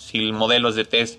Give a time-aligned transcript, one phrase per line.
[0.00, 1.18] si el modelo es de tez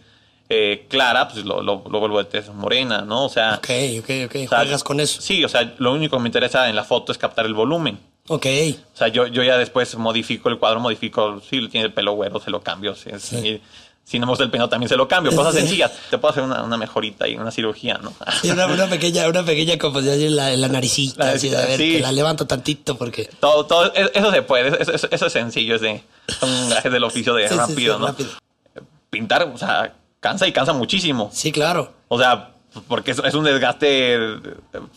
[0.50, 3.26] eh, clara, pues lo, lo, lo vuelvo de tez morena, ¿no?
[3.26, 3.70] O sea, Ok,
[4.00, 4.36] ok, ok.
[4.36, 5.22] o sea, Juegas con eso.
[5.22, 7.98] Sí, o sea, lo único que me interesa en la foto es captar el volumen.
[8.28, 8.46] Ok.
[8.94, 12.40] O sea, yo, yo ya después modifico el cuadro, modifico, si tiene el pelo güero,
[12.42, 12.96] se lo cambio.
[12.96, 13.62] Si, si-
[14.04, 15.34] si no me gusta el pelo, también se lo cambio.
[15.34, 15.92] Cosas sencillas.
[16.10, 18.14] Te puedo hacer una, una mejorita y una cirugía, ¿no?
[18.42, 21.56] Sí, una, una pequeña, una pequeña composición en la, en la naricita, La así de
[21.58, 21.94] a ver, sí.
[21.94, 23.30] que la levanto tantito porque.
[23.40, 27.04] Todo, todo, e- eso se puede, eso, eso- eso es sencillo, es de, son del
[27.06, 28.08] oficio de Sí, rápido, sí, ¿no?
[28.08, 28.30] rápido.
[29.12, 31.30] Pintar, o sea, cansa y cansa muchísimo.
[31.32, 31.94] Sí, claro.
[32.08, 32.56] O sea,
[32.88, 34.18] porque es, es un desgaste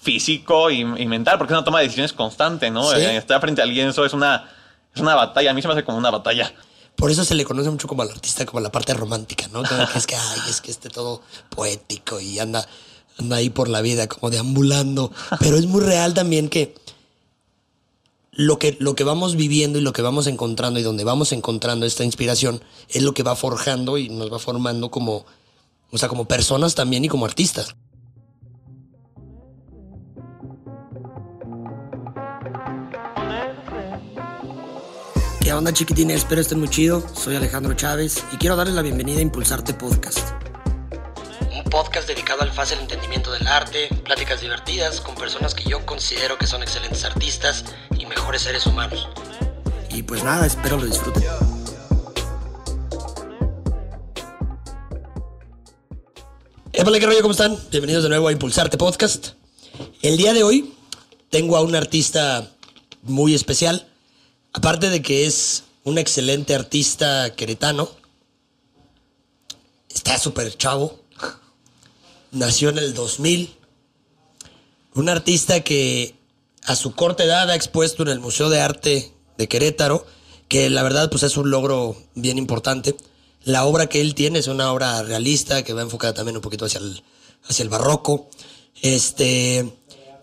[0.01, 2.89] físico y, y mental, porque es una toma de decisiones constante, ¿no?
[2.91, 2.97] Sí.
[3.01, 4.49] Eh, Estar frente a alguien, eso es una,
[4.95, 5.51] es una batalla.
[5.51, 6.53] A mí se me hace como una batalla.
[6.97, 9.65] Por eso se le conoce mucho como al artista, como la parte romántica, ¿no?
[9.65, 12.65] Como que es que, ay, es que esté todo poético y anda,
[13.19, 15.11] anda ahí por la vida, como deambulando.
[15.41, 16.77] Pero es muy real también que
[18.37, 21.87] lo que, lo que vamos viviendo y lo que vamos encontrando y donde vamos encontrando
[21.87, 25.25] esta inspiración es lo que va forjando y nos va formando como,
[25.91, 27.77] o sea, como personas también y como artistas.
[35.41, 36.17] ¿Qué onda chiquitines?
[36.17, 37.05] Espero estén muy chido.
[37.15, 40.54] Soy Alejandro Chávez y quiero darles la bienvenida a Impulsarte Podcast.
[41.75, 46.47] Podcast dedicado al fácil entendimiento del arte, pláticas divertidas con personas que yo considero que
[46.47, 47.65] son excelentes artistas
[47.99, 49.09] y mejores seres humanos.
[49.91, 51.25] Y pues nada, espero lo disfruten.
[56.73, 57.23] Épale, ¿qué rollo?
[57.23, 57.59] ¿Cómo están?
[57.73, 59.31] Bienvenidos de nuevo a Impulsarte Podcast.
[60.01, 60.77] El día de hoy
[61.29, 62.53] tengo a un artista
[63.03, 63.89] muy especial.
[64.53, 67.91] Aparte de que es un excelente artista queretano,
[69.89, 71.04] está súper chavo.
[72.35, 73.55] Nació en el 2000.
[74.95, 76.17] Un artista que
[76.65, 80.05] a su corta edad ha expuesto en el Museo de Arte de Querétaro,
[80.49, 82.97] que la verdad pues es un logro bien importante.
[83.45, 86.65] La obra que él tiene es una obra realista que va enfocada también un poquito
[86.65, 87.03] hacia el,
[87.49, 88.29] hacia el barroco.
[88.83, 89.73] Este,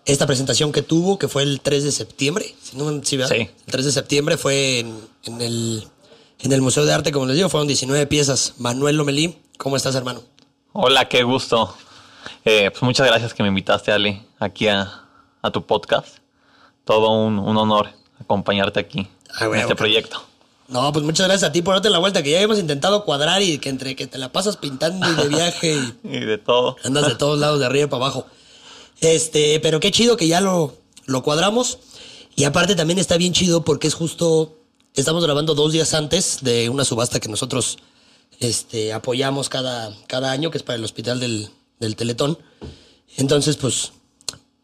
[0.06, 3.20] esta presentación que tuvo, que fue el 3 de septiembre, si no, sí.
[3.26, 3.36] Sí.
[3.36, 5.88] El 3 de septiembre fue en, en el,
[6.40, 8.56] en el Museo de Arte, como les digo, fueron 19 piezas.
[8.58, 10.24] Manuel Lomelí, ¿cómo estás, hermano?
[10.74, 11.74] Hola, qué gusto.
[12.46, 15.06] Eh, pues muchas gracias que me invitaste, Ale, aquí a,
[15.42, 16.18] a tu podcast.
[16.86, 17.90] Todo un, un honor
[18.20, 19.08] acompañarte aquí
[19.40, 20.24] en este proyecto.
[20.68, 23.42] No, pues muchas gracias a ti por darte la vuelta, que ya hemos intentado cuadrar
[23.42, 26.78] y que entre que te la pasas pintando y de viaje y Y de todo.
[26.84, 28.26] andas de todos lados, de arriba para abajo.
[29.02, 30.74] Este, pero qué chido que ya lo,
[31.06, 31.80] lo cuadramos.
[32.36, 34.56] Y aparte también está bien chido porque es justo,
[34.96, 37.78] estamos grabando dos días antes de una subasta que nosotros
[38.40, 41.50] este, apoyamos cada, cada año, que es para el hospital del,
[41.82, 42.38] del Teletón.
[43.18, 43.92] Entonces, pues,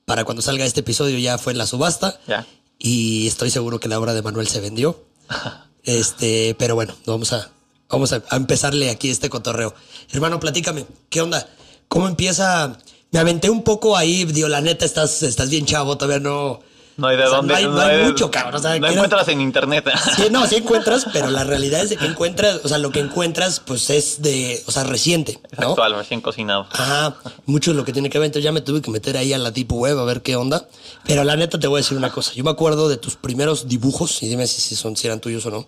[0.06, 2.18] para cuando salga este episodio ya fue la subasta.
[2.28, 2.48] Ya.
[2.80, 5.04] Y estoy seguro que la obra de Manuel se vendió.
[5.84, 7.50] Este, pero bueno, vamos a,
[7.88, 9.74] vamos a, a empezarle aquí este cotorreo.
[10.12, 11.48] Hermano, platícame, ¿qué onda?
[11.88, 12.78] ¿Cómo empieza?
[13.12, 16.60] Me aventé un poco ahí, digo, la neta, estás, estás bien chavo, todavía no.
[16.98, 17.54] No hay de o sea, dónde.
[17.54, 18.56] No hay, no hay mucho, cabrón.
[18.56, 19.86] o sea, no encuentras en internet.
[20.16, 23.00] Sí, no, sí encuentras, pero la realidad es de que encuentras, o sea, lo que
[23.00, 26.68] encuentras, pues es de, o sea, reciente, Es actual, recién cocinado.
[26.72, 27.16] Ajá,
[27.46, 28.26] mucho de lo que tiene que ver.
[28.26, 30.68] Entonces ya me tuve que meter ahí a la deep web a ver qué onda.
[31.06, 32.34] Pero la neta te voy a decir una cosa.
[32.34, 35.46] Yo me acuerdo de tus primeros dibujos, y dime si, si son, si eran tuyos
[35.46, 35.68] o no,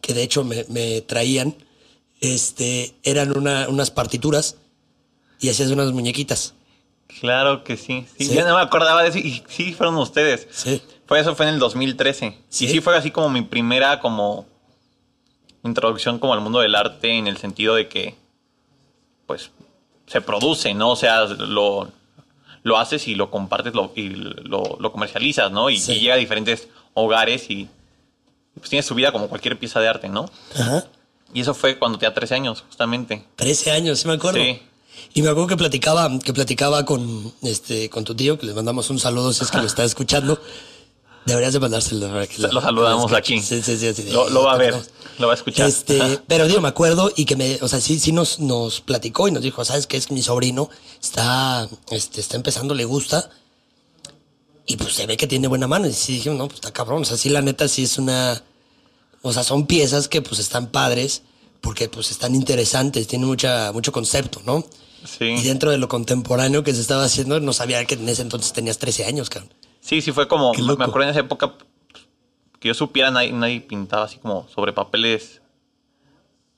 [0.00, 1.54] que de hecho me, me traían,
[2.20, 4.56] este, eran una- unas partituras
[5.40, 6.54] y hacías unas muñequitas.
[7.20, 8.06] Claro que sí.
[8.18, 8.26] sí.
[8.26, 8.34] Sí.
[8.34, 9.18] Ya no me acordaba de eso.
[9.18, 10.46] Y sí, fueron ustedes.
[10.50, 10.82] Sí.
[11.06, 12.38] Fue eso, fue en el 2013.
[12.48, 12.64] Sí.
[12.66, 14.46] Y sí fue así como mi primera como
[15.62, 18.16] introducción como al mundo del arte en el sentido de que
[19.26, 19.50] pues
[20.06, 20.90] se produce, ¿no?
[20.90, 21.90] O sea, lo,
[22.62, 25.70] lo haces y lo compartes lo, y lo, lo comercializas, ¿no?
[25.70, 25.92] Y, Sí.
[25.92, 27.68] y llega a diferentes hogares y
[28.58, 30.26] pues tienes su vida como cualquier pieza de arte, ¿no?
[30.54, 30.84] Ajá.
[31.32, 33.24] Y eso fue cuando tenía 13 años, justamente.
[33.36, 34.38] 13 años, sí me acuerdo.
[34.40, 34.60] Sí.
[35.14, 38.90] Y me acuerdo que platicaba, que platicaba con, este, con tu tío, que le mandamos
[38.90, 40.40] un saludo si es que lo está escuchando.
[41.26, 42.08] Deberías de mandárselo.
[42.28, 43.40] que Lo saludamos lo aquí.
[43.40, 44.10] Sí, sí, sí.
[44.10, 44.74] Lo, lo va a ver,
[45.18, 45.68] lo va a escuchar.
[45.68, 49.28] Este, pero digo, me acuerdo y que me, o sea, sí, sí nos, nos platicó
[49.28, 49.96] y nos dijo, ¿sabes qué?
[49.96, 50.68] Es que mi sobrino
[51.02, 53.30] está, este, está empezando, le gusta.
[54.66, 55.86] Y pues se ve que tiene buena mano.
[55.86, 57.02] Y sí dije, no, pues está cabrón.
[57.02, 58.42] O sea, sí, la neta, sí es una.
[59.22, 61.22] O sea, son piezas que pues están padres
[61.62, 64.66] porque pues están interesantes, tienen mucha, mucho concepto, ¿no?
[65.04, 65.24] Sí.
[65.26, 68.52] Y dentro de lo contemporáneo que se estaba haciendo, no sabía que en ese entonces
[68.52, 69.52] tenías 13 años, cabrón.
[69.80, 71.52] Sí, sí fue como, me acuerdo en esa época
[72.58, 75.42] que yo supiera, nadie, nadie pintaba así como sobre papeles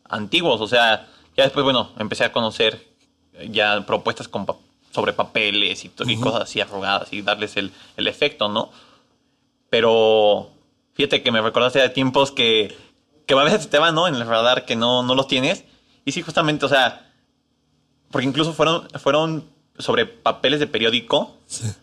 [0.09, 0.61] antiguos.
[0.61, 2.87] O sea, ya después, bueno, empecé a conocer
[3.51, 4.57] ya propuestas con pa-
[4.93, 5.89] sobre papeles y
[6.21, 8.71] cosas así arrugadas y darles el, el efecto, ¿no?
[9.69, 10.51] Pero
[10.95, 12.75] fíjate que me recordaste de tiempos que,
[13.27, 14.07] que a veces te van, ¿no?
[14.09, 15.65] En el radar que no, no los tienes
[16.05, 17.06] y sí, justamente, o sea,
[18.11, 19.45] porque incluso fueron, fueron
[19.79, 21.35] sobre papeles de periódico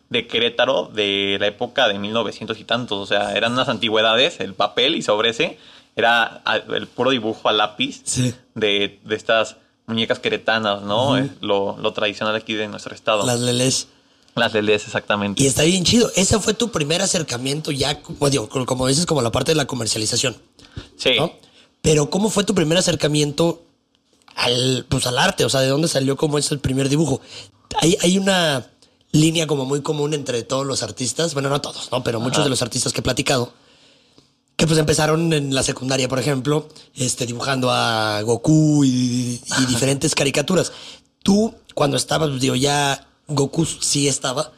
[0.10, 2.98] de Querétaro de la época de 1900 y tantos.
[3.00, 5.58] O sea, eran unas antigüedades, el papel y sobre ese
[5.96, 6.42] era
[6.74, 8.34] el puro dibujo a lápiz Sí.
[8.56, 11.18] de, de estas muñecas queretanas, ¿no?
[11.42, 13.26] Lo, lo tradicional aquí de nuestro estado.
[13.28, 13.88] Las lelés.
[14.36, 15.44] Las lelés, exactamente.
[15.44, 16.10] Y está bien chido.
[16.16, 19.66] Ese fue tu primer acercamiento ya, como, digo, como dices, como la parte de la
[19.68, 20.36] comercialización.
[20.98, 21.12] sí.
[21.20, 21.32] ¿no?
[21.84, 23.62] Pero ¿cómo fue tu primer acercamiento
[24.36, 25.46] al, pues, al arte?
[25.46, 27.22] O sea, ¿de dónde salió como es el primer dibujo?
[27.82, 28.68] Hay, hay una
[29.12, 32.04] línea como muy común entre todos los artistas, bueno, no todos, ¿no?
[32.04, 33.54] Pero muchos de los artistas que he platicado,
[34.56, 40.16] que pues empezaron en la secundaria, por ejemplo, este, dibujando a Goku y, y diferentes
[40.16, 40.72] caricaturas.
[41.24, 44.52] Tú, cuando estabas, pues, digo, ya Goku sí estaba,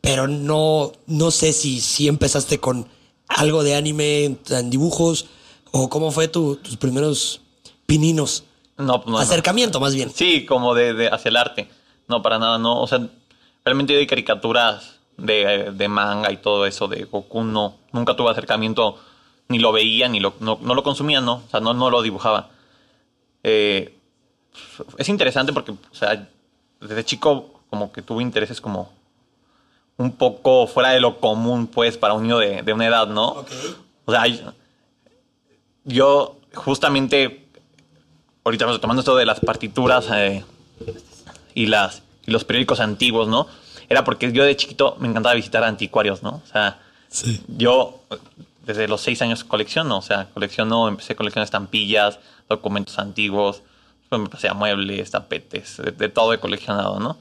[0.00, 2.88] pero no, no sé si, si empezaste con
[3.28, 5.26] algo de anime en, en dibujos
[5.70, 7.40] o cómo fue tu- tus primeros
[7.86, 8.44] pininos.
[8.78, 9.18] No, pues no, no.
[9.18, 10.10] Acercamiento, más bien.
[10.10, 11.68] Sí, como de, de hacia el arte.
[12.08, 12.80] No, para nada, no.
[12.80, 13.00] O sea,
[13.64, 17.76] realmente de caricaturas de, de manga y todo eso de Goku no.
[17.92, 18.98] Nunca tuve acercamiento,
[19.48, 21.42] ni lo veía, ni lo, no, no lo consumía, no.
[21.46, 22.50] O sea, no, no lo dibujaba.
[23.42, 23.94] Eh,
[24.98, 26.28] es interesante porque, o sea,
[26.80, 28.90] desde chico como que tuve intereses como
[29.96, 33.44] un poco fuera de lo común, pues, para un niño de, de una edad, ¿no?
[34.04, 34.24] O sea,
[35.84, 37.41] yo justamente
[38.44, 40.44] ahorita tomando esto de las partituras eh,
[41.54, 43.46] y las y los periódicos antiguos, ¿no?
[43.88, 46.40] Era porque yo de chiquito me encantaba visitar anticuarios, ¿no?
[46.44, 47.42] O sea, Sí.
[47.48, 48.16] yo eh,
[48.64, 52.18] desde los seis años colecciono, o sea, colecciono, empecé a coleccionar estampillas,
[52.48, 53.62] documentos antiguos,
[54.00, 57.18] después me pasé a muebles, tapetes, de, de todo he coleccionado, ¿no?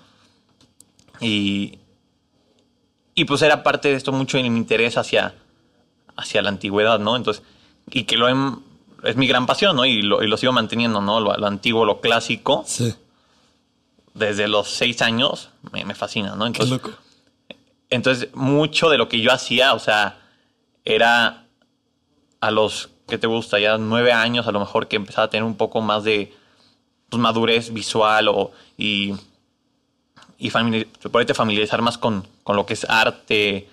[1.20, 1.80] Y,
[3.16, 5.34] y pues era parte de esto mucho en mi interés hacia,
[6.16, 7.16] hacia la antigüedad, ¿no?
[7.16, 7.44] Entonces,
[7.90, 8.62] y que lo hem-
[9.04, 9.86] es mi gran pasión, ¿no?
[9.86, 11.20] Y lo, y lo sigo manteniendo, ¿no?
[11.20, 12.94] Lo, lo antiguo, lo clásico, Sí.
[14.14, 16.44] desde los seis años, me, me fascina, ¿no?
[16.46, 16.92] Qué Entonces, loco.
[17.90, 20.18] entonces, mucho de lo que yo hacía, o sea,
[20.86, 21.46] era
[22.40, 25.44] a los que te gusta, ya nueve años, a lo mejor que empezaba a tener
[25.44, 26.34] un poco más de
[27.10, 29.14] pues, madurez visual o, y,
[30.38, 33.68] y famili- poderte familiarizar más con, con lo que es arte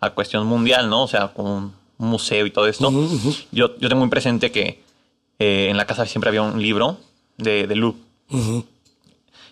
[0.00, 1.02] a cuestión mundial, ¿no?
[1.04, 1.72] O sea, con
[2.08, 2.90] museo y todo esto.
[3.52, 4.82] Yo, yo tengo muy presente que
[5.38, 6.98] eh, en la casa siempre había un libro
[7.38, 7.76] de, de.
[7.76, 7.94] Yo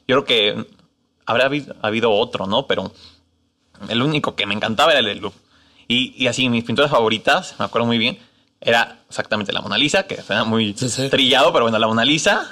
[0.06, 0.67] creo que
[1.26, 2.67] habrá habido, habido otro, ¿no?
[2.67, 2.93] Pero
[3.88, 5.37] el único que me encantaba era el de Louvre.
[5.88, 8.19] Y, y así, mis pinturas favoritas, me acuerdo muy bien,
[8.61, 11.08] era exactamente la Mona Lisa, que suena muy Sí, sí.
[11.08, 12.49] trillado, pero bueno, la Mona Lisa.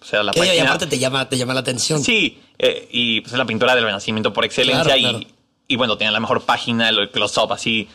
[0.00, 2.02] O sea, la Que y aparte te llama, te llama la atención.
[2.02, 4.84] Sí, eh, y pues es la pintura del Renacimiento por excelencia.
[4.84, 5.20] Claro, y, claro.
[5.68, 7.88] y bueno, tiene la mejor página, el close-up así.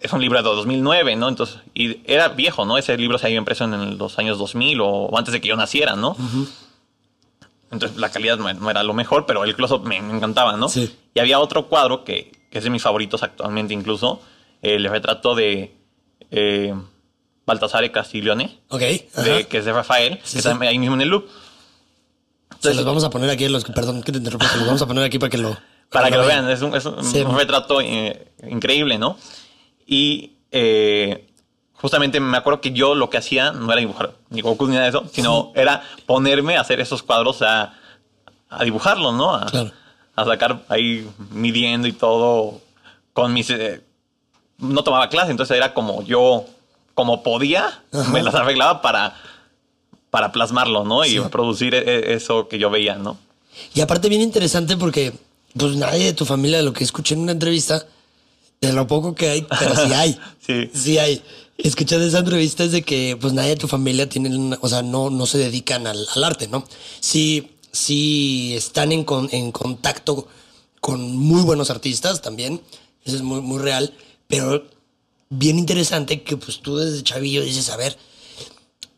[0.00, 1.28] Es un libro de 2009, ¿no?
[1.28, 2.78] Entonces, y era viejo, ¿no?
[2.78, 5.94] Ese libro se había impreso en los años 2000 o antes de que yo naciera,
[5.94, 6.16] ¿no?
[7.70, 10.68] Entonces, la calidad no, era lo mejor, pero el close-up me, me encantaba, ¿no?
[10.68, 10.92] Sí.
[11.14, 14.20] Y había otro cuadro que, que es de mis favoritos actualmente incluso,
[14.62, 15.76] el retrato de
[16.30, 16.74] eh,
[17.46, 18.80] Baltasare Castiglione, Ok.
[18.80, 20.48] de- que es de Rafael, Sí, que sí.
[20.48, 21.28] está ahí mismo en el Louvre.
[22.58, 24.86] Se los vamos a poner aquí, los, perdón que te interrumpa, se los vamos a
[24.86, 25.56] poner aquí para que lo...
[25.90, 27.20] Para que lo vean, es un, es un- Sí.
[27.22, 29.16] un retrato eh, increíble, ¿no?
[29.90, 31.26] Y eh,
[31.74, 34.84] justamente me acuerdo que yo lo que hacía no era dibujar ni Goku ni nada
[34.84, 37.74] de eso, sino era ponerme a hacer esos cuadros a,
[38.48, 39.34] a dibujarlos, ¿no?
[39.34, 39.72] A, Claro.
[40.14, 42.60] a sacar ahí midiendo y todo
[43.12, 43.50] con mis...
[43.50, 43.82] eh,
[44.58, 46.44] no tomaba clase, entonces era como yo,
[46.94, 48.10] como podía, Ajá.
[48.12, 49.16] me las arreglaba para,
[50.10, 51.04] para plasmarlo, ¿no?
[51.04, 51.20] Y Sí.
[51.32, 53.18] producir e- eso que yo veía, ¿no?
[53.74, 55.12] Y aparte bien interesante porque
[55.58, 57.84] pues nadie de tu familia, lo que escuché en una entrevista,
[58.60, 60.18] de lo poco que hay, pero sí hay.
[60.46, 60.70] Sí.
[60.74, 61.22] Sí hay.
[61.58, 64.68] Escuché de esa entrevista es de que pues nadie de tu familia tiene, una- o
[64.68, 66.64] sea, no, no se dedican al, al arte, ¿no?
[67.00, 70.26] Sí, sí están en, con- en contacto
[70.80, 72.60] con muy buenos artistas también,
[73.04, 73.94] eso es muy, muy real,
[74.26, 74.64] pero
[75.28, 77.96] bien interesante que pues tú desde chavillo dices, a ver,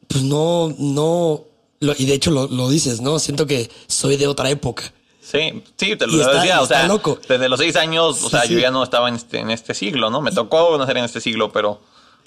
[0.09, 1.45] pues no, no,
[1.81, 3.19] lo- y de hecho lo, lo dices, ¿no?
[3.19, 4.93] Siento que soy de otra época.
[5.33, 7.19] Sí, sí, te lo está- decía, o sea, loco.
[7.27, 10.11] desde los seis años, o sea, yo ya no estaba en este, en este siglo,
[10.11, 10.21] ¿no?
[10.21, 11.81] Me tocó nacer en este siglo, pero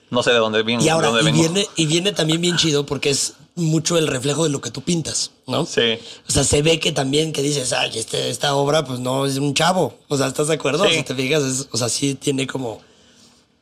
[0.10, 0.84] no sé de dónde viene.
[0.84, 1.54] Y ahora, de dónde y vengo.
[1.54, 4.82] viene, y viene también bien chido porque es mucho el reflejo de lo que tú
[4.82, 5.66] pintas, ¿no?
[5.66, 6.00] Sí.
[6.28, 9.38] O sea, se ve que también que dices, ay, este, esta obra, pues no es
[9.38, 9.98] un chavo.
[10.08, 10.84] O sea, ¿estás de acuerdo?
[10.86, 10.96] Sí.
[10.96, 12.82] Si te fijas, es- o sea, sí tiene como,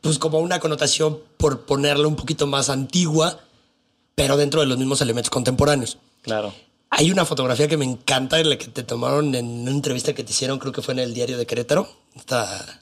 [0.00, 3.38] pues como una connotación por ponerla un poquito más antigua,
[4.14, 5.98] pero dentro de los mismos elementos contemporáneos.
[6.22, 6.52] Claro.
[6.96, 10.22] Hay una fotografía que me encanta, en la que te tomaron en una entrevista que
[10.22, 11.88] te hicieron, creo que fue en el diario de Querétaro.
[12.14, 12.80] Está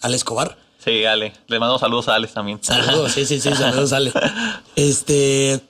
[0.00, 0.56] Ale Escobar.
[0.82, 1.32] Sí, Ale.
[1.48, 2.58] Le mando saludos a Alex también.
[2.62, 4.12] Saludos, sí, sí, sí, saludos, Ale.
[4.76, 5.60] Este.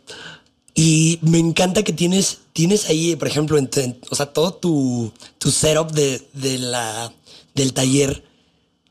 [0.75, 3.69] Y me encanta que tienes, tienes ahí, por ejemplo, en,
[4.11, 7.13] o sea, todo tu, tu setup de, de la,
[7.55, 8.25] del taller.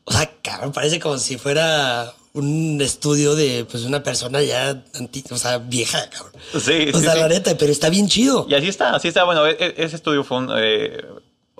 [0.04, 5.24] O sea, cabrón, parece como si fuera un estudio de pues una persona ya anti-
[5.30, 6.32] o sea, vieja, cabrón.
[6.52, 7.20] Sí, o sí, sea, sí.
[7.20, 8.46] la neta, pero está bien chido.
[8.48, 9.24] Y así está, así está.
[9.24, 10.50] Bueno, e- e- ese estudio fue un.
[10.56, 11.04] eh,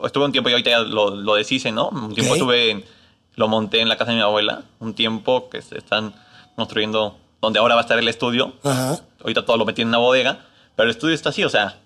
[0.05, 1.89] estuve un tiempo y ahorita ya lo, lo deshice, ¿no?
[1.89, 2.71] Un tiempo estuve.
[2.71, 2.85] en-
[3.37, 4.65] lo monté en la casa de mi abuela.
[4.81, 6.15] Un tiempo que se están
[6.57, 8.53] construyendo donde ahora va a estar el estudio.
[8.63, 9.01] Ajá.
[9.21, 10.45] Ahorita todo lo metí en una bodega.
[10.77, 11.79] Pero el estudio está así, o sea,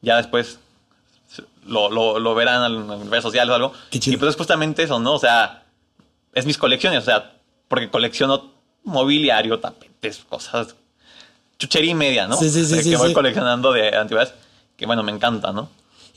[0.00, 0.58] ya después
[1.66, 3.72] lo, lo, lo verán en redes sociales o algo.
[3.90, 4.14] Qué chido.
[4.14, 5.14] Y pues es justamente eso, ¿no?
[5.14, 5.64] O sea,
[6.32, 7.33] es mis colecciones, o sea,
[7.68, 8.52] porque colecciono
[8.84, 10.74] mobiliario, tapetes, cosas,
[11.58, 12.36] chuchería y media, ¿no?
[12.36, 13.14] Sí, sí, sí, sí, que voy sí.
[13.14, 14.34] coleccionando de antigüedades,
[14.76, 15.68] que bueno, me encanta, ¿no?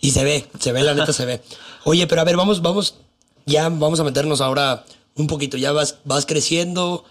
[0.02, 1.42] Y se ve, se ve, la neta se ve.
[1.84, 2.96] Oye, pero a ver, vamos, vamos,
[3.46, 4.84] ya vamos a meternos ahora
[5.16, 5.58] un poquito.
[5.58, 7.04] Ya vas, vas creciendo,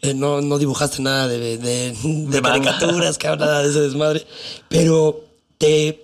[0.00, 2.42] eh, no, no dibujaste nada de, de, de De manga.
[2.42, 4.26] caricaturas, cabrón, nada de ese desmadre.
[4.68, 5.24] Pero
[5.58, 6.02] te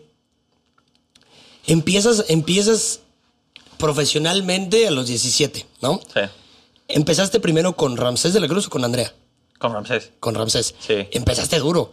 [1.66, 3.00] empiezas, empiezas
[3.78, 6.00] profesionalmente a los 17, ¿no?
[6.12, 6.21] Sí,
[6.88, 9.12] Empezaste primero con Ramsés de la Cruz o con Andrea.
[9.59, 10.11] con Ramsés.
[10.21, 10.75] Con Ramsés.
[10.78, 11.07] Sí.
[11.12, 11.92] Empezaste duro.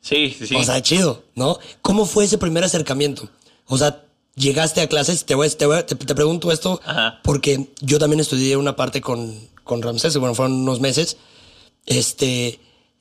[0.00, 0.54] Sí, sí, sí.
[0.56, 1.58] O sea, chido, ¿no?
[1.82, 3.28] ¿Cómo fue ese primer acercamiento?
[3.66, 7.20] O sea, llegaste a clases, te, voy, te, voy- te- te pregunto esto Ajá.
[7.24, 11.16] porque yo también estudié una parte con, con Ramsés, bueno, fueron unos meses.
[11.86, 12.60] Este,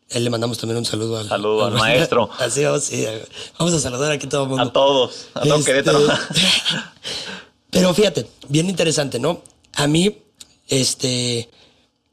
[0.09, 2.29] él le mandamos también un saludo al, Saludo al maestro.
[2.39, 3.05] Así vamos, sí,
[3.59, 4.63] vamos a saludar aquí a todo el mundo.
[4.63, 5.99] a todos, a todo Este, Querétaro.
[7.69, 9.41] Pero fíjate, bien interesante, ¿no?
[9.73, 10.17] A mí,
[10.67, 11.49] este,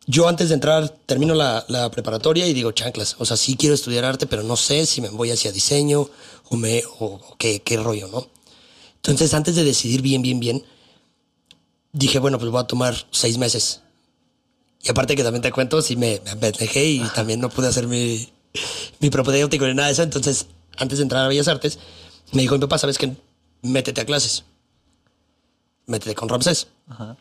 [0.06, 3.75] yo antes de entrar, termino la, la preparatoria y digo, chanclas, o sea, sí quiero
[3.75, 6.09] estudiar arte, pero no sé si me voy hacia diseño
[6.49, 8.26] o, me, o, o qué, qué rollo, ¿no?
[8.97, 10.64] Entonces, antes de decidir bien, bien, bien,
[11.92, 13.80] dije, bueno, pues voy a tomar seis meses.
[14.82, 16.52] Y aparte que también te cuento, sí me, me
[16.85, 18.28] y también no pude hacer mi,
[18.99, 20.02] mi propedéutico ni nada de eso.
[20.02, 21.78] Entonces, antes de entrar a Bellas Artes,
[22.32, 23.14] me dijo mi papá, ¿sabes qué?
[23.62, 24.44] Métete a clases.
[25.87, 26.68] Métete con Ramsés.
[26.88, 27.16] Ajá.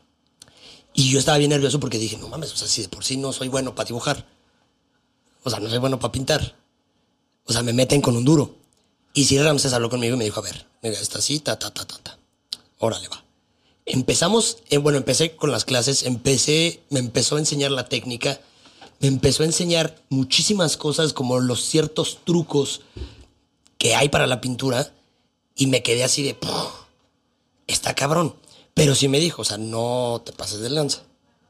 [0.93, 3.17] Y yo estaba bien nervioso porque dije, no mames, o sea, si de por sí
[3.17, 4.27] no soy bueno para dibujar.
[5.43, 6.55] O sea, no soy bueno para pintar.
[7.45, 8.55] O sea, me meten con un duro.
[9.13, 11.73] Y si Ramsés habló conmigo y me dijo, a ver, mira, está así, ta, ta,
[11.73, 12.17] ta, ta, ta.
[12.79, 13.23] Órale, va.
[13.85, 18.39] Empezamos, eh, bueno, empecé con las clases, empecé, me empezó a enseñar la técnica,
[18.99, 22.81] me empezó a enseñar muchísimas cosas como los ciertos trucos
[23.77, 24.93] que hay para la pintura
[25.55, 26.71] y me quedé así de, "Puf,
[27.67, 28.35] está cabrón.
[28.83, 31.03] Pero sí me dijo, o sea, no te pases de lanza.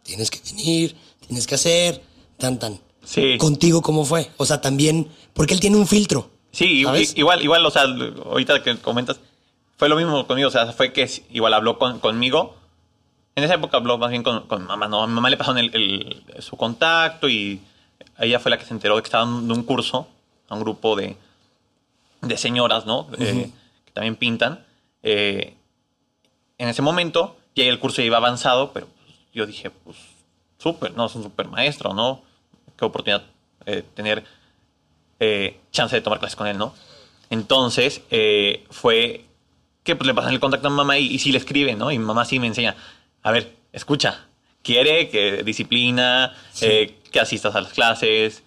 [0.04, 0.96] Tienes que venir,
[1.26, 2.02] tienes que hacer,
[2.38, 2.78] tan, tan.
[3.06, 3.38] Sí.
[3.38, 4.30] Contigo, ¿cómo fue?
[4.38, 6.30] O sea, también, porque él tiene un filtro.
[6.52, 6.66] Sí,
[7.16, 9.20] igual, igual, o sea, ahorita que comentas,
[9.78, 12.56] fue lo mismo conmigo, o sea, fue que igual habló con, conmigo.
[13.36, 15.02] En esa época habló más bien con, con mamá, ¿no?
[15.04, 17.62] A mi mamá le pasaron el- el- su contacto y
[18.20, 20.08] ella fue la que se enteró de que estaba dando un curso
[20.50, 21.16] a un grupo de,
[22.22, 23.08] de señoras, ¿no?
[23.18, 23.50] Eh,
[23.86, 24.66] que también pintan.
[25.02, 25.56] Eh,
[26.62, 29.98] en ese momento, ya el curso ya iba avanzado, pero pues, yo dije, pues,
[30.60, 31.08] súper, ¿no?
[31.08, 32.22] Es un súper maestro, ¿no?
[32.78, 33.24] Qué oportunidad
[33.66, 34.24] eh, tener
[35.20, 36.76] eh, chance de tomar clases con él, ¿no?
[37.32, 39.26] Entonces, eh, fue
[39.84, 41.92] que pues, le pasan el contacto a mi mamá y, y sí le escribe, ¿no?
[41.92, 42.76] Y mi mamá sí me enseña,
[43.24, 44.28] a ver, escucha,
[44.62, 48.44] quiere que disciplina, eh, que asistas a las clases,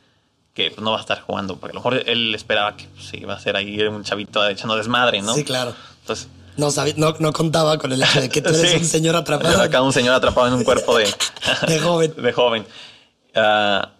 [0.55, 3.07] que pues, no va a estar jugando, porque a lo mejor él esperaba que pues,
[3.07, 5.35] sí, iba a ser ahí un chavito echando desmadre, ¿no?
[5.35, 5.75] Sí, claro.
[6.03, 8.77] Entonces, No, sabía- no, no contaba con el hecho de que tú eres sí.
[8.79, 9.61] un señor atrapado.
[9.61, 11.05] Acá un señor atrapado en un cuerpo de,
[11.67, 12.15] De joven.
[12.23, 12.67] de joven.
[13.35, 13.91] Ah,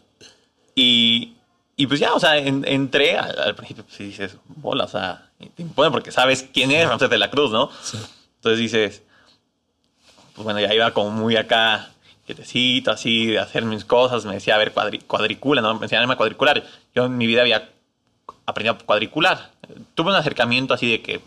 [0.75, 1.35] y,
[1.77, 4.89] y pues ya, o sea, en- entré al, al principio, pues sí dices, bola, o
[4.89, 7.71] sea, te impone porque sabes quién es Ramsés de la Cruz, ¿no?
[7.83, 7.99] Sí.
[8.37, 9.03] Entonces dices,
[10.35, 11.91] pues bueno, ya iba como muy acá,
[12.27, 14.25] quietecito, así, de hacer mis cosas.
[14.25, 15.75] Me decía, a ver, cuadri- cuadricula, ¿no?
[15.75, 16.63] Me enseñaron a cuadricular.
[16.95, 17.69] Yo en mi vida había
[18.47, 19.51] aprendido a cuadricular.
[19.95, 21.21] Tuve un acercamiento así de que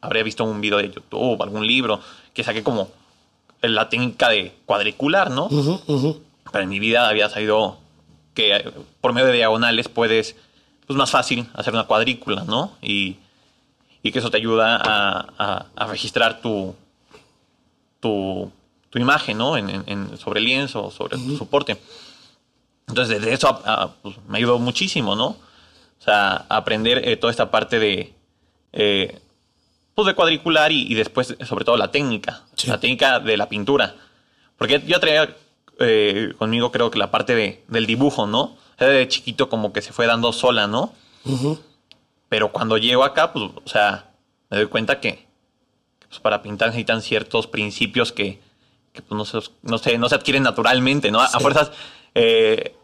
[0.00, 2.00] habría visto un video de YouTube, algún libro,
[2.34, 2.90] que saqué como
[3.62, 5.48] la técnica de cuadricular, ¿no?
[6.50, 7.78] Pero en mi vida había sabido
[8.34, 10.36] que eh, por medio de diagonales puedes,
[10.86, 12.72] pues más fácil hacer una cuadrícula, ¿no?
[12.82, 13.16] Y,
[14.02, 16.74] y que eso te ayuda a, a- a registrar tu,
[18.00, 18.50] tu,
[18.90, 19.56] tu imagen, ¿no?
[19.56, 21.80] En, sobre el lienzo, sobre tu soporte.
[22.88, 25.26] Entonces, desde eso a- pues, me ayudó muchísimo, ¿no?
[25.28, 28.12] O sea, aprender eh, toda esta parte de,
[28.72, 29.20] eh,
[29.94, 32.42] pues de cuadricular y, y después, sobre todo, la técnica.
[32.56, 32.68] Sí.
[32.68, 33.94] La técnica de la pintura.
[34.56, 35.34] Porque yo traía
[35.78, 38.42] eh, conmigo, creo que la parte de, del dibujo, ¿no?
[38.42, 40.92] O sea, de chiquito como que se fue dando sola, ¿no?
[42.28, 44.10] Pero cuando llego acá, pues, o sea,
[44.50, 45.26] me doy cuenta que,
[46.08, 48.40] pues, para pintar necesitan ciertos principios que,
[48.92, 51.20] que, pues, no, se, no, se, no se adquieren naturalmente, ¿no?
[51.20, 51.72] A, fuerzas,
[52.14, 52.74] eh,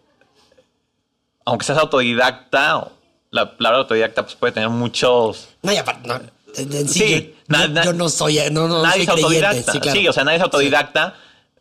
[1.45, 2.88] aunque seas autodidacta,
[3.31, 5.49] la palabra autodidacta pues, puede tener muchos...
[5.62, 6.21] No, y aparte, no,
[6.55, 7.35] sí, Sí,
[7.85, 9.47] yo, no soy, no, no nadie soy es creyente.
[9.47, 9.73] autodidacta.
[9.73, 10.11] Sí, claro.
[10.11, 11.14] o sea, nadie es autodidacta.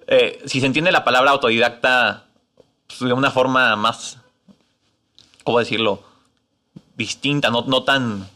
[0.07, 2.25] Eh, si se entiende la palabra autodidacta
[2.87, 4.17] pues, de una forma más,
[5.43, 6.03] ¿cómo decirlo?
[6.95, 8.27] Distinta, no, no tan,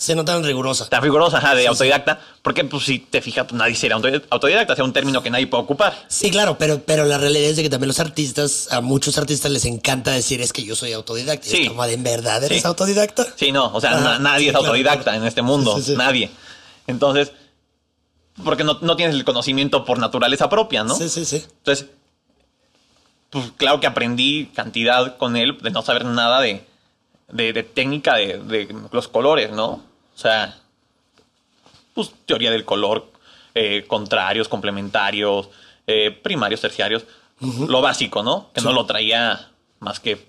[0.00, 0.88] Se no tan rigurosa.
[0.88, 1.68] tan rigurosa ajá, de Sí, sí.
[1.68, 3.96] autodidacta, porque pues, si te fijas, pues, nadie será
[4.30, 5.94] autodidacta, sea un término que nadie puede ocupar.
[6.08, 9.50] Sí, claro, pero, pero la realidad es de que también los artistas, a muchos artistas
[9.50, 11.46] les encanta decir es que yo soy autodidacta.
[11.46, 11.62] Y Sí.
[11.64, 13.26] es como, ¿de en verdad eres autodidacta?
[13.36, 15.18] Sí, no, o sea, Ajá, na- nadie es claro, autodidacta claro.
[15.18, 16.30] en este mundo, nadie.
[16.86, 17.32] Entonces,
[18.42, 20.94] porque no, no tienes el conocimiento por naturaleza propia, ¿no?
[20.96, 21.44] Sí, sí, sí.
[21.58, 21.88] Entonces,
[23.28, 26.64] pues claro que aprendí cantidad con él de no saber nada de,
[27.30, 29.89] de, de técnica de, de los colores, ¿no?
[30.20, 30.54] O sea,
[31.94, 33.10] pues teoría del color,
[33.54, 35.48] eh, contrarios, complementarios,
[35.86, 37.06] eh, primarios, terciarios,
[37.40, 38.50] lo básico, ¿no?
[38.52, 39.48] Que no lo traía
[39.78, 40.22] más que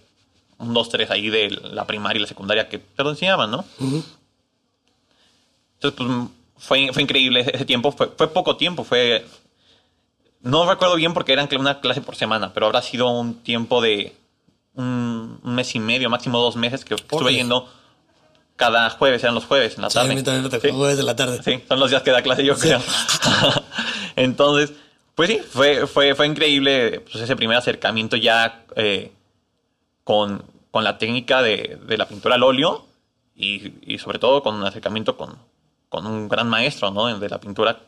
[0.59, 3.65] un, dos, tres ahí de la primaria y la secundaria que te lo enseñaban, ¿no?
[5.73, 6.09] Entonces, pues
[6.55, 9.25] fue, fue increíble ese, tiempo, fue, fue poco tiempo, fue
[10.39, 14.15] no recuerdo bien porque eran una clase por semana, pero habrá sido un tiempo de
[14.73, 17.69] un, mes y medio, máximo dos meses que estuve yendo
[18.61, 20.13] cada jueves, eran los jueves en la Sí, a tarde.
[20.15, 20.69] mí también Sí.
[20.69, 21.41] jueves de la tarde.
[21.43, 22.79] Sí, son los días que da clase yo creo.
[24.15, 24.73] Entonces,
[25.15, 29.11] pues sí, fue, fue, fue increíble pues, ese primer acercamiento ya eh,
[30.03, 32.85] con, con la técnica de, de la pintura al óleo
[33.35, 35.35] y, y sobre todo con un acercamiento con,
[35.89, 37.17] con un gran maestro ¿no?
[37.17, 37.79] de la pintura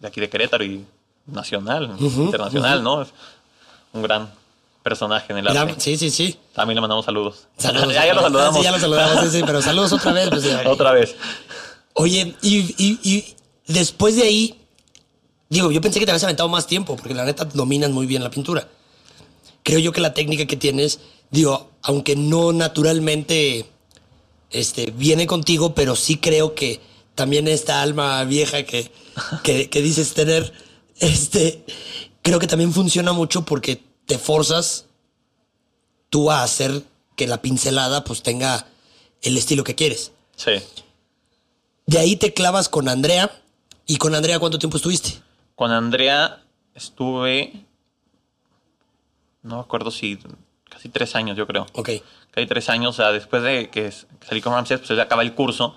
[0.00, 0.84] de aquí de Querétaro y
[1.26, 3.02] nacional, internacional, ¿no?
[3.02, 3.08] Es
[3.92, 4.30] un gran
[4.84, 5.74] personaje en el arte.
[5.78, 6.36] Sí, sí, sí.
[6.54, 7.48] También le mandamos saludos.
[7.58, 7.92] Saludos.
[7.94, 8.56] ya, ya lo Ah, saludamos.
[8.58, 10.28] Sí, ya lo saludamos, sí, sí, pero saludos otra vez.
[10.30, 10.46] pues.
[10.66, 11.16] Otra vez.
[11.94, 13.34] Oye, y, y- y
[13.66, 14.60] después de ahí,
[15.48, 18.22] digo, yo pensé que te habías aventado más tiempo, porque la neta dominas muy bien
[18.22, 18.68] la pintura.
[19.62, 21.00] Creo yo que la técnica que tienes,
[21.30, 23.66] digo, aunque no naturalmente
[24.50, 26.80] este, viene contigo, pero sí creo que
[27.14, 28.90] también esta alma vieja que,
[29.42, 30.52] que, que dices tener,
[30.98, 31.64] este,
[32.22, 34.86] creo que también funciona mucho porque te forzas
[36.10, 36.82] tú a hacer
[37.16, 38.66] que la pincelada pues tenga
[39.22, 40.12] el estilo que quieres.
[40.36, 40.52] Sí.
[41.86, 43.30] De ahí te clavas con Andrea.
[43.86, 45.20] ¿Y con Andrea cuánto tiempo estuviste?
[45.54, 46.42] Con Andrea
[46.74, 47.52] estuve.
[49.42, 50.18] No me acuerdo si.
[50.70, 51.66] Casi tres años, yo creo.
[51.74, 51.90] Ok.
[52.30, 52.90] Casi tres años.
[52.90, 53.92] O sea, después de que,
[54.26, 55.76] salí con Ramsés, pues ya acaba el curso.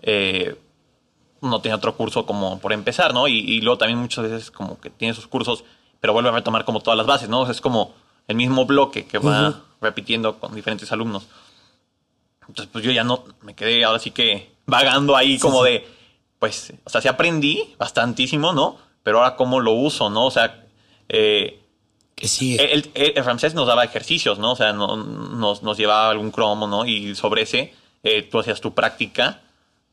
[0.00, 0.56] eh,
[1.40, 3.28] no tenía otro curso como por empezar, ¿no?
[3.28, 5.64] Y, y luego también muchas veces como que tiene sus cursos,
[6.00, 7.40] pero vuelve a retomar como todas las bases, ¿no?
[7.40, 7.94] O sea, es como
[8.26, 11.26] el mismo bloque que va repitiendo con diferentes alumnos.
[12.48, 15.86] Entonces, pues yo ya no me quedé ahora sí que vagando ahí como de,
[16.38, 18.76] pues, o sea, sí aprendí bastantísimo, ¿no?
[19.02, 20.26] Pero ahora cómo lo uso, ¿no?
[20.26, 20.64] O sea,
[21.08, 21.60] eh,
[22.14, 22.72] Que sigue.
[22.72, 24.52] el, el, el francés nos daba ejercicios, ¿no?
[24.52, 26.84] O sea, no- nos, nos llevaba algún cromo, ¿no?
[26.86, 29.40] Y sobre ese eh, tú hacías tu práctica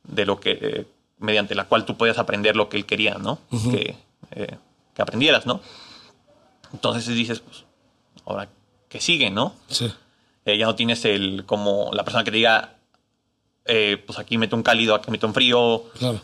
[0.04, 0.88] de lo que, eh,
[1.20, 3.40] mediante la cual tú podías aprender lo que él quería, ¿no?
[3.72, 3.96] que,
[4.32, 4.58] eh,
[4.94, 5.60] que aprendieras, ¿no?
[6.74, 7.64] Entonces dices, pues,
[8.26, 8.48] ahora,
[8.90, 9.54] ¿qué sigue, no?
[9.70, 9.92] Sí.
[10.46, 12.76] Eh, ya no tienes el, como la persona que te diga,
[13.66, 16.22] eh, pues aquí mete un cálido, aquí mete un frío, Claro.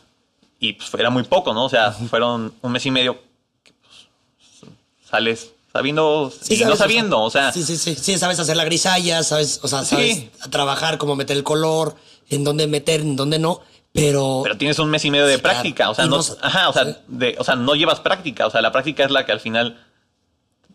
[0.59, 1.65] y pues era muy poco, ¿no?
[1.65, 3.19] O sea, fueron un mes y medio
[3.63, 4.69] que pues,
[5.09, 7.95] sales sabiendo y no sabiendo, o sea, Sí, sí, sí.
[7.95, 10.29] Sí, sabes hacer la grisalla, sabes, o sea, sabes Sí.
[10.49, 11.95] trabajar, cómo meter el color,
[12.29, 13.61] en dónde meter, en dónde no.
[13.93, 14.39] Pero.
[14.43, 15.53] pero tienes un mes y medio de Sí, claro.
[15.55, 16.95] práctica, o sea, no, no ajá, o sea, sí.
[17.07, 19.83] de, o sea, no llevas práctica, o sea, la práctica es la que al final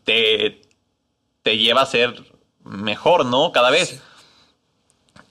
[0.07, 0.63] te,
[1.43, 2.15] te lleva a ser
[2.65, 3.53] mejor, ¿no?
[3.53, 4.01] Cada vez.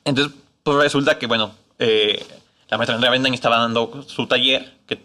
[0.04, 2.24] Entonces, pues resulta que, bueno, eh,
[2.70, 5.04] la maestra Andrea Bendaño estaba dando su taller, que,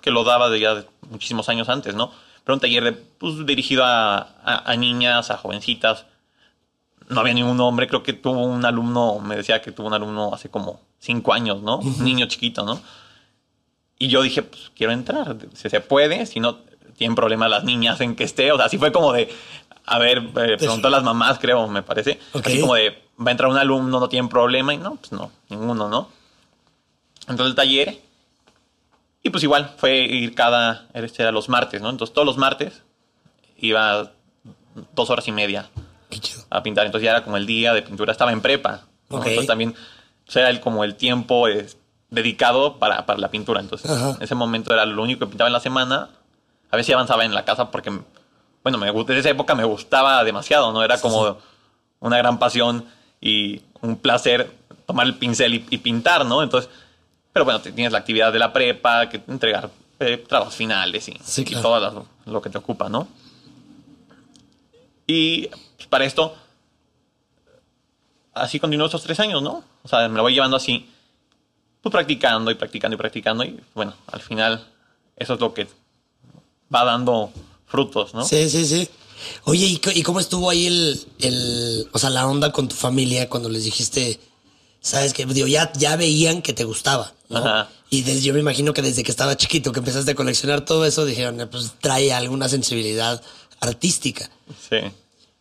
[0.00, 2.12] que lo daba de ya de muchísimos años antes, ¿no?
[2.44, 6.06] Pero un taller de, pues, dirigido a, a- a niñas, a jovencitas.
[7.08, 10.32] No había ningún hombre, creo que tuvo un alumno, me decía que tuvo un alumno
[10.34, 11.78] hace como cinco años, ¿no?
[11.78, 12.80] Un niño chiquito, ¿no?
[13.98, 16.58] Y yo dije, pues quiero entrar, si se puede, si no
[16.98, 19.32] tienen problema las niñas en que esté, o sea, así fue como de,
[19.86, 22.46] a ver, eh, preguntó a las mamás, creo, me parece, Ok.
[22.46, 25.30] así como de, va a entrar un alumno, no tienen problema, y no, pues no,
[25.48, 26.10] ninguno, ¿no?
[27.22, 27.98] Entonces el taller,
[29.22, 31.90] y pues igual, fue ir cada, este era los martes, ¿no?
[31.90, 32.82] Entonces todos los martes
[33.58, 34.10] iba
[34.94, 35.68] dos horas y media
[36.50, 36.86] a pintar.
[36.86, 38.82] Entonces ya era como el día de pintura, estaba en prepa.
[39.10, 39.16] ¿no?
[39.18, 39.26] Ok.
[39.26, 39.74] Entonces también
[40.26, 41.66] o sea, era el- como el tiempo eh,
[42.10, 43.60] dedicado para, para la pintura.
[43.60, 44.10] Entonces Ajá.
[44.16, 46.08] en ese momento era lo único que pintaba en la semana.
[46.70, 47.90] A veces avanzaba en la casa porque,
[48.62, 50.82] bueno, me, desde esa época me gustaba demasiado, ¿no?
[50.82, 51.38] Era como
[52.00, 52.84] una gran pasión
[53.20, 54.52] y un placer
[54.86, 56.42] tomar el pincel y, y pintar, ¿no?
[56.42, 56.70] Entonces,
[57.32, 61.42] pero bueno, tienes la actividad de la prepa, que entregar eh, trabajos finales y, Sí,
[61.42, 61.62] y claro.
[61.62, 63.08] todo lo que te ocupa, ¿no?
[65.06, 66.34] Y pues, para esto,
[68.34, 69.64] así continuó estos tres años, ¿no?
[69.82, 70.88] O sea, me lo voy llevando así,
[71.82, 74.66] pues practicando y practicando y practicando y bueno, al final
[75.16, 75.68] eso es lo que
[76.74, 77.30] va dando
[77.66, 78.24] frutos, ¿no?
[78.24, 78.88] Sí, sí, sí.
[79.44, 83.48] Oye, ¿y, cómo estuvo ahí el, el, o sea, la onda con tu familia cuando
[83.48, 84.20] les dijiste,
[84.80, 87.38] sabes que, digo, ya, ya veían que te gustaba, ¿no?
[87.38, 87.68] Ajá.
[87.90, 90.84] Y desde, yo me imagino que desde que estaba chiquito, que empezaste a coleccionar todo
[90.84, 93.22] eso, dijeron, "Eh, pues trae alguna sensibilidad
[93.60, 94.30] artística.
[94.68, 94.76] Sí.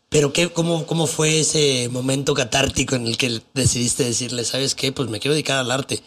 [0.10, 4.92] Pero qué, cómo, ¿cómo fue ese momento catártico en el que decidiste decirle, sabes qué,
[4.92, 6.02] pues me quiero dedicar al arte?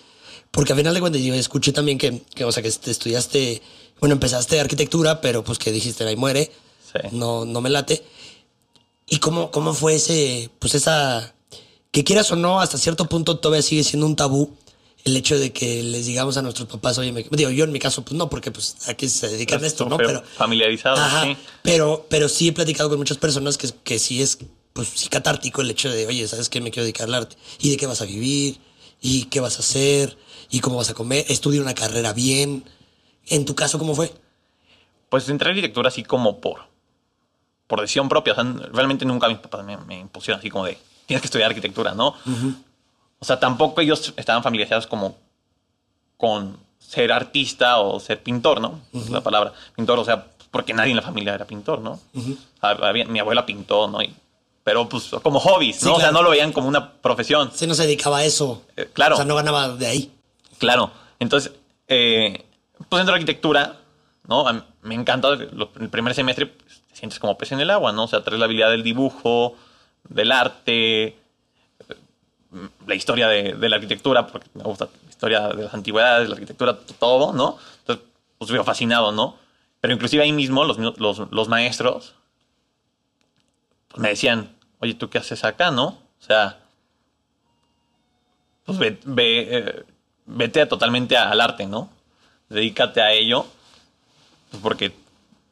[0.51, 3.63] Porque al final de cuentas yo escuché también que, que, o sea, que te estudiaste,
[4.01, 6.51] bueno, empezaste arquitectura, pero pues que dijiste, ahí muere,
[6.93, 6.99] Sí.
[7.13, 8.03] no, no me late.
[9.09, 11.35] ¿Y cómo, cómo fue ese, pues esa,
[11.93, 14.57] que quieras o no, hasta cierto punto todavía sigue siendo un tabú
[15.05, 17.79] el hecho de que les digamos a nuestros papás, oye, me, digo, yo en mi
[17.79, 19.97] caso, pues no, porque pues aquí se dedican a esto, ¿no?
[19.97, 21.37] Pero, familiarizado, Ajá, sí.
[21.63, 24.39] pero, pero sí he platicado con muchas personas que, que sí es,
[24.73, 26.61] pues sí catártico el hecho de, oye, ¿sabes qué?
[26.61, 27.37] Me quiero dedicar al arte.
[27.61, 28.59] ¿Y de qué vas a vivir?
[29.01, 30.19] ¿Y qué vas a hacer?
[30.51, 31.25] ¿Y cómo vas a comer?
[31.29, 32.65] ¿Estudia una carrera bien?
[33.27, 34.13] En tu caso, ¿cómo fue?
[35.09, 36.61] Pues entré a arquitectura así como por,
[37.67, 38.33] por decisión propia.
[38.33, 41.49] O sea, realmente nunca mis papás me, me impusieron así como de, tienes que estudiar
[41.51, 42.15] arquitectura, ¿no?
[43.19, 45.17] O sea, tampoco ellos estaban familiarizados como
[46.17, 48.81] con ser artista o ser pintor, ¿no?
[48.93, 49.53] Es la palabra.
[49.77, 52.01] Pintor, o sea, porque nadie en la familia era pintor, ¿no?
[52.61, 54.03] Había- mi abuela pintó, ¿no?
[54.03, 54.15] Y-
[54.65, 55.95] pero pues como hobbies, Sí, ¿no?
[55.95, 57.51] O sea, no lo veían como una profesión.
[57.55, 58.63] Se no se dedicaba a eso.
[58.77, 59.15] Eh, claro.
[59.15, 60.13] O sea, no ganaba de ahí.
[60.59, 60.91] Claro.
[61.19, 61.53] Entonces,
[61.89, 62.45] eh,
[62.89, 63.77] pues dentro de arquitectura,
[64.27, 64.45] ¿no?
[64.83, 68.05] Me encanta el primer semestre, pues, te sientes como pez en el agua, ¿no?
[68.05, 69.57] O sea, traes la habilidad del dibujo,
[70.09, 71.17] del arte,
[72.87, 76.77] la historia de, la arquitectura, porque me gusta la historia de las antigüedades, la arquitectura,
[76.99, 77.59] todo, ¿no?
[77.81, 78.05] Entonces,
[78.39, 79.37] pues veo fascinado, ¿no?
[79.81, 82.15] Pero inclusive ahí mismo los, mi- los, los maestros
[83.89, 85.87] pues, me decían, oye, ¿tú qué haces acá, no?
[86.21, 86.59] O sea,
[88.65, 89.85] pues ve, ve, eh,
[90.27, 91.89] vete totalmente al arte, ¿no?
[92.51, 93.47] Dedícate a ello,
[94.51, 94.93] pues, porque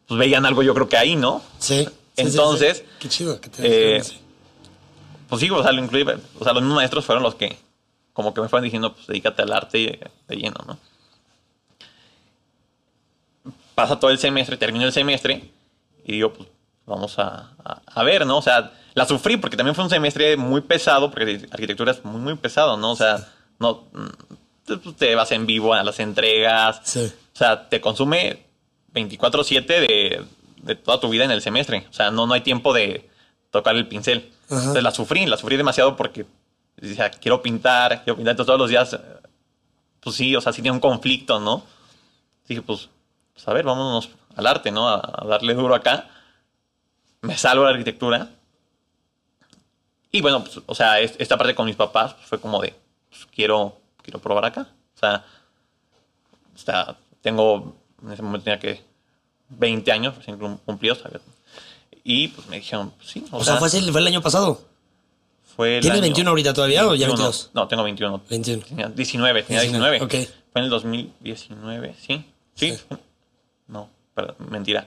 [0.06, 1.42] pues, veían algo yo creo que ahí, ¿no?
[1.58, 1.88] Sí.
[2.16, 2.84] Entonces, sí.
[2.98, 4.02] Qué chido que te eh.
[5.28, 7.56] Pues sí, o sea, lo inclusive, o sea, los mismos maestros fueron los que
[8.12, 10.76] como que me fueron diciendo, pues dedícate al arte de lleno, ¿no?
[13.74, 15.50] Pasa todo el semestre, termino el semestre
[16.04, 16.48] y digo, pues
[16.86, 18.38] vamos a, a- a ver, ¿no?
[18.38, 22.20] O sea, la sufrí porque también fue un semestre muy pesado, porque arquitectura es muy,
[22.20, 22.90] muy pesado, ¿no?
[22.92, 23.28] O sea,
[23.60, 23.84] no
[24.68, 27.00] te, pues, te vas en vivo a las entregas, Sí.
[27.34, 28.44] o sea, te consume
[28.94, 30.24] 24/7 de,
[30.62, 33.08] de toda tu vida en el semestre, o sea, no, no hay tiempo de
[33.50, 34.30] tocar el pincel.
[34.46, 34.58] Ajá.
[34.60, 36.24] Entonces la sufrí, la sufrí demasiado porque
[36.76, 38.98] decía, quiero pintar, quiero pintar, entonces todos los días,
[40.00, 41.64] pues sí, o sea, sí tiene un conflicto, ¿no?
[42.46, 42.88] Dije, pues,
[43.34, 44.88] pues, a ver, vámonos al arte, ¿no?
[44.88, 46.08] A, a darle duro acá.
[47.20, 48.28] Me salgo de la arquitectura.
[50.10, 52.74] Y bueno, pues, o sea, es- esta parte con mis papás pues, fue como de,
[53.10, 53.76] pues, quiero,
[54.08, 54.68] quiero probar acá.
[54.96, 55.24] O sea,
[56.54, 58.82] o sea, tengo, en ese momento tenía que
[59.50, 61.02] 20 años, recién cum- cumplidos.
[62.04, 63.24] Y pues me dijeron, pues, sí.
[63.30, 64.62] O sea, fue, así- fue el año pasado.
[65.54, 67.16] fue el ¿Tienes año 21 ahorita todavía o ya 21.
[67.16, 67.50] 22?
[67.52, 68.22] No, tengo 21.
[68.30, 68.62] 21.
[68.64, 70.22] Tenía 19, tenía 19, 19.
[70.24, 70.28] ok.
[70.52, 72.24] Fue en el 2019, ¿sí?
[72.54, 72.72] ¿Sí?
[72.76, 72.96] Sí.
[73.66, 74.86] No, perdón, mentira.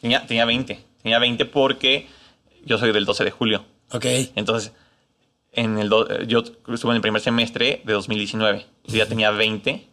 [0.00, 0.84] Tenía, tenía 20.
[1.02, 2.08] Tenía 20 porque
[2.64, 3.64] yo soy del 12 de julio.
[3.92, 4.04] Ok.
[4.34, 4.72] Entonces,
[5.56, 8.66] en el do- yo estuve en el primer semestre de 2019.
[8.84, 9.86] Yo ya tenía 20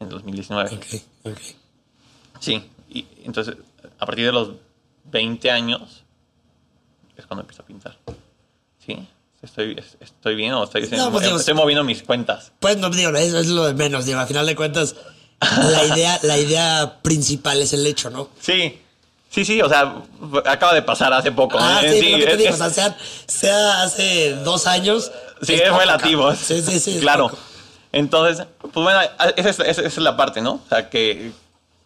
[0.00, 0.70] en 2019.
[0.74, 0.86] Ok.
[1.32, 1.40] Ok.
[2.40, 2.62] Sí.
[2.90, 3.56] Y entonces,
[3.98, 4.50] a partir de los
[5.10, 6.02] 20 años
[7.16, 7.96] es cuando empiezo a pintar.
[8.84, 9.06] ¿Sí?
[9.42, 12.52] Estoy, es- estoy bien o estoy, No, pues, estoy moviendo mis cuentas.
[12.60, 14.94] Pues no, digo, eso es lo de menos, digo, a final de cuentas,
[15.40, 18.28] la idea, la idea principal es el hecho, ¿no?
[18.40, 18.78] Sí,
[19.32, 19.96] sí, sí, o sea,
[20.46, 21.58] acaba de pasar hace poco.
[21.60, 21.98] Ah, ¿eh?
[22.00, 25.10] sí, lo que te es- digo, o es- sea, sea, sea hace dos años.
[25.42, 26.22] sí, es es poco, relativo.
[26.28, 26.36] cabrón.
[26.40, 27.00] Sí, sí, sí.
[27.00, 27.28] Claro.
[27.30, 27.38] poco.
[27.90, 29.00] Entonces, pues bueno,
[29.36, 30.52] esa es, esa es la parte, ¿no?
[30.54, 31.32] O sea, que,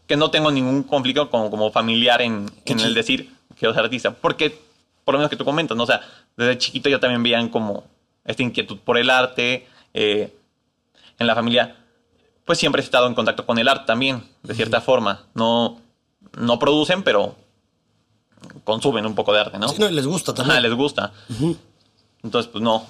[0.07, 3.85] que no tengo ningún conflicto como, como familiar en, en el decir que quiero ser
[3.85, 4.13] artista.
[4.13, 4.57] Porque,
[5.05, 5.83] por lo menos que tú comentas, ¿no?
[5.83, 6.01] O sea,
[6.37, 7.85] desde chiquito yo también veían como
[8.25, 9.67] esta inquietud por el arte.
[9.95, 10.33] eh,
[11.19, 11.75] en la familia,
[12.45, 15.25] pues siempre he estado en contacto con el arte también, de cierta forma.
[15.35, 15.81] No,
[16.39, 17.35] no producen, pero
[18.65, 19.69] consumen un poco de arte, ¿no?
[19.69, 20.53] Sí, no, les gusta también.
[20.59, 21.12] Ajá, les gusta.
[22.23, 22.87] Entonces, pues no,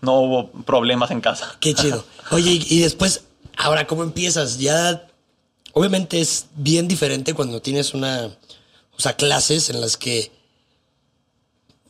[0.00, 1.56] no hubo problemas en casa.
[1.60, 2.04] Qué chido.
[2.30, 3.24] Oye, y, y después,
[3.56, 4.58] ahora, ¿cómo empiezas?
[4.58, 5.06] Ya,
[5.72, 10.32] obviamente es bien diferente cuando tienes una, o sea, clases en las que,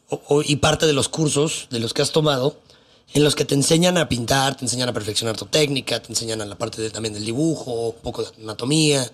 [0.08, 2.58] o- o- y parte de los cursos de los que has tomado,
[3.14, 6.40] en los que te enseñan a pintar, te enseñan a perfeccionar tu técnica, te enseñan
[6.40, 9.08] a la parte de- también del dibujo, un poco de anatomía,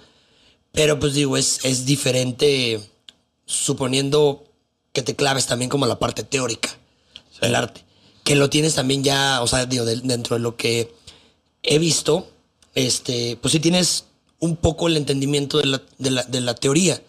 [0.79, 2.81] pero pues digo, es, es diferente
[3.47, 4.45] suponiendo
[4.93, 6.71] que te claves también como la parte teórica
[7.41, 7.85] del arte.
[8.23, 10.95] que lo tienes también ya, o sea, digo, de- dentro de lo que
[11.65, 12.29] he visto,
[12.77, 14.05] este, pues sí tienes
[14.39, 17.03] un poco el entendimiento de la, de la, de la teoría.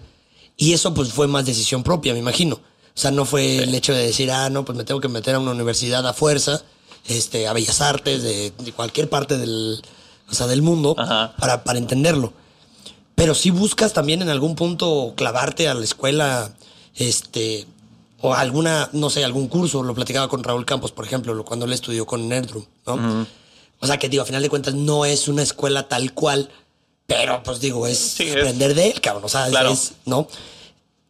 [0.58, 2.55] Y eso pues fue más decisión propia, me imagino.
[2.55, 5.36] O sea, no fue el hecho de decir, ah, no, pues me tengo que meter
[5.36, 6.63] a una universidad a fuerza,
[7.08, 9.79] este, a Bellas Artes, de, de cualquier parte del,
[10.29, 11.36] o sea, del mundo, Ajá.
[11.38, 12.34] para, para entenderlo.
[13.19, 16.53] Pero si buscas también en algún punto clavarte a la escuela,
[16.95, 17.65] este,
[18.21, 21.65] o alguna, no sé, algún curso, lo platicaba con Raúl Campos, por ejemplo, lo- cuando
[21.65, 23.27] él estudió con Nerdrum, ¿no?
[23.82, 26.49] O sea, que digo, a final de cuentas no es una escuela tal cual,
[27.08, 29.71] pero pues digo, es Sí, es- aprender de él, cabrón, o sea, es- Claro.
[29.73, 30.25] es, ¿no?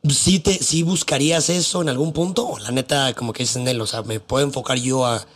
[0.09, 2.47] ¿Sí, te, ¿Sí buscarías eso en algún punto?
[2.47, 5.27] O la neta, como que dices en él, o sea, me puedo enfocar yo a,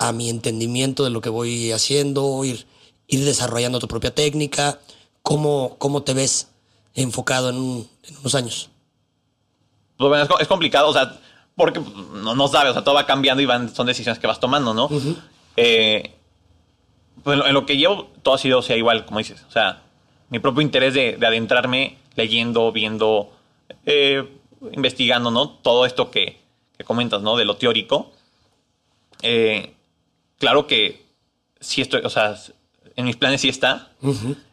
[0.00, 2.66] a mi entendimiento de lo que voy haciendo, ir,
[3.06, 4.80] ir desarrollando tu propia técnica.
[5.26, 6.52] ¿Cómo, cómo te ves
[6.94, 8.70] enfocado en, un- en unos años?
[9.96, 11.18] Pues bueno, es, co- es complicado, o sea,
[11.56, 14.38] porque no, no sabes, o sea, todo va cambiando y van, son decisiones que vas
[14.38, 14.86] tomando, ¿no?
[15.56, 16.14] Eh,
[17.24, 19.44] pues en lo, en lo que llevo, todo ha sido, o sea, igual, como dices,
[19.48, 19.82] o sea,
[20.28, 23.32] mi propio interés de, de adentrarme leyendo, viendo,
[23.84, 24.28] eh,
[24.74, 25.48] investigando, ¿no?
[25.48, 26.40] Todo esto que,
[26.78, 27.36] que comentas, ¿no?
[27.36, 28.12] De lo teórico.
[29.22, 29.74] Eh,
[30.38, 31.04] claro que
[31.58, 32.38] sí estoy, o sea,
[32.94, 33.90] en mis planes sí está.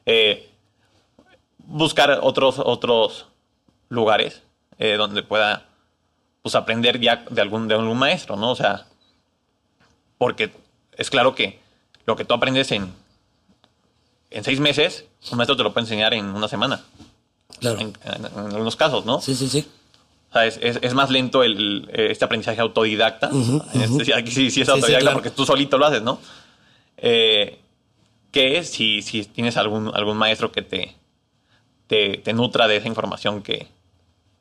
[0.08, 0.50] Eh,
[1.74, 3.26] buscar otros, otros
[3.90, 4.44] lugares
[4.78, 5.66] eh, donde pueda
[6.42, 8.52] pues aprender ya de algún, de algún maestro, ¿no?
[8.52, 8.86] O sea,
[10.18, 10.52] porque
[10.98, 11.60] es claro que
[12.06, 12.94] lo que tú aprendes en,
[14.30, 16.82] en seis meses, un maestro te lo puede enseñar en una semana,
[17.60, 17.80] Claro.
[17.80, 19.22] en, en- en algunos casos, ¿no?
[19.22, 19.68] Sí, sí, sí.
[20.30, 23.30] O sea, es, es- es más lento el, eh, este aprendizaje autodidacta.
[23.74, 25.18] Este- aquí sí, sí es Sí, sí, autodidacta claro.
[25.18, 26.20] porque tú solito lo haces, ¿no?
[26.98, 27.60] Eh,
[28.32, 30.96] que si, si tienes algún, algún maestro que te,
[31.88, 33.68] te, te nutra de esa información que,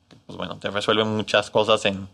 [0.09, 2.07] que, pues bueno, te resuelve muchas cosas en,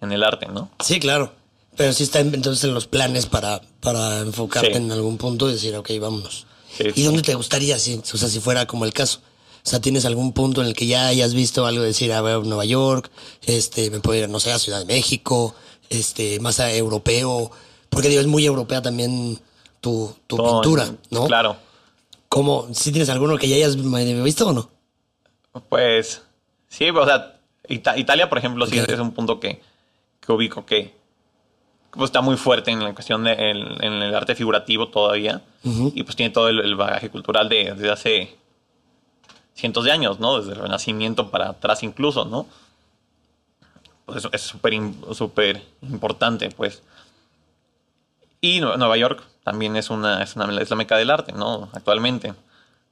[0.00, 0.70] en el arte, ¿no?
[0.80, 1.32] Sí, claro.
[1.76, 4.76] Pero sí está en- entonces en los planes para, para enfocarte Sí.
[4.76, 6.46] en algún punto y decir, ok, vámonos.
[6.76, 7.02] Sí, ¿Y sí.
[7.04, 9.20] dónde te gustaría, si, o sea, si fuera como el caso?
[9.64, 12.20] O sea, ¿tienes algún punto en el que ya hayas visto algo de decir, a
[12.22, 13.10] ver, Nueva York,
[13.44, 15.54] este, me puedo ir, no sé, a Ciudad de México,
[15.90, 17.50] este, más a europeo?
[17.90, 19.38] Porque digo, es muy europea también
[19.80, 21.26] tu, tu Todo, pintura, ¿no?
[21.26, 21.56] Claro.
[22.28, 22.68] ¿Cómo?
[22.72, 23.76] ¿Sí tienes alguno que ya hayas
[24.22, 24.70] visto o no?
[25.68, 26.22] Pues
[26.68, 27.34] sí, o sea,
[27.68, 29.60] Ita- Italia, por ejemplo, sí es un punto que,
[30.20, 30.94] que ubico que
[31.90, 35.42] pues, está muy fuerte en la cuestión de el- en el arte figurativo todavía.
[35.94, 38.36] Y pues tiene todo el, el bagaje cultural de, desde hace
[39.54, 40.38] cientos de años, ¿no?
[40.38, 42.46] Desde el Renacimiento para atrás incluso, ¿no?
[44.06, 46.82] Pues eso es súper importante, pues.
[48.40, 51.68] Y Nue- Nueva York también es una, es una es la meca del arte, ¿no?
[51.72, 52.34] Actualmente,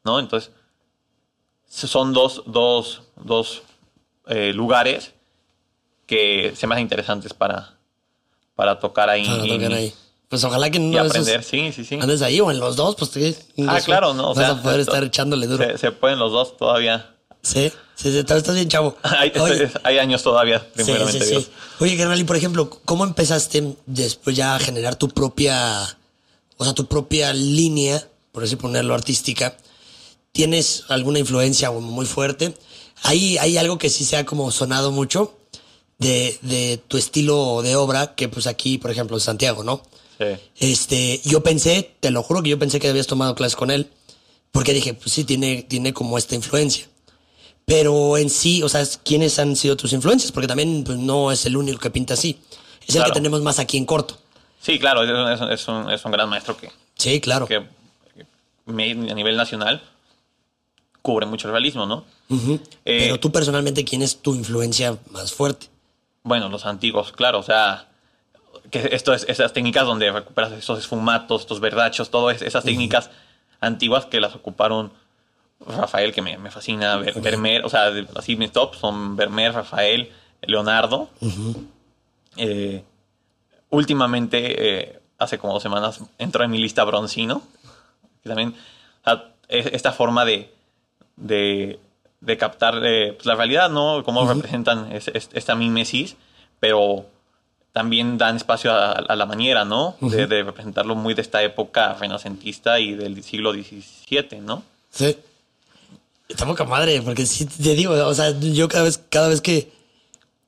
[0.05, 0.19] ¿no?
[0.19, 0.51] Entonces,
[1.69, 3.63] son dos, dos, dos
[4.27, 5.13] eh, lugares
[6.07, 7.75] que se me hacen interesantes para,
[8.55, 9.27] para tocar ahí.
[9.27, 9.95] Para tocar ahí.
[10.29, 11.99] Pues ojalá que Y no aprender, sí, sí, sí.
[12.01, 13.37] andes ahí o en los dos, pues te-
[13.69, 14.31] Ah, claro, ¿no?
[14.31, 15.65] O vas sea, a poder estar echándole duro.
[15.65, 17.15] Se, se pueden los dos todavía.
[17.43, 18.97] Sí, sí, sí, estás bien chavo.
[19.03, 21.49] Hay, Oye, hay años todavía, primeramente sí.
[21.81, 25.83] Oye, carnal, y por ejemplo, ¿cómo empezaste después ya a generar tu propia,
[26.57, 29.57] o sea, tu propia línea, por así ponerlo, artística?
[30.33, 32.55] ¿Tienes alguna influencia muy fuerte?
[33.03, 35.37] Hay, hay algo que sí se ha como sonado mucho
[35.99, 39.83] de, de tu estilo de obra, que pues aquí, por ejemplo, en Santiago, ¿no?
[40.19, 40.27] Sí.
[40.59, 43.91] Este, yo pensé, te lo juro que yo pensé que habías tomado clases con él,
[44.53, 46.89] porque dije, pues sí, tiene, tiene como esta influencia.
[47.67, 50.31] Pero en sí, o sea, ¿quiénes han sido tus influencias?
[50.33, 52.39] Porque también pues, no es el único que pinta así.
[52.87, 54.17] Es el que tenemos más aquí en corto.
[54.61, 57.47] Sí, claro, es, un- es un- es un, es un gran maestro que, Sí, claro.
[57.47, 58.73] que a
[59.15, 59.83] nivel nacional
[61.03, 62.05] cubre mucho el realismo, ¿no?
[62.31, 65.67] Eh, Pero tú personalmente, ¿quién es tu influencia más fuerte?
[66.23, 67.89] Bueno, los antiguos, claro, o sea,
[68.71, 73.11] que esto es, esas técnicas donde recuperas estos esfumatos, estos verdachos, todas esas técnicas
[73.61, 74.93] antiguas que las ocuparon
[75.65, 79.53] Rafael, que me, me fascina, Ver- Vermeer, o sea, de- así mis top son Vermeer,
[79.55, 80.11] Rafael,
[80.43, 81.09] Leonardo.
[82.37, 82.83] Eh,
[83.71, 87.43] últimamente, eh, hace como dos semanas, entró en mi lista Broncino,
[88.23, 90.53] que también, o sea, es- esta forma de,
[91.17, 91.79] de,
[92.21, 94.03] de captar eh, pues, la realidad, ¿no?
[94.05, 96.17] Cómo representan es- es- esta mimesis,
[96.61, 97.07] pero
[97.73, 99.97] también dan espacio a, a la manera, ¿no?
[100.01, 104.63] De, de representarlo muy de esta época renacentista y del siglo XVII, ¿no?
[104.91, 105.17] Sí.
[106.29, 109.71] Está poca madre, porque sí te digo, o sea, yo cada vez, cada vez que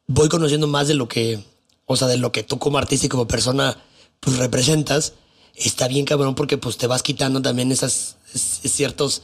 [0.07, 1.45] voy conociendo más de lo que,
[1.87, 3.77] o sea, de lo que tú como artista y como persona,
[4.21, 5.13] pues representas,
[5.55, 9.23] está bien cabrón porque pues te vas quitando también esas, es- es ciertos,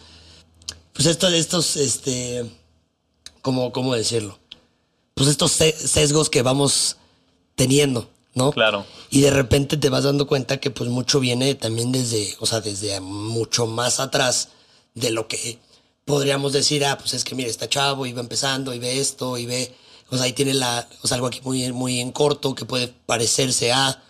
[0.93, 2.49] pues estos, estos, este,
[3.43, 4.38] ¿cómo, cómo decirlo?
[5.14, 6.97] Pues estos se- sesgos que vamos
[7.57, 8.53] teniendo, ¿no?
[8.53, 8.87] Claro.
[9.11, 12.61] Y de repente te vas dando cuenta que pues mucho viene también desde, o sea,
[12.61, 14.51] desde mucho más atrás
[14.95, 15.59] de lo que
[16.05, 19.38] podríamos decir, ah, pues es que mira, está chavo y va empezando y ve esto
[19.38, 19.75] y ve,
[20.11, 22.88] o sea, ahí tiene la, o sea, algo aquí muy, muy en corto que puede
[23.07, 24.03] parecerse a...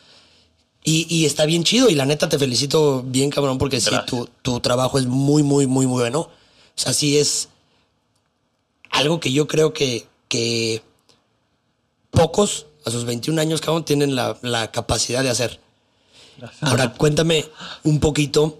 [0.86, 4.28] Y, y está bien chido y la neta te felicito bien cabrón porque sí, tu,
[4.42, 6.20] tu trabajo es muy, muy, muy bueno.
[6.20, 6.30] O
[6.74, 7.48] sea, sí es
[8.90, 10.82] algo que yo creo que, que
[12.10, 15.58] pocos a sus 21 años, cabrón, tienen la, la capacidad de hacer.
[16.60, 17.46] Ahora, cuéntame
[17.82, 18.58] un poquito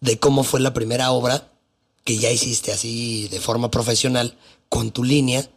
[0.00, 1.48] de cómo fue la primera obra
[2.04, 4.36] que ya hiciste así de forma profesional
[4.68, 5.48] con tu línea,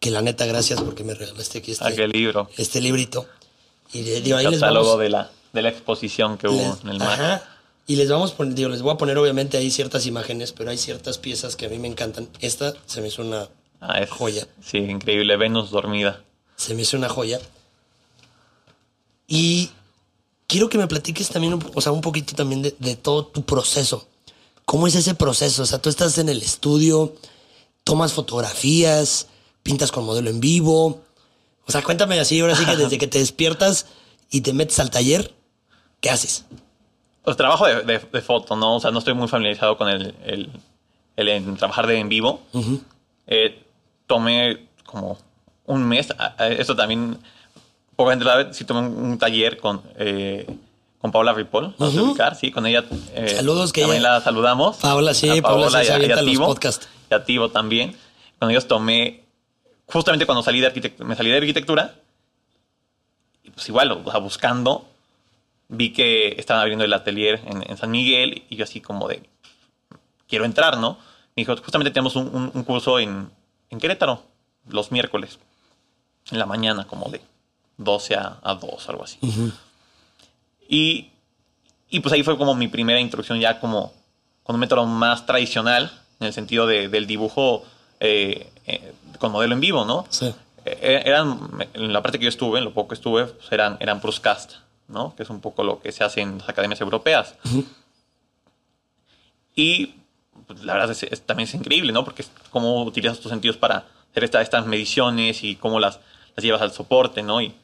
[0.00, 2.48] que la neta, gracias porque me regalaste aquí este, Aquel libro.
[2.56, 3.26] este librito.
[3.92, 4.98] Y digo, ahí les vamos.
[4.98, 7.20] de la, de la exposición que hubo les- en el mar.
[7.20, 7.54] ajá.
[7.86, 10.70] Y les vamos a poner, digo, les voy a poner obviamente ahí ciertas imágenes, pero
[10.70, 12.28] hay ciertas piezas que a mí me encantan.
[12.40, 13.48] Esta se me hizo una
[13.80, 14.46] Ah, es- joya.
[14.64, 15.36] Sí, increíble.
[15.38, 16.22] Venus dormida.
[16.56, 17.40] Se me hizo una joya.
[19.26, 19.70] Y
[20.46, 23.42] quiero que me platiques también, un, o sea, un poquito también de, de todo tu
[23.42, 24.06] proceso.
[24.68, 25.62] ¿Cómo es ese proceso?
[25.62, 27.14] O sea, tú estás en el estudio,
[27.84, 29.26] tomas fotografías,
[29.62, 31.00] pintas con modelo en vivo.
[31.66, 33.86] O sea, cuéntame así, ahora sí que desde que te despiertas
[34.30, 35.34] y te metes al taller,
[36.02, 36.44] ¿qué haces?
[37.24, 38.76] Pues trabajo de, de- de foto, ¿no?
[38.76, 40.50] O sea, no estoy muy familiarizado con el, el,
[41.16, 42.42] el en trabajar de en vivo.
[43.26, 43.62] Eh,
[44.06, 45.18] tomé como
[45.64, 46.08] un mes.
[46.58, 47.18] Esto también,
[47.96, 50.46] poca gente sabe, sí tomé un, un taller con, eh,
[51.00, 51.88] con Paula Ripoll, ¿no?
[51.88, 52.00] Ujú.
[52.10, 52.84] ubicar, sí, con ella.
[53.14, 54.76] eh, Saludos, que También ella- la saludamos.
[54.78, 56.88] Paola, sí, A Paola sí se y y a podcasts.
[57.10, 57.96] Y a Tibo también.
[58.38, 59.24] Con ellos tomé,
[59.86, 61.94] justamente cuando salí de arquitect- me salí de arquitectura,
[63.44, 64.86] y pues igual, o sea, buscando,
[65.68, 69.22] vi que estaban abriendo el atelier en, en San Miguel y yo así como de,
[70.28, 70.98] quiero entrar, ¿no?
[71.36, 73.30] Me dijo, justamente tenemos un, un- un curso en,
[73.70, 74.22] en Querétaro,
[74.68, 75.38] los miércoles,
[76.30, 77.20] en la mañana, como de
[77.76, 79.18] 12 a, a 2, algo así.
[80.68, 81.10] Y,
[81.90, 83.92] y pues ahí fue como mi primera introducción ya como
[84.44, 87.64] con un método más tradicional, en el sentido de- del dibujo
[88.00, 90.06] eh, eh, con modelo en vivo, ¿no?
[90.10, 90.32] Sí.
[90.64, 93.76] Eh, eran, en la parte que yo estuve, en lo poco que estuve, pues eran,
[93.80, 94.52] eran Pruscast,
[94.88, 95.14] ¿no?
[95.16, 97.34] Que es un poco lo que se hace en las academias europeas.
[99.54, 99.94] Y
[100.46, 102.04] pues, la verdad es, es- también es increíble, ¿no?
[102.04, 106.00] Porque es cómo utilizas tus sentidos para hacer esta- estas mediciones y cómo las,
[106.36, 107.40] las llevas al soporte, ¿no?
[107.40, 107.54] Y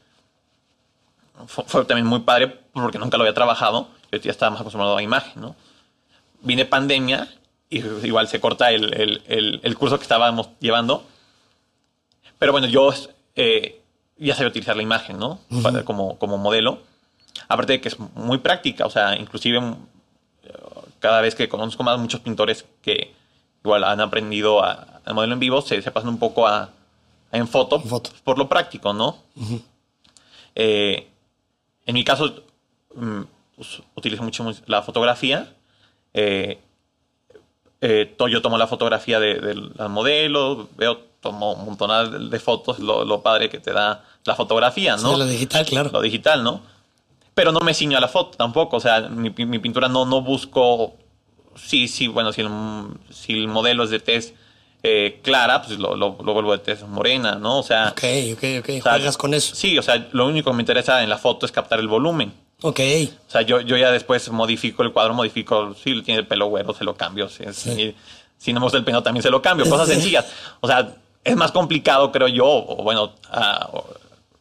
[1.47, 3.89] fue, fue también muy padre porque nunca lo había trabajado.
[4.13, 5.57] Yo ya estaba más acostumbrado a imagen, ¿no?
[6.43, 7.29] Vine pandemia
[7.71, 11.05] y igual se corta el, el- el- el curso que estábamos llevando.
[12.39, 12.93] Pero bueno, yo
[13.37, 13.81] eh,
[14.19, 15.41] ya sabía utilizar la imagen, ¿no?
[15.63, 16.81] Para- como, como modelo.
[17.49, 19.77] Aparte de que es muy práctica, o sea, inclusive mm,
[21.01, 23.13] cada vez que conozco más muchos pintores que
[23.65, 26.71] igual han aprendido a, a modelo en vivo, se, se pasan un poco a,
[27.33, 28.11] en foto, En foto.
[28.23, 29.17] por lo práctico, ¿no?
[30.55, 31.09] Eh,
[31.87, 32.43] en mi caso,
[32.95, 33.21] mm,
[33.57, 35.53] pues, utilizo mucho mu- la fotografía.
[36.13, 36.59] Eh,
[37.81, 42.41] eh, yo tomo la fotografía de, de la modelo, veo, tomo un montón de, de
[42.41, 45.13] fotos, lo, lo padre que te da la fotografía, ¿no?
[45.13, 45.91] Sí, lo digital, claro.
[45.93, 46.63] lo digital, ¿no?
[47.35, 50.07] Pero no me ciño a la foto tampoco, o sea, mi, pi- mi pintura no,
[50.07, 50.95] no busco,
[51.57, 52.49] sí, sí, bueno, si el,
[53.11, 54.35] si el modelo es de tez
[54.87, 57.59] eh, clara, pues lo, lo, lo vuelvo de tez morena, ¿no?
[57.61, 58.69] O sea, Ok, ok, ok.
[58.69, 59.55] o sea, Juegas con eso.
[59.57, 62.33] Sí, o sea, lo único que me interesa en la foto es captar el volumen.
[62.61, 62.81] Ok.
[63.27, 66.75] O sea, yo, yo ya después modifico el cuadro, modifico, si tiene el pelo güero,
[66.75, 67.29] se lo cambio.
[67.31, 67.97] Si, si-
[68.37, 69.67] si no me gusta el pelo, también se lo cambio.
[69.69, 70.27] Cosas sencillas.
[70.61, 70.95] O sea,
[71.25, 73.87] es más complicado, creo yo, o bueno, ah, o-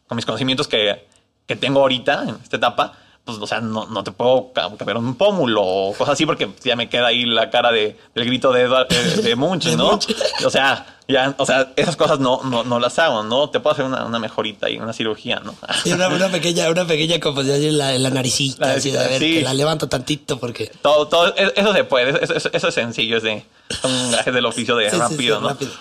[0.06, 1.06] con mis conocimientos que,
[1.46, 2.92] que tengo ahorita en esta etapa,
[3.24, 6.50] pues, o sea, no, no te puedo ca- cambiar un pómulo o cosas así porque
[6.62, 9.98] ya me queda ahí la cara de, del grito de, Edward- de, de Munch, ¿no?
[10.44, 13.48] O sea, ya, o sea, esas cosas no, no, no las hago, ¿no?
[13.50, 15.54] Te puedo hacer una, una mejorita y una cirugía, ¿no?
[15.84, 18.98] Sí, una, una pequeña, una pequeña composición en la, en la naricita, La así de
[18.98, 19.34] a ver, sí.
[19.36, 20.70] que la levanto tantito porque.
[20.82, 23.44] Todo, todo, e- eso se puede, eso, eso- eso es sencillo, es de
[23.84, 25.48] un gaje del oficio de sí, rápido, sí, ¿no?
[25.48, 25.72] rápido.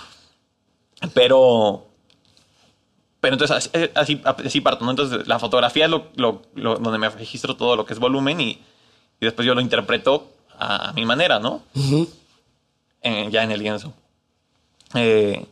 [1.13, 1.85] Pero,
[3.23, 4.91] pero entonces así, así, así parto, ¿no?
[4.91, 8.41] Entonces la fotografía es lo, lo- lo- donde me registro todo lo que es volumen
[8.41, 8.61] y, y
[9.21, 10.27] después yo lo interpreto
[10.59, 11.61] a, a mi manera, ¿no?
[13.31, 13.93] Ya en el lienzo.
[14.95, 15.45] Eh,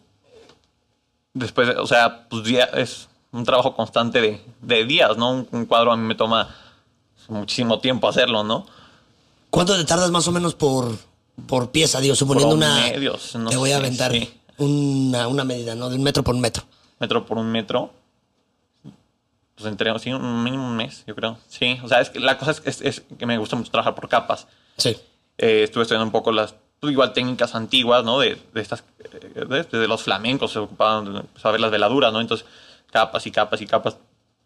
[1.34, 5.32] después, o sea, pues ya es un trabajo constante de, de días, ¿no?
[5.32, 6.54] Un, un cuadro a mí me toma
[7.30, 8.66] muchísimo tiempo hacerlo, ¿no?
[9.50, 10.94] ¿Cuánto te tardas más o menos por,
[11.48, 12.02] por pieza?
[12.02, 12.76] Digo, suponiendo una.
[13.36, 14.30] No te voy a aventar sí.
[14.58, 15.90] una, una medida, ¿no?
[15.90, 16.64] De un metro por un metro.
[17.02, 17.91] Metro por un metro.
[19.56, 21.38] Pues entre sí, un mínimo un mes, yo creo.
[21.47, 23.93] Sí, o sea, es que la cosa es, es- es que me gusta mucho trabajar
[23.95, 24.47] por capas.
[24.78, 24.97] Sí.
[25.38, 28.18] Eh, estuve estudiando un poco las, pues, igual técnicas antiguas, ¿no?
[28.20, 32.22] De, de estas, eh, de, de los flamencos se ocupaban de saber las veladuras, ¿no?
[32.22, 32.47] Entonces,
[32.91, 33.97] capas y capas y capas.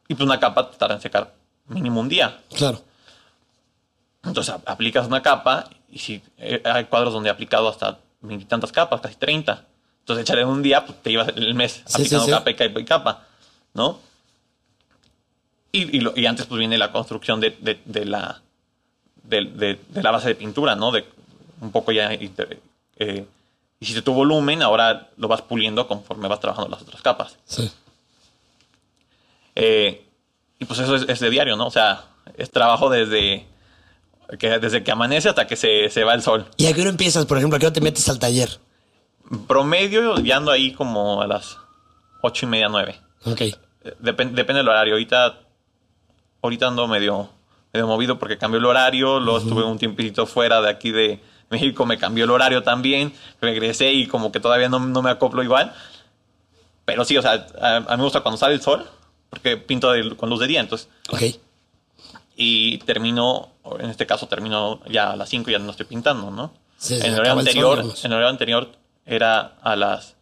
[0.08, 1.34] Y pues una capa tarda en secar
[1.68, 2.40] mínimo un día.
[2.56, 2.82] Claro.
[4.24, 8.00] Entonces a- aplicas una capa y si eh, hay cuadros donde he aplicado hasta
[8.48, 9.66] tantas capas, casi 30.
[10.06, 12.54] Entonces echarle en un día, pues te llevas el mes Sí, aplicando sí, capa y
[12.54, 13.24] capa y capa,
[13.74, 14.00] ¿no?
[15.72, 18.40] Y, y lo- y antes pues viene la construcción de, de- de la,
[19.24, 20.92] de, de- la base de pintura, ¿no?
[20.92, 21.06] De
[21.60, 23.26] un poco ya eh,
[23.80, 27.38] hiciste tu volumen, ahora lo vas puliendo conforme vas trabajando las otras capas.
[27.46, 27.72] Sí.
[29.56, 30.06] Eh,
[30.60, 31.68] y pues eso es, es de diario, ¿no?
[31.68, 32.06] O sea,
[32.38, 33.46] es trabajo desde
[34.40, 36.46] que, desde que amanece hasta que se, se va el sol.
[36.58, 37.58] ¿Y a qué hora empiezas, por ejemplo?
[37.58, 38.60] ¿A qué hora te metes al taller?
[39.48, 41.58] Promedio, ya ando ahí como a las
[42.22, 43.00] ocho y media, nueve.
[43.26, 43.42] Ok.
[43.42, 43.56] Eh,
[44.02, 44.94] depen- depende del horario.
[44.94, 45.40] Ahorita,
[46.42, 47.30] ahorita ando medio,
[47.74, 49.20] medio movido porque cambió el horario.
[49.20, 51.20] Luego estuve un tiempito fuera de aquí de
[51.50, 53.14] México, me cambió el horario también.
[53.42, 55.74] Regresé y como que todavía no, no me acoplo igual.
[56.86, 58.86] Pero sí, o sea, a, a mí me gusta cuando sale el sol,
[59.32, 60.60] porque pinto de- con luz de día.
[60.60, 61.22] Entonces, Ok.
[62.36, 63.50] y termino,
[63.80, 66.54] en este caso termino ya a las 5 ya no estoy pintando, ¿no?
[66.78, 68.70] Sí, en, el anterior, en el horario anterior
[69.06, 70.16] era a las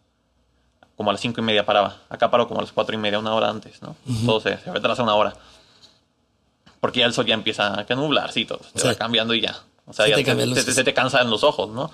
[0.96, 1.96] como a las 5 y media paraba.
[2.08, 3.96] Acá paro como a las 4 y media, una hora antes, ¿no?
[4.26, 5.32] Todo se, se retrasa una hora.
[6.80, 8.60] Porque ya el sol ya empieza a nublarse y todo.
[8.74, 8.86] Se Sí.
[8.86, 9.56] va cambiando y ya.
[9.86, 11.90] O sea, Sí ya te se te cansan los ojos, ¿no?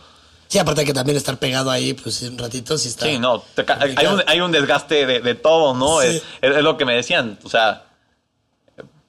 [0.49, 3.07] Sí, aparte hay que también estar pegado ahí, pues un ratito sí está.
[3.07, 3.43] Sí, no,
[3.97, 6.01] hay, un, hay un desgaste de, de todo, ¿no?
[6.01, 6.09] Sí.
[6.09, 7.85] Es, es- es lo que me decían, o sea,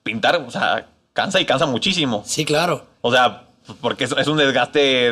[0.04, 2.24] pintar, o sea, cansa y cansa muchísimo.
[2.26, 2.86] Sí, claro.
[3.02, 3.48] O sea,
[3.80, 5.12] porque es, es un desgaste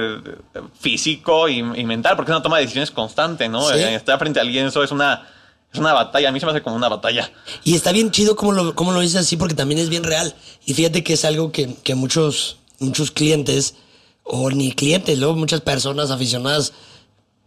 [0.79, 3.67] físico y, y mental, porque es una toma de decisiones constante, ¿no?
[3.69, 3.75] Sí.
[3.79, 5.27] Eh, Estar frente al lienzo es una,
[5.71, 7.31] es una batalla, a mí se me hace como una batalla.
[7.63, 10.35] Y está bien chido como lo, cómo lo dices así, porque también es bien real.
[10.65, 13.75] Y fíjate que es algo que, que muchos, muchos clientes,
[14.23, 16.73] o ni clientes, luego muchas personas aficionadas,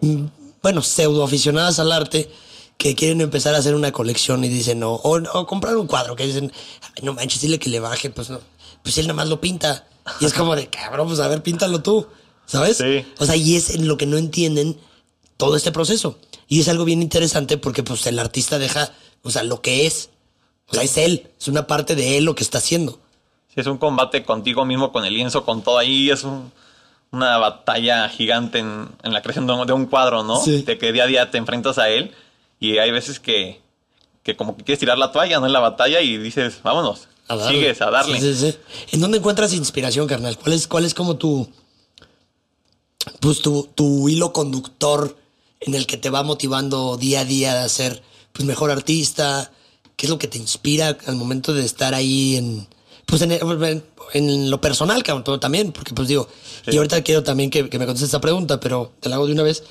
[0.01, 0.25] mm,
[0.63, 2.31] bueno, pseudo aficionadas al arte,
[2.79, 6.17] que quieren empezar a hacer una colección y dicen, no, o, o comprar un cuadro,
[6.17, 6.51] que dicen,
[6.83, 8.41] "Ay, no manches, dile que le baje, pues no,
[8.83, 9.87] pues él nada más lo pinta.
[10.21, 12.07] Y es como de, cabrón, pues a ver, píntalo tú,
[12.47, 12.79] ¿sabes?
[12.79, 13.05] Sí.
[13.19, 14.79] O sea, y es en lo que no entienden
[15.37, 16.19] todo este proceso.
[16.49, 18.93] Y es algo bien interesante porque pues el artista deja,
[19.23, 20.11] o sea, lo que es.
[20.69, 22.99] O sea, es él, es una parte de él lo que está haciendo.
[23.55, 26.51] Sí, es un combate contigo mismo, con el lienzo, con todo ahí, es un-
[27.11, 30.41] una batalla gigante en, en la creación de un, de un cuadro, ¿no?
[30.43, 30.63] Sí.
[30.63, 32.13] De que día a día te enfrentas a él
[32.59, 33.61] y hay veces que,
[34.23, 35.45] que como que quieres tirar la toalla, ¿no?
[35.47, 37.59] En la batalla y dices, vámonos, A darle.
[37.61, 38.21] sigues a darle.
[38.21, 38.59] Sí, sí, sí.
[38.93, 40.39] ¿En dónde encuentras inspiración, carnal?
[40.39, 41.49] ¿Cuál es, cuál es como tu,
[43.21, 45.17] pues tu, tu hilo conductor
[45.61, 48.03] en el que te va motivando día a día a ser
[48.33, 49.51] pues, mejor artista?
[49.97, 52.67] ¿Qué es lo que te inspira al momento de estar ahí en,
[53.07, 56.29] pues en, en- en lo personal, cabrón, pero también, porque pues digo,
[56.67, 59.33] y ahorita quiero también que, que me contestes esta pregunta, pero te la hago de
[59.33, 59.63] una vez.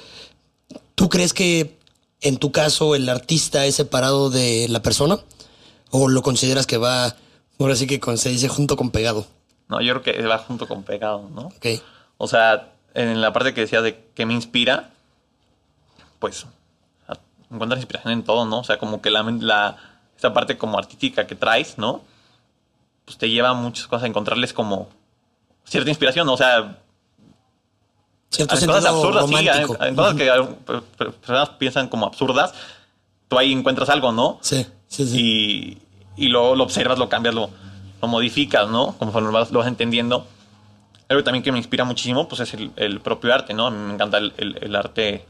[0.95, 1.78] ¿Tú crees que
[2.22, 5.20] en tu caso el artista es separado de la persona?
[5.91, 7.16] ¿O lo consideras que va,
[7.64, 9.26] ahora sí que con- se dice junto con pegado?
[9.68, 11.43] No, yo creo que va junto con pegado, ¿no?
[11.47, 11.66] Ok.
[12.18, 14.89] O sea, en la parte que decía de que me inspira,
[16.20, 16.45] pues
[17.51, 18.59] encuentras inspiración en todo, ¿no?
[18.59, 19.78] O sea, como que la, la
[20.16, 22.01] esta parte como artística que traes, ¿no?
[23.05, 24.88] Pues te lleva a muchas cosas a encontrarles como
[25.66, 26.34] cierta inspiración, ¿no?
[26.34, 26.78] O sea,
[28.30, 32.53] Cierto hay sentido cosas absurdas, sí, hay, cosas que per- per- personas piensan como absurdas,
[33.28, 34.39] tú ahí encuentras algo, ¿no?
[34.41, 35.20] Sí, sí, sí.
[35.20, 35.82] y,
[36.18, 37.49] y luego lo observas, lo cambias, lo,
[38.01, 38.95] lo modificas, ¿no?
[38.97, 40.26] Conforme lo vas, lo vas entendiendo.
[41.09, 43.68] Algo también que me inspira muchísimo, pues es el, el propio arte, ¿no?
[43.68, 45.26] A mí me encanta el, el- el arte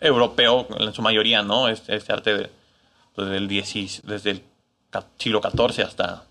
[0.00, 1.68] europeo en su mayoría, ¿no?
[1.68, 2.50] Este, este arte de,
[3.14, 4.42] pues, del 10 desde el
[5.18, 6.24] siglo XIV hasta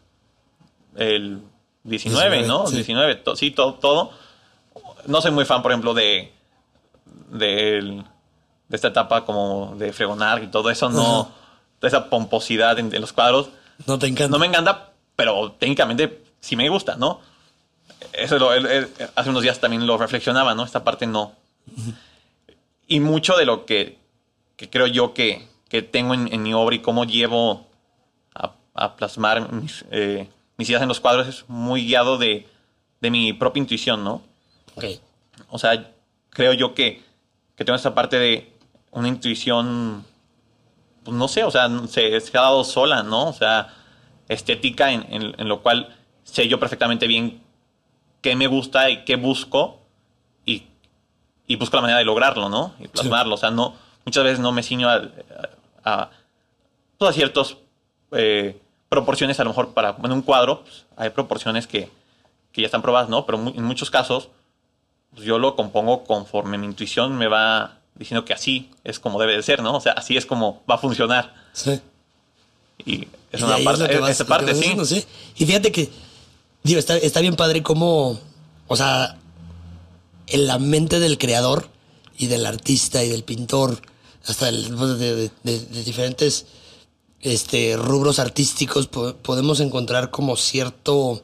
[0.95, 1.41] el
[1.83, 2.67] 19, ¿no?
[2.67, 2.75] sí.
[2.75, 4.11] 19, to- sí, todo, todo.
[5.07, 6.31] No soy muy fan, por ejemplo, de,
[7.29, 8.03] del-
[8.67, 11.29] de esta etapa como de fregonar y todo eso, no, de
[11.81, 13.49] esa pomposidad en, en los cuadros.
[13.87, 14.29] No te encanta.
[14.31, 17.19] No me encanta, pero técnicamente sí me gusta, ¿no?
[18.13, 20.63] Eso lo- él- él- hace unos días también lo reflexionaba, ¿no?
[20.63, 21.33] Esta parte no.
[22.87, 23.97] Y mucho de lo que,
[24.55, 27.67] que creo yo que, que tengo en, en mi obra y cómo llevo
[28.35, 32.47] a, a plasmar mis, eh, mis ideas en los cuadros es muy guiado de,
[33.01, 34.21] de mi propia intuición, ¿no?
[34.75, 34.85] Ok.
[35.49, 35.91] O sea,
[36.29, 37.01] creo yo que,
[37.55, 38.53] que tengo esta parte de
[38.91, 40.05] una intuición,
[41.05, 43.29] pues no sé, o sea, se, se ha dado sola, ¿no?
[43.29, 43.73] O sea,
[44.27, 47.41] estética en, en- en lo cual sé yo perfectamente bien
[48.21, 49.79] qué me gusta y qué busco
[50.45, 50.63] y,
[51.47, 52.73] y busco la manera de lograrlo, ¿no?
[52.79, 53.35] Y plasmarlo.
[53.35, 55.03] O sea, no, muchas veces no me ciño a,
[55.83, 56.09] a, a,
[58.11, 61.91] eh, proporciones, a lo mejor para en un cuadro, pues, hay proporciones que,
[62.51, 63.25] que ya están probadas, ¿no?
[63.25, 64.29] Pero mu- en muchos casos
[65.13, 69.35] pues yo lo compongo conforme mi intuición me va diciendo que así es como debe
[69.35, 69.75] de ser, ¿no?
[69.77, 71.33] O sea, así es como va a funcionar.
[71.53, 71.79] Sí.
[72.85, 75.05] Y es Y una parte, que vas- esa parte sí.
[75.37, 75.89] Y fíjate que,
[76.63, 78.19] digo, está, está bien padre cómo,
[78.67, 79.17] o sea,
[80.27, 81.69] en la mente del creador
[82.17, 83.79] y del artista y del pintor,
[84.27, 86.45] hasta el- de, de- de- de diferentes
[87.21, 91.23] este, rubros artísticos, po- podemos encontrar como cierto,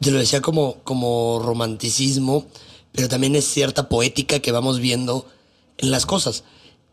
[0.00, 2.46] te lo decía como, como romanticismo,
[2.92, 5.26] pero también es cierta poética que vamos viendo
[5.80, 6.44] en las cosas.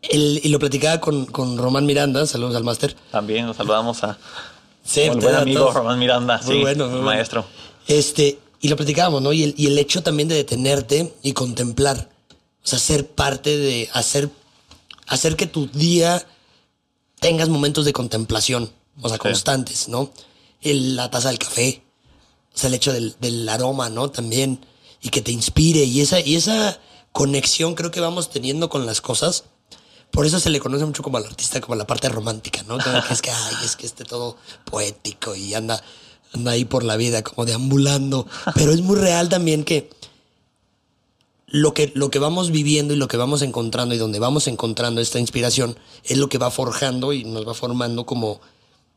[0.02, 2.94] El- y lo platicaba con, con Román Miranda, saludos al máster.
[3.10, 4.18] También nos saludamos a
[4.84, 5.70] Sí, buen amigo.
[5.72, 7.04] Román Miranda, Muy sí, bueno, muy bueno.
[7.06, 7.44] maestro.
[7.86, 9.32] Este, y lo platicábamos, ¿no?
[9.32, 12.08] Y el, y el hecho también de detenerte y contemplar.
[12.64, 14.30] O sea, ser parte de hacer,
[15.06, 16.24] hacer que tu día
[17.20, 18.70] tengas momentos de contemplación,
[19.02, 19.22] o sea, Sí.
[19.22, 20.10] constantes, ¿no?
[20.62, 21.82] El- la taza del café,
[22.54, 24.10] o sea, el hecho del, del aroma, ¿no?
[24.10, 24.64] También,
[25.02, 26.78] y que te inspire, y esa, y esa
[27.18, 29.42] conexión creo que vamos teniendo con las cosas.
[30.12, 32.78] Por eso se le conoce mucho como al artista, como la parte romántica, ¿no?
[32.78, 35.82] Como que es que, ay, es que esté todo poético y anda,
[36.32, 38.24] anda ahí por la vida, como deambulando.
[38.54, 39.90] Pero es muy real también que
[41.48, 45.00] lo que, lo que vamos viviendo y lo que vamos encontrando y donde vamos encontrando
[45.00, 48.40] esta inspiración es lo que va forjando y nos va formando como,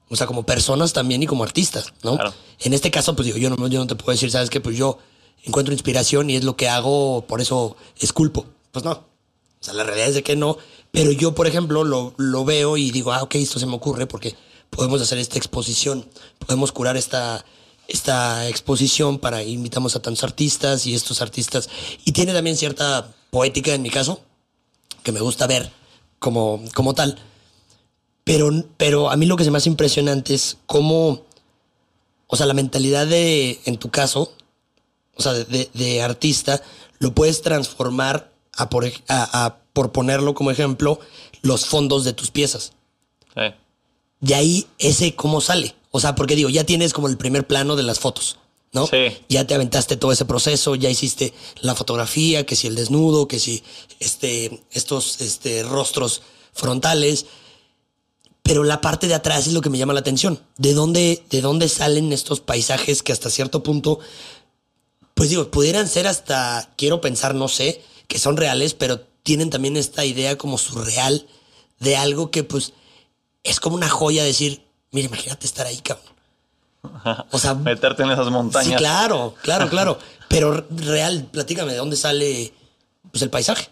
[0.09, 2.17] o sea, como personas también y como artistas, ¿no?
[2.17, 2.35] Claro.
[2.59, 4.61] En este caso, pues digo, yo no, yo no te puedo decir, ¿sabes qué?
[4.61, 4.99] Pues yo
[5.43, 8.45] encuentro inspiración y es lo que hago, por eso esculpo.
[8.71, 8.91] Pues no.
[8.91, 10.57] O sea, la realidad es de que no.
[10.91, 14.07] Pero yo, por ejemplo, lo, lo veo y digo, ah, ok, esto se me ocurre
[14.07, 14.35] porque
[14.69, 16.07] podemos hacer esta exposición,
[16.39, 17.45] podemos curar esta,
[17.87, 21.69] esta exposición para invitamos a tantos artistas y estos artistas.
[22.05, 24.21] Y tiene también cierta poética en mi caso,
[25.03, 25.71] que me gusta ver
[26.19, 27.19] como, como tal.
[28.23, 31.25] Pero, pero a mí lo que se me hace impresionante es cómo,
[32.27, 34.33] o sea, la mentalidad de, en tu caso,
[35.25, 36.61] o sea, de, artista,
[36.99, 40.99] lo puedes transformar a por, ej- a- a, por ponerlo como ejemplo,
[41.41, 42.73] los fondos de tus piezas.
[43.35, 43.41] Sí.
[44.19, 45.75] De ahí ese cómo sale.
[45.91, 48.37] O sea, porque digo, ya tienes como el primer plano de las fotos,
[48.71, 48.87] ¿no?
[48.87, 49.17] Sí.
[49.29, 53.39] Ya te aventaste todo ese proceso, ya hiciste la fotografía, que si el desnudo, que
[53.39, 53.63] si
[53.99, 56.21] este, estos este, rostros
[56.53, 57.25] frontales.
[58.43, 60.39] Pero la parte de atrás es lo que me llama la atención.
[60.57, 63.99] ¿De dónde, de dónde salen estos paisajes que hasta cierto punto,
[65.21, 69.77] pues digo, pudieran ser hasta, quiero pensar, no sé, que son reales, pero tienen también
[69.77, 71.27] esta idea como surreal
[71.79, 72.73] de algo que pues
[73.43, 76.07] es como una joya decir, mira, imagínate estar ahí, cabrón.
[77.29, 78.69] O sea, Meterte en esas montañas.
[78.71, 79.99] sí, claro, claro, claro.
[80.27, 82.51] Pero real, platícame, ¿de dónde sale
[83.11, 83.69] pues, el paisaje?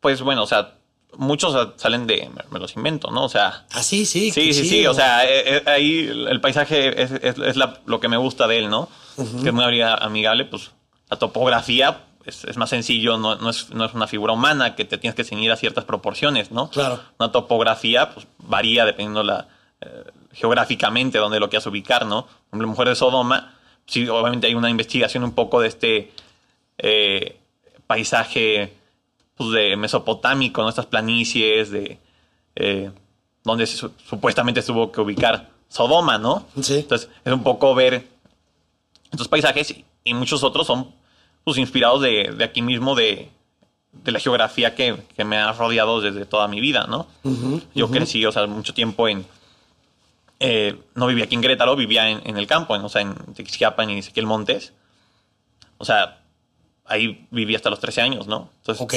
[0.00, 0.78] Pues bueno, o sea,
[1.16, 2.28] muchos salen de.
[2.50, 3.22] Me, los invento, ¿no?
[3.24, 3.66] O sea.
[3.70, 4.32] Ah, sí, sí.
[4.32, 4.84] Sí, sí, sí.
[4.88, 8.48] O sea, eh, eh, ahí el paisaje es, es- es la- lo que me gusta
[8.48, 8.88] de él, ¿no?
[9.42, 10.44] Que es muy ami- amigable.
[10.44, 10.70] Pues
[11.10, 14.84] la topografía es, es más sencillo, no, no es, no es una figura humana que
[14.84, 16.70] te tienes que ceñir a ciertas proporciones, ¿no?
[16.70, 17.00] Claro.
[17.18, 19.48] Una topografía pues, varía dependiendo la,
[19.80, 22.22] eh, geográficamente donde lo quieras ubicar, ¿no?
[22.26, 23.54] Por ejemplo, Mujer de Sodoma,
[23.86, 26.12] sí, obviamente hay una investigación un poco de este
[26.78, 27.38] eh,
[27.86, 28.74] paisaje
[29.36, 30.68] pues, de mesopotámico, ¿no?
[30.68, 31.98] Estas planicies de
[32.56, 32.90] eh,
[33.44, 36.46] donde su- supuestamente se tuvo que ubicar Sodoma, ¿no?
[36.60, 36.78] Sí.
[36.80, 38.06] Entonces es un poco ver
[39.10, 40.92] estos paisajes y, muchos otros son
[41.44, 43.28] pues, inspirados de, de aquí mismo, de,
[43.92, 47.06] de la geografía que, que me ha rodeado desde toda mi vida, ¿no?
[47.74, 49.24] Yo crecí, o sea, mucho tiempo en...
[50.40, 53.14] eh, no vivía aquí en Querétaro, vivía en, en el campo, en, o sea, en
[53.34, 54.72] Tequisquiapan y Ezequiel Montes.
[55.78, 56.20] O sea,
[56.86, 58.50] ahí viví hasta los 13 años, ¿no?
[58.60, 58.94] Entonces, Ok.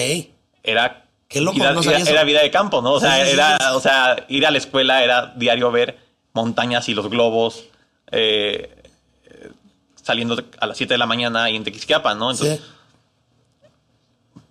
[0.63, 2.93] era Qué loco, ir a- no era, vida de campo, ¿no?
[2.93, 3.65] O sea, Sí, sí, sí, era, sí.
[3.73, 5.97] o sea, ir a la escuela era diario ver
[6.33, 7.65] montañas y los globos
[8.11, 8.80] eh,
[10.01, 12.31] saliendo a las 7 de la mañana ahí en Tequisquiapan, ¿no?
[12.31, 12.65] Entonces, Sí.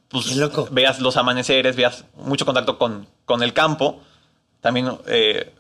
[0.08, 0.68] pues Qué loco.
[0.70, 4.00] veas los amaneceres, veas mucho contacto con, con el campo.
[4.60, 5.54] También, eh,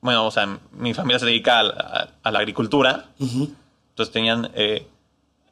[0.00, 3.06] bueno, o sea, mi familia se dedica a, la- a la agricultura.
[3.18, 4.86] Entonces tenían eh,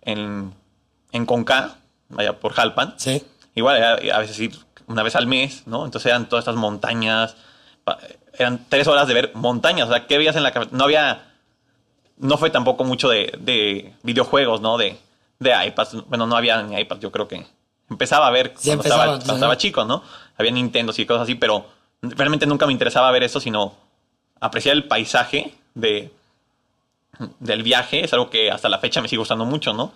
[0.02, 0.52] en,
[1.12, 1.76] en Conca,
[2.10, 3.24] vaya por Jalpan, Sí.
[3.54, 5.84] igual era a veces ir una vez al mes, ¿no?
[5.86, 7.36] Entonces eran todas estas montañas,
[8.34, 10.70] eran tres horas de ver montañas, o sea, ¿qué veías en la cabeza?
[10.74, 11.33] No había,
[12.18, 14.76] no fue tampoco mucho de, de videojuegos, ¿no?
[14.78, 14.98] De,
[15.38, 17.46] de iPads, bueno, no había ni iPads, yo creo que
[17.90, 20.02] empezaba a ver Sí, cuando, empezaba, estaba, cuando estaba chico, ¿no?
[20.38, 21.66] Había Nintendos y cosas así, pero
[22.02, 23.74] realmente nunca me interesaba ver eso, sino
[24.40, 26.12] apreciar el paisaje de,
[27.40, 29.92] del viaje, es algo que hasta la fecha me sigue gustando mucho, ¿no?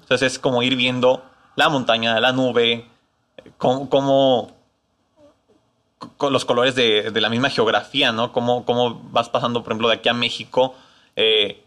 [0.00, 1.22] Entonces es como ir viendo
[1.56, 2.86] la montaña, la nube,
[3.58, 4.52] cómo, cómo-
[6.16, 8.32] con los colores de, de la misma geografía, ¿no?
[8.32, 10.74] Cómo, cómo vas pasando, por ejemplo, de aquí a México.
[11.22, 11.62] Eh,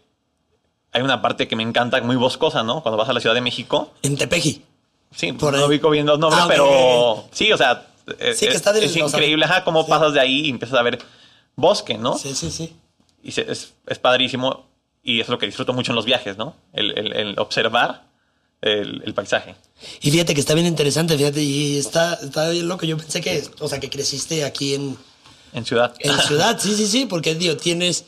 [0.92, 2.82] hay una parte que me encanta, muy boscosa, ¿no?
[2.82, 3.92] Cuando vas a la Ciudad de México.
[4.02, 4.62] En Tepeji.
[5.14, 6.66] Sí, Por no ubico bien los nombres, Ah, pero
[7.12, 7.86] ok, sí, o sea,
[8.18, 9.90] eh, Sí, que es- está del- es o sea, increíble, ajá, cómo sí.
[9.90, 10.98] pasas de ahí y empiezas a ver
[11.56, 12.18] bosque, ¿no?
[12.18, 12.74] Sí, sí, sí.
[13.22, 14.66] Y se- es, es padrísimo
[15.04, 16.56] y es lo que disfruto mucho en los viajes, ¿no?
[16.72, 18.02] El, el- el observar
[18.60, 19.54] el, el paisaje.
[20.00, 22.86] Y fíjate que está bien interesante, fíjate, y está, está bien loco.
[22.86, 24.96] Yo pensé que, o sea, que creciste aquí en,
[25.52, 25.94] En ciudad.
[26.00, 28.04] en ciudad, sí, sí, sí, porque, digo, tienes.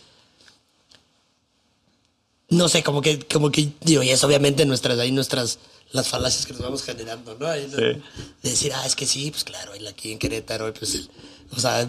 [2.49, 5.59] No sé, como que, como que, digo, y es obviamente nuestras, ahí nuestras,
[5.91, 7.47] las falacias que nos vamos generando, ¿no?
[7.49, 7.77] Ahí, ¿no?
[7.77, 7.83] Sí.
[8.43, 11.09] De decir, ah, es que sí, pues claro, él aquí en Querétaro, pues,
[11.57, 11.89] o sea,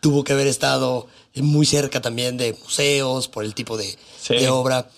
[0.00, 4.34] tuvo que haber estado muy cerca también de museos por el tipo de, Sí.
[4.36, 4.90] de obra.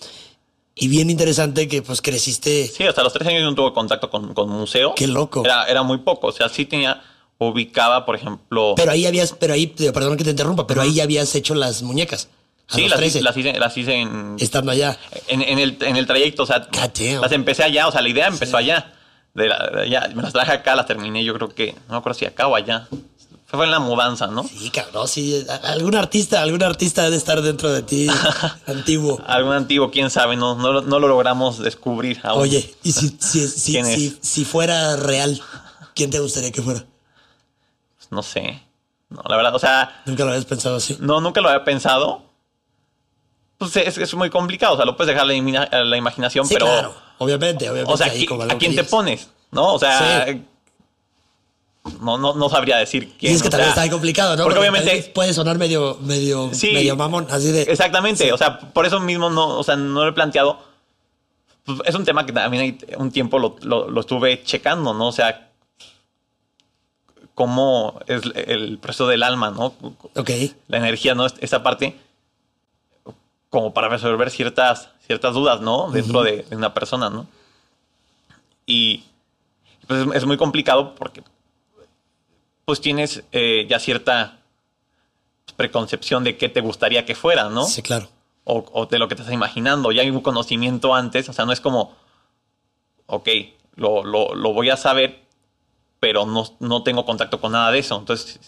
[0.75, 2.67] Y bien interesante que, pues, creciste.
[2.67, 4.93] Sí, hasta los tres años no tuve contacto con, con museo.
[4.95, 5.43] Qué loco.
[5.45, 6.27] Era, era muy poco.
[6.27, 7.01] O sea, sí tenía,
[7.37, 8.73] ubicaba, por ejemplo.
[8.75, 11.81] Pero ahí habías, pero ahí, perdón que te interrumpa, pero ahí ya habías hecho las
[11.83, 12.29] muñecas.
[12.71, 14.97] A sí, los las, 13, las hice, las hice en, estando allá.
[15.27, 16.43] en, en el, en el trayecto.
[16.43, 16.67] O sea,
[17.21, 17.87] las empecé allá.
[17.87, 18.93] O sea, la idea empezó allá.
[19.33, 20.09] De la- de allá.
[20.13, 21.23] Me las traje acá, las terminé.
[21.23, 22.87] Yo creo que, no me acuerdo si acá o allá.
[23.47, 24.43] Fue en la mudanza, ¿no?
[24.45, 25.45] Sí, cabrón, sí.
[25.63, 28.07] Algún artista, algún artista debe estar dentro de ti,
[28.65, 29.21] antiguo.
[29.27, 32.43] Algún antiguo, quién sabe, no, no, lo- no lo logramos descubrir aún.
[32.43, 33.45] Oye, y si, si,
[33.83, 35.41] si, si fuera real,
[35.95, 36.85] ¿quién te gustaría que fuera?
[38.09, 38.61] No sé.
[39.09, 40.95] No, la verdad, o sea, Nunca lo habías pensado así.
[41.01, 42.23] no, nunca lo había pensado.
[43.61, 46.65] Pues es, es muy complicado, o sea, lo puedes dejar a la, imaginación, Sí, pero.
[46.65, 46.95] claro.
[47.19, 47.93] Obviamente, obviamente.
[47.93, 49.29] O sea, ahí ¿qui- como ¿a quién te pones?
[49.51, 49.75] ¿No?
[49.75, 50.41] O sea, Sí.
[52.01, 53.35] no, no, no sabría decir Y quién.
[53.35, 54.45] es que también sea, está complicado, ¿no?
[54.45, 55.11] Porque obviamente.
[55.13, 56.71] puede sonar medio, medio, Sí.
[56.73, 57.61] medio mamón, así de.
[57.61, 60.57] Exactamente, o sea, por eso mismo no, o sea, no lo he planteado.
[61.63, 65.09] Pues, es un tema que también hay un tiempo lo, lo- lo estuve checando, ¿no?
[65.09, 65.49] O sea,
[67.35, 69.73] cómo es el proceso del alma, ¿no?
[70.15, 70.31] Ok.
[70.67, 71.27] La energía, ¿no?
[71.27, 71.95] Esa parte,
[73.51, 75.91] como para resolver ciertas, ciertas dudas, ¿no?
[75.91, 77.27] Dentro de, de una persona, ¿no?
[78.65, 79.03] Y
[79.87, 81.21] pues es, es muy complicado porque
[82.65, 84.39] pues tienes eh, ya cierta
[85.57, 87.65] preconcepción de qué te gustaría que fuera, ¿no?
[87.65, 88.07] Sí, claro.
[88.45, 89.91] o, o de lo que te estás imaginando.
[89.91, 91.93] Ya hay un conocimiento antes, o sea, no es como,
[93.07, 93.27] ok,
[93.75, 95.19] lo, lo, lo voy a saber,
[95.99, 97.97] pero no, no tengo contacto con nada de eso.
[97.97, 98.39] Entonces,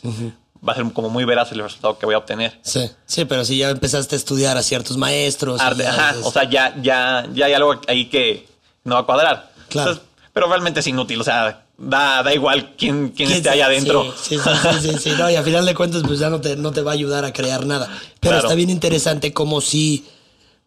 [0.68, 2.57] va a ser como muy veraz el resultado que voy a obtener.
[2.61, 5.59] Sí, sí, pero si ya empezaste a estudiar a ciertos maestros.
[5.61, 8.47] Arte- ajá, o sea, ya, ya, ya hay algo ahí que
[8.84, 9.51] no va a cuadrar.
[9.70, 9.91] Claro.
[9.91, 13.66] Entonces, pero realmente es inútil, o sea, da, da igual quién, quién ¿Quién esté allá
[13.66, 14.14] adentro.
[14.22, 16.39] Sí, sí, sí, sí, sí, sí, no, y a final de cuentas, pues ya no
[16.41, 17.88] te, no te va a ayudar a crear nada.
[18.20, 18.39] Pero Claro.
[18.47, 20.05] está bien interesante como si,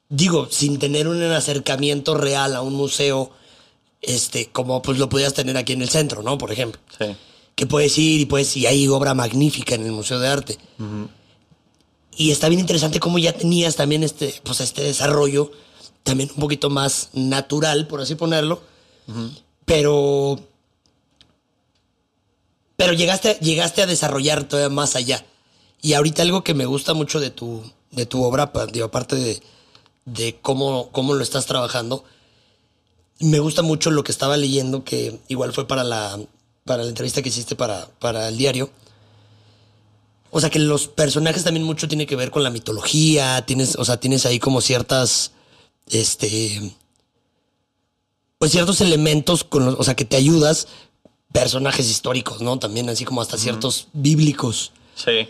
[0.08, 3.32] digo, sin tener un acercamiento real a un museo,
[4.02, 6.38] este, como pues lo podías tener aquí en el centro, ¿no?
[6.38, 6.80] Por ejemplo.
[6.98, 7.16] Sí.
[7.56, 10.58] Que puedes ir y pues, y hay obra magnífica en el Museo de Arte.
[12.16, 15.50] Y está bien interesante cómo ya tenías también este, pues este desarrollo,
[16.02, 18.62] también un poquito más natural, por así ponerlo.
[19.64, 20.38] Pero.
[22.76, 25.24] Pero llegaste, llegaste a desarrollar todavía más allá.
[25.80, 29.42] Y ahorita algo que me gusta mucho de tu, de tu obra, digo, aparte de,
[30.04, 32.04] de cómo, cómo lo estás trabajando,
[33.20, 36.18] me gusta mucho lo que estaba leyendo, que igual fue para la,
[36.66, 38.70] para la entrevista que hiciste para, para el diario.
[40.30, 43.84] O sea, que los personajes también mucho tiene que ver con la mitología, tienes, o
[43.84, 45.32] sea, tienes ahí como ciertas,
[45.88, 46.74] este,
[48.38, 50.68] pues ciertos elementos con los, o sea, que te ayudas,
[51.32, 52.58] personajes históricos, ¿no?
[52.58, 54.72] También así como hasta ciertos bíblicos.
[54.94, 55.28] Sí.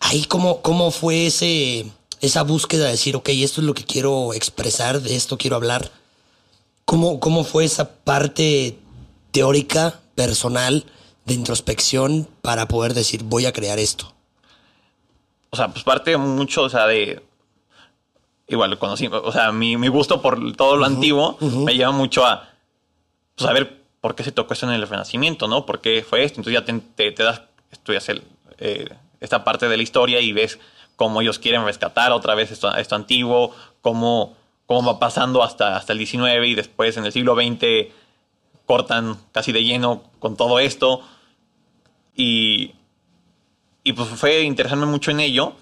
[0.00, 1.86] Ahí cómo, cómo fue ese,
[2.20, 5.90] esa búsqueda de decir, ok, esto es lo que quiero expresar, de esto quiero hablar.
[6.84, 8.78] ¿Cómo, cómo fue esa parte
[9.30, 10.84] teórica, personal,
[11.26, 14.12] de introspección para poder decir, voy a crear esto?
[15.50, 17.22] o sea, pues parte mucho, o sea, de.
[18.48, 22.48] Igual conocí, o sea, mi, mi gusto por todo lo antiguo me lleva mucho a
[23.34, 25.64] pues, saber por qué se tocó eso en el Renacimiento, ¿no?
[25.66, 26.40] ¿Por qué fue esto?
[26.40, 28.22] Entonces ya te, te- te das, estudias el,
[28.58, 28.88] eh,
[29.20, 30.58] esta parte de la historia y ves
[30.96, 34.34] cómo ellos quieren rescatar otra vez esto, esto antiguo, cómo,
[34.66, 37.92] cómo va pasando hasta, hasta el 19 y después en el siglo XX
[38.68, 41.00] cortan casi de lleno con todo esto.
[42.14, 42.74] Y,
[43.82, 45.54] y pues fue interesarme mucho en ello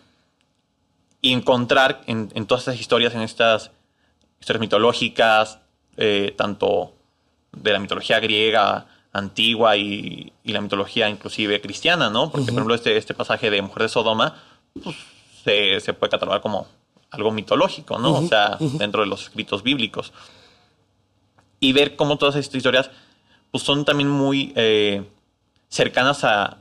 [1.22, 3.70] y encontrar en, en todas estas historias, en estas
[4.40, 5.60] historias mitológicas,
[5.96, 6.94] eh, tanto
[7.52, 12.30] de la mitología griega antigua y, y la mitología inclusive cristiana, ¿no?
[12.30, 14.34] Porque, por ejemplo, este, este pasaje de Mujer de Sodoma,
[14.82, 14.96] pues,
[15.44, 16.66] se, se puede catalogar como
[17.10, 18.14] algo mitológico, ¿no?
[18.14, 20.12] O sea, dentro de los escritos bíblicos.
[21.60, 22.90] Y ver cómo todas estas historias,
[23.50, 25.08] pues, son también muy eh,
[25.68, 26.58] cercanas a,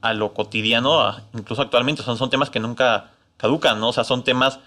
[0.00, 2.02] a lo cotidiano, a- incluso actualmente.
[2.02, 3.88] Son, son temas que nunca caducan, ¿no?
[3.88, 4.58] O sea, son temas,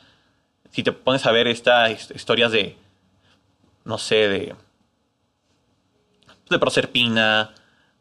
[0.71, 2.77] si te pones a ver estas historias de,
[3.85, 4.55] no sé, de,
[6.49, 7.53] de Proserpina,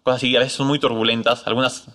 [0.03, 1.87] cosas así, a veces son muy turbulentas, algunas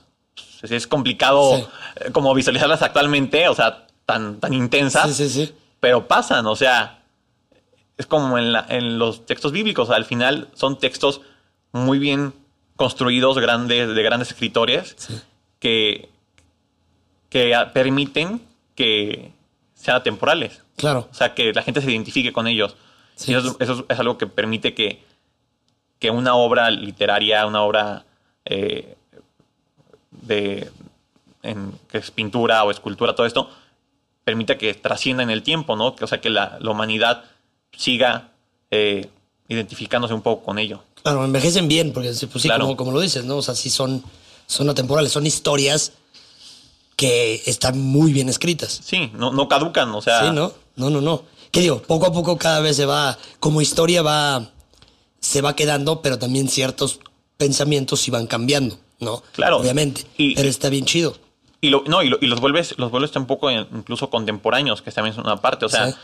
[0.62, 1.66] pues, es complicado Sí.
[1.98, 5.56] eh, como visualizarlas actualmente, o sea, tan, tan intensas, Sí, sí, sí.
[5.80, 7.00] pero pasan, o sea,
[7.98, 11.22] es como en, la- en los textos bíblicos, al final son textos
[11.72, 12.34] muy bien
[12.76, 14.96] construidos, grandes, de grandes escritores,
[15.60, 16.10] que,
[17.30, 18.42] que permiten
[18.76, 19.32] que
[19.74, 20.62] sean temporales.
[20.76, 21.08] Claro.
[21.10, 22.76] O sea, que la gente se identifique con ellos.
[23.16, 23.32] Sí.
[23.32, 25.02] Y eso, eso es algo que permite que,
[26.00, 28.04] que una obra literaria, una obra
[28.44, 28.96] eh,
[30.12, 30.70] de
[31.44, 33.50] en- que es pintura o escultura, todo esto,
[34.24, 35.96] permita que trascienda en el tiempo, ¿no?
[36.02, 37.24] O sea, que la, la humanidad
[37.78, 38.32] siga
[38.72, 39.10] eh,
[39.48, 40.82] identificándose un poco con ello.
[41.04, 42.66] Claro, envejecen bien, porque sí, pues sí, Claro.
[42.66, 43.38] como, como lo dices, ¿no?
[43.38, 44.04] O sea, sí son,
[44.48, 45.92] son atemporales, son historias
[46.96, 48.80] que están muy bien escritas.
[48.84, 50.54] Sí, no, no caducan, o sea, Sí, ¿no?
[50.76, 51.24] No, no, no.
[51.52, 51.82] ¿Qué digo?
[51.82, 54.50] Poco a poco cada vez se va, como historia va,
[55.20, 57.00] se va quedando, pero también ciertos
[57.38, 59.22] pensamientos sí van cambiando, ¿no?
[59.34, 59.58] Claro.
[59.58, 60.04] Obviamente.
[60.18, 61.18] Y- pero está bien chido.
[61.62, 64.92] Y, lo, no, y, lo- y los vuelves los vuelves un poco incluso contemporáneos, que
[64.92, 65.66] también es una parte.
[65.66, 65.98] O sea, Sí.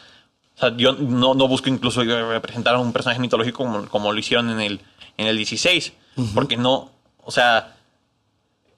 [0.62, 4.20] O sea, yo no, no busco incluso representar a un personaje mitológico como, como lo
[4.20, 4.80] hicieron en el,
[5.18, 5.94] en el 16,
[6.36, 6.92] porque no,
[7.24, 7.76] o sea,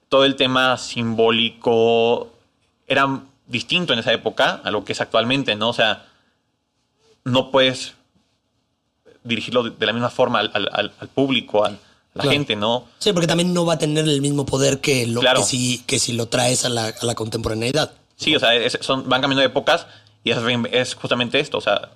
[0.08, 2.32] todo el tema simbólico
[2.86, 5.68] era distinto en esa época a lo que es actualmente, ¿no?
[5.68, 6.06] O sea,
[7.24, 7.94] no puedes
[9.22, 11.78] dirigirlo de, la misma forma al, al- público, al- a
[12.18, 12.30] la Claro.
[12.30, 12.84] gente, ¿no?
[12.98, 15.40] Sí, porque también no va a tener el mismo poder que, lo, Claro.
[15.40, 17.92] que, si, que si lo traes a la, a la contemporaneidad.
[18.16, 19.86] Sí, o sea, es- son, van cambiando de épocas
[20.24, 20.38] y es,
[20.72, 21.90] es justamente esto, o sea,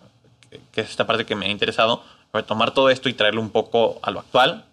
[0.73, 2.03] que- es esta parte que me ha interesado,
[2.33, 4.65] retomar todo esto y traerlo un poco a lo actual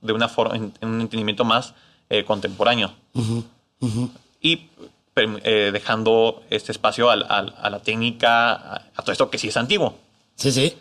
[0.00, 1.74] de una forma, en, en un entendimiento más
[2.10, 2.92] eh, contemporáneo.
[4.40, 4.68] Y
[5.42, 9.56] eh, dejando este espacio al- a, la técnica, a, a todo esto que sí es
[9.56, 9.98] antiguo.
[10.36, 10.76] Sí, sí.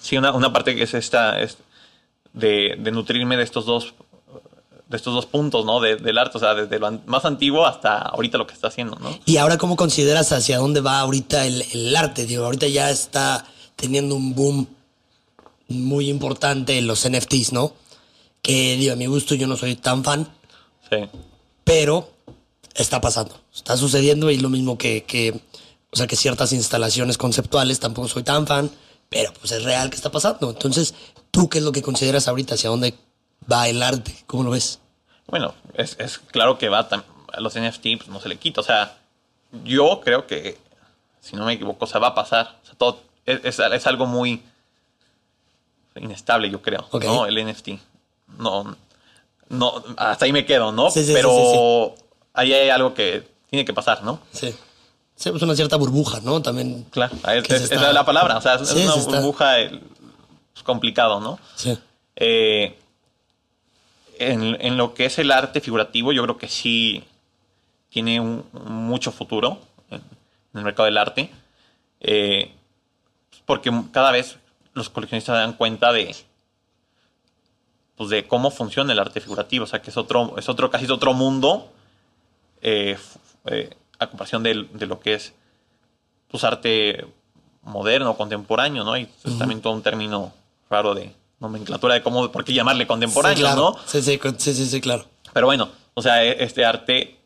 [0.00, 1.58] Sí, una, una parte que es esta, es
[2.32, 3.94] de, de nutrirme de estos dos
[4.88, 5.80] de estos dos puntos, ¿no?
[5.80, 8.68] De- del arte, o sea, desde lo an- más antiguo hasta ahorita lo que está
[8.68, 9.18] haciendo, ¿no?
[9.24, 12.24] Y ahora, ¿cómo consideras hacia dónde va ahorita el, el arte?
[12.26, 14.68] Digo, ahorita ya está teniendo un boom
[15.68, 17.72] muy importante en los NFTs, ¿no?
[18.42, 20.28] Que, digo, a mi gusto yo no soy tan fan,
[20.88, 20.98] Sí.
[21.64, 22.10] pero
[22.74, 23.34] está pasando.
[23.52, 25.40] Está sucediendo y lo mismo que, que,
[25.90, 28.70] o sea, que ciertas instalaciones conceptuales tampoco soy tan fan,
[29.08, 30.50] pero pues es real que está pasando.
[30.50, 30.94] Entonces,
[31.32, 32.54] ¿tú qué es lo que consideras ahorita?
[32.54, 32.94] ¿Hacia dónde
[33.50, 34.14] va el arte?
[34.26, 34.80] ¿Cómo lo ves?
[35.26, 36.88] Bueno, es, es claro que va
[37.32, 38.60] a los NFT, pues no se le quita.
[38.60, 38.96] O sea,
[39.64, 40.58] yo creo que,
[41.20, 42.56] si no me equivoco, o sea, va a pasar.
[42.62, 44.42] O sea, todo es, es- es algo muy
[45.96, 46.86] inestable, yo creo.
[46.92, 47.26] ¿no?
[47.26, 47.68] El NFT.
[48.38, 48.76] No,
[49.48, 50.90] no, hasta ahí me quedo, ¿no?
[50.90, 51.94] Sí, sí, sí, Pero
[52.34, 54.20] ahí hay algo que tiene que pasar, ¿no?
[54.32, 54.54] Sí.
[55.14, 56.42] Sí, pues una cierta burbuja, ¿no?
[56.42, 56.84] También.
[56.90, 58.36] Claro, es, es- está- la palabra.
[58.36, 59.80] O sea, es, una está- burbuja eh,
[60.54, 61.38] es complicado, ¿no?
[61.54, 61.78] Sí.
[62.16, 62.78] Eh,
[64.18, 67.04] en, en lo que es el arte figurativo, yo creo que sí
[67.88, 69.58] tiene un- mucho futuro
[69.90, 70.02] en,
[70.54, 71.30] el mercado del arte.
[72.00, 72.52] Eh,
[73.44, 74.36] porque cada vez
[74.74, 76.14] los coleccionistas se dan cuenta de
[77.96, 79.64] pues de cómo funciona el arte figurativo.
[79.64, 81.72] O sea, que es otro, es otro, casi otro mundo
[82.60, 82.98] eh,
[83.46, 85.32] eh, a comparación de, lo que es
[86.28, 87.06] pues arte
[87.62, 88.96] moderno, contemporáneo, ¿no?
[88.98, 90.32] Y es también todo un término
[90.68, 93.72] raro de nomenclatura de cómo, por qué llamarle contemporáneo, Sí, claro.
[93.72, 93.78] ¿no?
[93.86, 95.04] Sí, sí, sí, sí, sí, claro.
[95.32, 97.18] Pero bueno, o sea, e- este arte,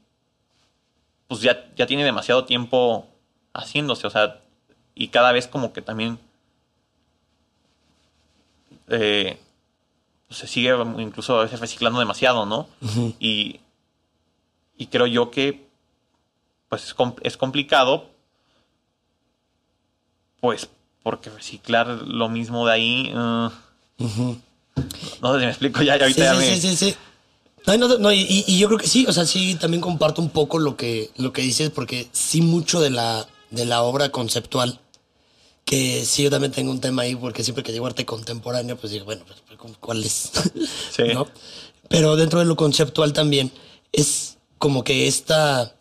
[1.28, 3.06] pues ya, ya tiene demasiado tiempo
[3.54, 4.40] haciéndose, o sea,
[4.94, 6.18] y cada vez como que también
[8.88, 9.38] eh,
[10.28, 12.68] se sigue incluso a veces reciclando demasiado, ¿no?
[13.20, 13.60] y,
[14.76, 15.68] y creo yo que
[16.68, 18.08] pues es, com- es complicado,
[20.40, 20.68] pues
[21.02, 23.12] porque reciclar lo mismo de ahí...
[24.00, 26.60] No sé si me explico, ya, ya ahorita Sí, ya sí, me...
[26.60, 26.96] sí, sí, sí.
[27.66, 30.30] No, no, no, y, y yo creo que sí, o sea, sí, también comparto un
[30.30, 34.80] poco lo que, lo que dices, porque sí mucho de la, de la obra conceptual,
[35.66, 38.92] que sí yo también tengo un tema ahí, porque siempre que digo arte contemporáneo, pues
[38.92, 40.30] digo, bueno, pues, ¿cuál es?
[40.96, 41.02] Sí.
[41.12, 41.28] ¿No?
[41.88, 43.52] Pero dentro de lo conceptual también
[43.92, 45.74] es como que esta...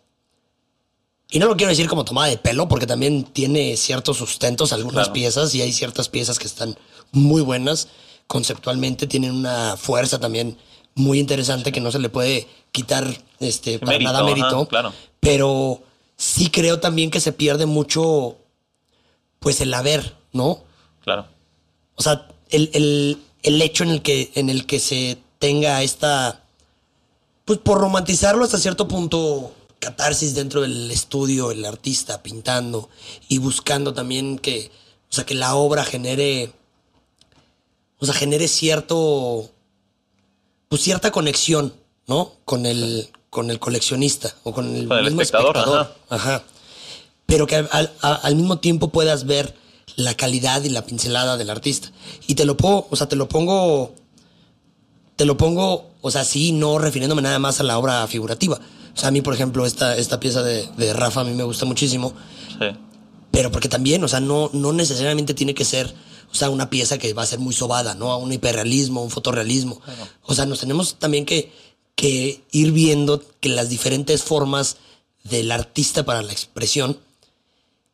[1.30, 5.04] Y no lo quiero decir como tomada de pelo, porque también tiene ciertos sustentos algunas
[5.06, 5.12] Claro.
[5.12, 6.76] piezas y hay ciertas piezas que están
[7.12, 7.88] muy buenas
[8.30, 10.56] conceptualmente, tienen una fuerza también
[10.94, 13.04] muy interesante que no se le puede quitar
[13.40, 14.68] este, para Mérito, nada ajá, mérito.
[14.68, 14.92] claro.
[15.18, 15.82] Pero
[16.16, 18.36] sí creo también que se pierde mucho,
[19.40, 20.62] pues el haber, ¿no?
[21.02, 21.26] Claro.
[21.96, 26.44] O sea, el, el- el hecho en el, que, en el que se tenga esta,
[27.44, 32.90] pues por romantizarlo hasta cierto punto, catarsis dentro del estudio, el artista pintando
[33.28, 34.70] y buscando también que,
[35.10, 36.52] o sea, que la obra genere,
[38.00, 39.50] o sea, genere cierto,
[40.68, 41.72] pues cierta conexión,
[42.06, 42.32] ¿no?
[42.44, 45.94] Con el, con el coleccionista o con el, Con el mismo espectador, espectador.
[46.08, 46.42] Ajá.
[47.26, 49.54] Pero que al, a- al mismo tiempo puedas ver
[49.96, 51.92] la calidad y la pincelada del artista.
[52.26, 53.94] Y te lo pongo, o sea, te lo pongo,
[55.16, 58.58] te lo pongo, o sea, sí, no refiriéndome nada más a la obra figurativa.
[58.94, 61.44] O sea, a mí, por ejemplo, esta, esta pieza de, de Rafa a mí me
[61.44, 62.12] gusta muchísimo.
[62.58, 62.66] Sí.
[63.30, 65.94] Pero porque también, o sea, no, no necesariamente tiene que ser,
[66.30, 68.12] o sea, una pieza que va a ser muy sobada, ¿no?
[68.12, 69.80] A un hiperrealismo, un fotorrealismo.
[70.22, 71.52] O sea, nos tenemos también que,
[71.96, 74.76] que ir viendo que las diferentes formas
[75.24, 76.98] del artista para la expresión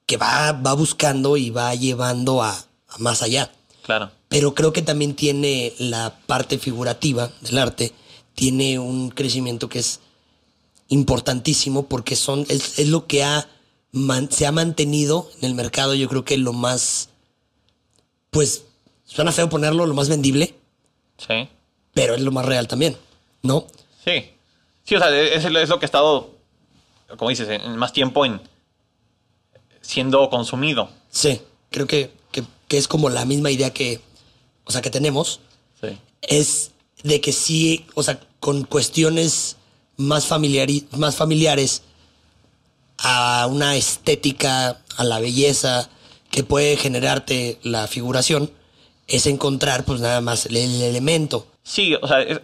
[0.06, 3.52] que va, va buscando y va llevando a, a más allá.
[3.82, 4.10] Claro.
[4.28, 7.92] Pero creo que también tiene la parte figurativa del arte,
[8.34, 10.00] tiene un crecimiento que es
[10.88, 13.48] importantísimo porque son, es, es lo que ha,
[13.92, 17.08] man- se ha mantenido en el mercado, yo creo que lo más,
[18.36, 18.64] pues,
[19.04, 20.54] suena feo ponerlo, lo más vendible,
[21.18, 21.48] Sí.
[21.94, 22.96] pero es lo más real también,
[23.42, 23.66] ¿no?
[24.04, 24.30] Sí.
[24.84, 26.30] Sí, o sea, es, es lo que ha estado,
[27.16, 28.40] como dices, en más tiempo en
[29.80, 30.90] siendo consumido.
[31.10, 34.00] Sí, creo que, que, que es como la misma idea que,
[34.64, 35.40] o sea, que tenemos,
[35.80, 35.98] Sí.
[36.22, 36.72] es
[37.02, 39.56] de que sí, o sea, con cuestiones
[39.96, 41.82] más, familiari- más familiares
[42.98, 45.88] a una estética, a la belleza
[46.30, 48.50] que puede generarte la figuración,
[49.06, 51.46] es encontrar pues nada más el, el elemento.
[51.62, 52.40] Sí, o sea, es,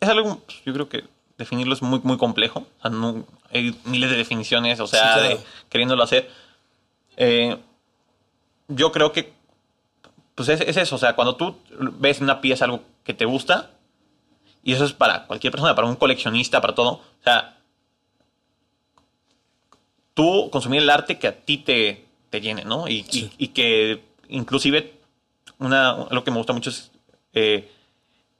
[0.00, 1.04] es algo, pues, yo creo que
[1.38, 2.66] definirlo es muy, muy complejo.
[2.78, 5.28] O sea, no- hay miles de definiciones, o sea, Sí, claro.
[5.38, 6.28] de- queriéndolo hacer.
[7.16, 7.56] Eh,
[8.68, 9.32] yo creo que,
[10.34, 11.56] pues es, es eso, o sea, cuando tú
[11.98, 13.70] ves una pieza algo que te gusta,
[14.64, 17.56] y eso es para cualquier persona, para un coleccionista, para todo, o sea,
[20.14, 22.05] tú consumir el arte que a ti te,
[22.36, 22.86] te llene, ¿no?
[22.88, 23.30] Y, y- Sí.
[23.38, 24.92] y que inclusive
[25.58, 26.90] una, lo que me gusta mucho es
[27.32, 27.70] eh,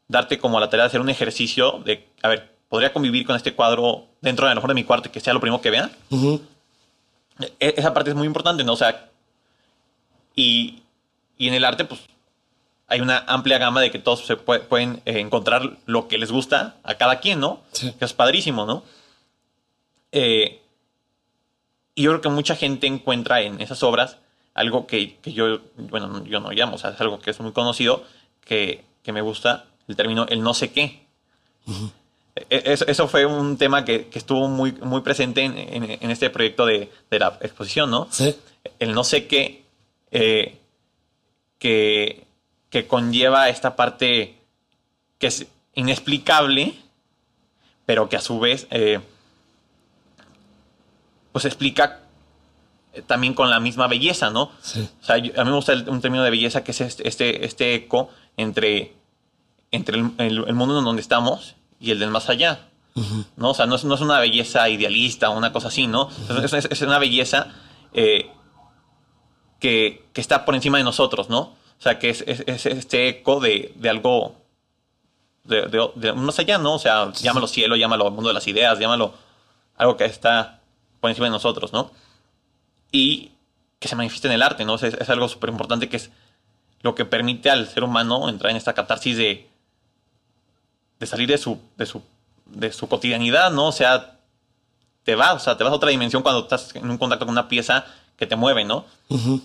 [0.09, 3.55] darte como la tarea de hacer un ejercicio de, a ver, podría convivir con este
[3.55, 5.70] cuadro dentro de a lo mejor de mi cuarto y que sea lo primero que
[5.70, 5.90] vea.
[6.11, 6.40] Ujú.
[7.61, 8.72] E- Esa parte es muy importante, ¿no?
[8.72, 9.09] O sea,
[10.34, 10.82] y,
[11.38, 12.01] y en el arte, pues,
[12.88, 16.30] hay una amplia gama de que todos se pue- pueden eh, encontrar lo que les
[16.30, 17.61] gusta a cada quien, ¿no?
[17.72, 17.92] Sí.
[17.99, 18.84] Que es padrísimo, ¿no?
[20.12, 20.61] Eh,
[21.97, 24.18] y yo creo que mucha gente encuentra en esas obras
[24.55, 27.51] algo que, que yo, bueno, yo no llamo, o sea, es algo que es muy
[27.53, 28.05] conocido,
[28.44, 31.05] que, que me gusta, el término el no sé qué.
[32.49, 36.11] E- Eso, eso fue un tema que, que estuvo muy, muy presente en, en- en
[36.11, 38.07] este proyecto de, de la exposición, ¿no?
[38.11, 38.34] Sí.
[38.78, 39.64] El no sé qué
[40.11, 40.59] eh,
[41.59, 42.24] que,
[42.70, 44.36] que conlleva esta parte
[45.18, 46.74] que es inexplicable,
[47.86, 49.01] pero que a su vez eh,
[51.37, 52.01] pues explica
[52.95, 54.51] eh, también con la misma belleza, ¿no?
[54.62, 54.89] Sí.
[55.03, 57.07] O sea, yo- a mí me gusta el- un término de belleza que es este,
[57.07, 58.09] este, este eco
[58.39, 58.95] entre,
[59.70, 62.61] entre el, el- el mundo en donde estamos y el del más allá.
[63.37, 63.51] ¿no?
[63.51, 66.09] O sea, no es, no es una belleza idealista o una cosa así, ¿no?
[66.43, 67.49] Es, es- es una belleza
[67.93, 68.30] eh,
[69.61, 71.41] que, que está por encima de nosotros, ¿no?
[71.41, 74.37] O sea, que es, es- es este eco de, de algo
[75.45, 76.72] de, de- de más allá, ¿no?
[76.74, 79.12] O sea, llámalo cielo, llámalo mundo de las ideas, llámalo
[79.76, 80.56] algo que está
[81.07, 81.91] por encima de nosotros, ¿no?
[82.91, 83.31] Y
[83.79, 84.75] que se manifiesta en el arte, ¿no?
[84.75, 86.11] Es, es algo súper importante que es
[86.83, 89.49] lo que permite al ser humano entrar en esta catarsis de,
[90.99, 92.03] de salir de su, de su,
[92.47, 93.69] de su cotidianidad, ¿no?
[93.69, 94.19] O sea,
[95.05, 97.33] te vas, o sea, te vas a otra dimensión cuando estás en un contacto con
[97.33, 97.85] una pieza
[98.17, 98.85] que te mueve, ¿no?
[99.09, 99.41] Ujú,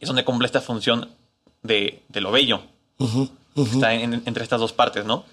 [0.00, 1.08] Es donde cumple esta función
[1.62, 2.60] de, de lo bello.
[2.98, 3.72] ujú, ujú.
[3.74, 5.24] Está en- entre estas dos partes, ¿no?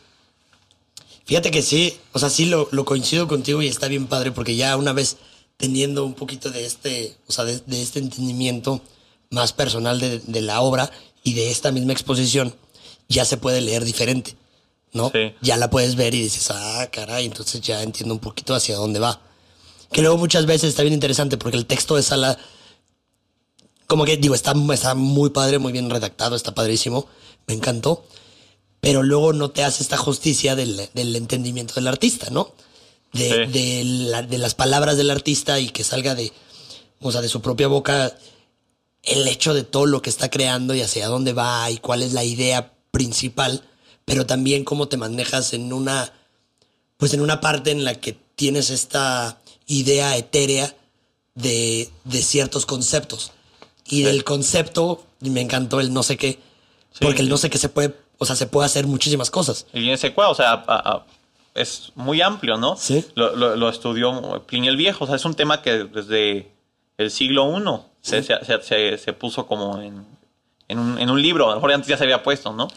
[1.25, 4.55] Fíjate que sí, o sea, sí lo, lo coincido contigo y está bien padre porque
[4.57, 5.17] ya una vez
[5.63, 8.81] teniendo un poquito de este, o sea, de, de este entendimiento
[9.29, 10.91] más personal de, de la obra
[11.23, 12.53] y de esta misma exposición,
[13.07, 14.35] ya se puede leer diferente,
[14.91, 15.09] ¿no?
[15.09, 15.33] Sí.
[15.39, 18.99] Ya la puedes ver y dices, ah, caray, entonces ya entiendo un poquito hacia dónde
[18.99, 19.21] va.
[19.89, 22.37] Que luego muchas veces está bien interesante porque el texto de sala,
[23.87, 27.07] como que digo, está, está muy padre, muy bien redactado, está padrísimo,
[27.47, 28.05] me encantó
[28.81, 32.51] pero luego no te hace esta justicia del, del entendimiento del artista, ¿no?
[33.13, 33.51] De, Sí.
[33.51, 36.33] de la- de las palabras del artista y que salga de,
[36.99, 38.15] o sea, de su propia boca
[39.03, 42.13] el hecho de todo lo que está creando y hacia dónde va y cuál es
[42.13, 43.61] la idea principal,
[44.05, 46.11] pero también cómo te manejas en una,
[46.97, 50.75] pues en una parte en la que tienes esta idea etérea
[51.35, 53.31] de, de ciertos conceptos.
[53.85, 54.03] Y Sí.
[54.03, 56.39] del concepto, me encantó el no sé qué,
[56.93, 59.65] Sí, porque el no sé qué se puede, o sea, se puede hacer muchísimas cosas.
[59.73, 61.05] Y en ese cuadro, o sea, a- a-
[61.55, 62.75] es muy amplio, ¿no?
[62.75, 63.05] Sí.
[63.15, 66.51] Lo, lo- lo estudió Plinio el Viejo, o sea, es un tema que desde
[66.97, 67.63] el siglo I
[68.01, 68.27] se, Sí.
[68.27, 70.05] se- se- se- se puso como en,
[70.67, 72.67] en un, en un libro, a lo mejor antes ya se había puesto, ¿no?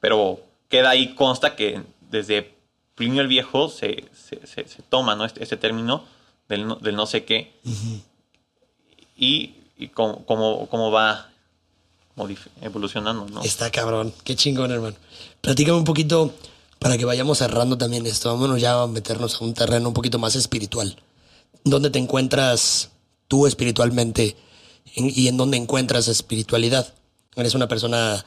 [0.00, 2.54] Pero queda ahí, consta que desde
[2.94, 5.24] Plinio el Viejo se, se, se- se toma ¿no?
[5.24, 6.04] este, este término
[6.48, 7.52] del no, del no sé qué
[9.16, 11.28] y, y cómo, cómo, cómo va
[12.60, 13.42] evolucionando, ¿no?
[13.42, 14.12] Está cabrón.
[14.24, 14.96] Qué chingón, hermano.
[15.40, 16.34] Platícame un poquito
[16.82, 18.28] para que vayamos cerrando también esto.
[18.30, 20.96] Vámonos ya a meternos a un terreno un poquito más espiritual.
[21.64, 22.90] ¿Dónde te encuentras
[23.28, 24.36] tú espiritualmente
[24.96, 26.92] en- y en dónde encuentras espiritualidad?
[27.36, 28.24] ¿Eres una persona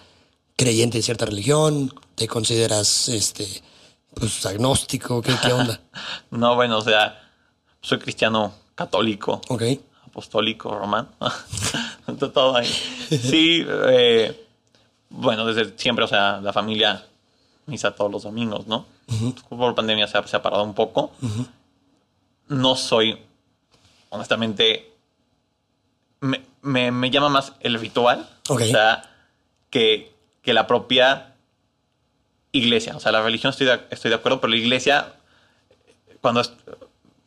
[0.55, 1.93] creyente en cierta religión?
[2.15, 3.45] ¿Te consideras este
[4.13, 5.21] pues agnóstico?
[5.21, 5.81] ¿Qué, qué onda?
[6.31, 7.21] No, bueno, o sea,
[7.81, 9.63] soy cristiano católico, ok.
[10.05, 11.09] apostólico, romano.
[12.33, 12.67] Todo ahí.
[13.09, 14.45] Sí, eh,
[15.09, 17.05] bueno, desde siempre, o sea, la familia
[17.65, 18.85] misa todos los domingos, ¿no?
[19.49, 21.11] Por pandemia se ha, se ha parado un poco.
[22.47, 23.17] No soy,
[24.09, 24.91] honestamente,
[26.19, 29.03] me, me- me llama más el ritual, o sea,
[29.69, 31.33] que, que la propia
[32.51, 32.95] iglesia.
[32.95, 35.13] O sea, la religión estoy de, estoy de acuerdo, pero la iglesia,
[36.21, 36.53] cuando es-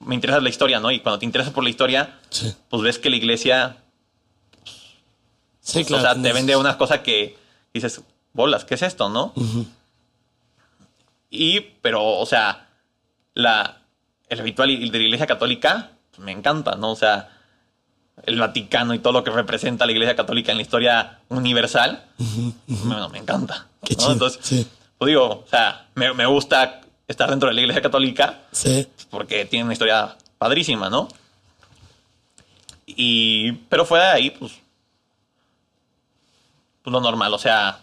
[0.01, 0.91] me interesa la historia, ¿no?
[0.93, 2.55] Y cuando te interesas por la historia, Sí.
[2.71, 3.77] pues ves que la iglesia,
[5.61, 7.37] Sí, o sea, te vende unas cosas que
[7.75, 8.01] dices,
[8.33, 9.35] bolas, ¿qué es esto, no?
[11.31, 12.69] Y, pero, o sea,
[13.35, 13.83] la,
[14.29, 16.93] el ritual de la iglesia católica pues, me encanta, ¿no?
[16.93, 17.31] O sea,
[18.25, 22.05] el Vaticano y todo lo que representa la iglesia católica en la historia universal,
[22.67, 23.67] bueno, me encanta.
[23.85, 24.01] Qué ¿no?
[24.01, 24.67] chido, Entonces, sí.
[24.99, 28.87] pues digo, o sea, me, me gusta estar dentro de la iglesia católica Sí.
[29.11, 31.09] porque tiene una historia padrísima, ¿no?
[32.87, 34.53] Y, pero fuera de ahí, pues,
[36.83, 37.81] pues lo normal, o sea,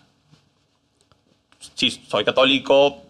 [1.76, 3.04] sí, soy católico,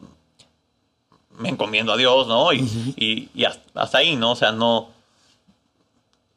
[1.38, 2.53] me encomiendo a Dios, ¿no?
[2.53, 2.59] Y,
[2.97, 4.31] y, y hasta, ahí, ¿no?
[4.31, 4.89] O sea, no...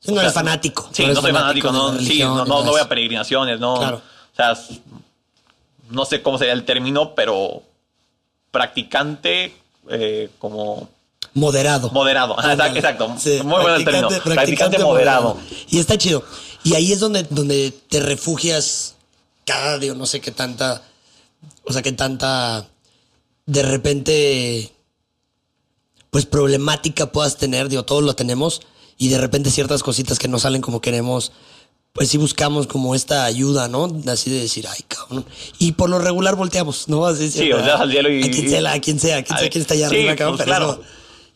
[0.00, 0.88] Sí, no eres sea, fanático.
[0.92, 3.76] Sí, no soy fanático, no, sí, no, no, voy a peregrinaciones, no.
[3.78, 3.96] Claro.
[3.96, 4.56] O sea,
[5.90, 7.62] no sé cómo sería el término, pero
[8.52, 9.56] practicante
[9.88, 10.88] eh, como.
[11.34, 11.90] Moderado.
[11.90, 12.36] moderado.
[12.74, 13.14] Exacto.
[13.18, 14.08] Sí, Muy bueno el término.
[14.08, 15.36] Practicante, moderado.
[15.68, 16.24] Y está chido.
[16.64, 18.94] Y ahí es donde, donde te refugias
[19.44, 20.82] cada, digo, no sé qué tanta,
[21.64, 22.66] o sea, qué tanta,
[23.46, 24.72] de repente,
[26.10, 28.60] pues problemática puedas tener, digo, todos lo tenemos,
[28.96, 31.32] y de repente ciertas cositas que no salen como queremos,
[31.92, 33.88] pues sí buscamos como esta ayuda, ¿no?
[34.06, 35.24] Así de decir, ay, cabrón.
[35.58, 37.06] Y por lo regular volteamos, ¿no?
[37.06, 39.38] Así, Sí, o sea, al cielo y- A quien sea, a quien sea, a quien
[39.38, 40.82] sea, quien está allá sí, arriba, cabrón, pues, pero claro.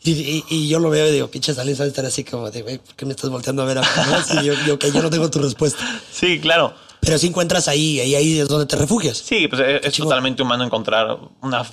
[0.03, 2.61] y, y- y yo lo veo y digo, pinche Salín, sabes estar así como de,
[2.61, 3.87] güey, ¿por qué me estás volteando a ver a mí?
[4.35, 4.41] no?
[4.43, 6.01] Yo, yo, que yo no tengo tu respuesta.
[6.13, 6.73] Sí, claro.
[7.01, 9.17] Pero si encuentras ahí, y ahí es donde te refugias.
[9.17, 10.09] Sí, pues es, es chingón.
[10.09, 11.65] totalmente humano encontrar una,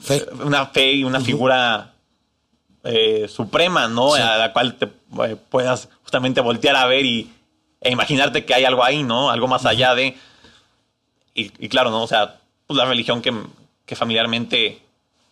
[0.00, 0.26] Fe.
[0.44, 1.91] una fe y una figura
[2.84, 4.14] eh, suprema, ¿no?
[4.14, 4.20] Sí.
[4.22, 7.30] A la cual te eh, puedas justamente voltear a ver y,
[7.80, 9.30] e imaginarte que hay algo ahí, ¿no?
[9.30, 10.16] Algo más allá de...
[11.34, 12.02] Y, y claro, ¿no?
[12.02, 13.32] O sea, pues la religión que,
[13.86, 14.82] que familiarmente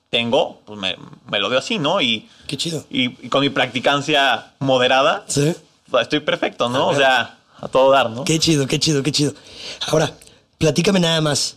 [0.08, 0.96] tengo, pues me,
[1.30, 2.00] me lo veo así, ¿no?
[2.00, 2.84] Y, Qué chido.
[2.90, 5.54] y, y con mi practicancia moderada, Sí.
[6.00, 6.88] estoy perfecto, ¿no?
[6.88, 8.24] O sea, a todo dar, ¿no?
[8.24, 9.34] Qué chido, qué chido, qué chido.
[9.88, 10.12] Ahora,
[10.58, 11.56] platícame nada más.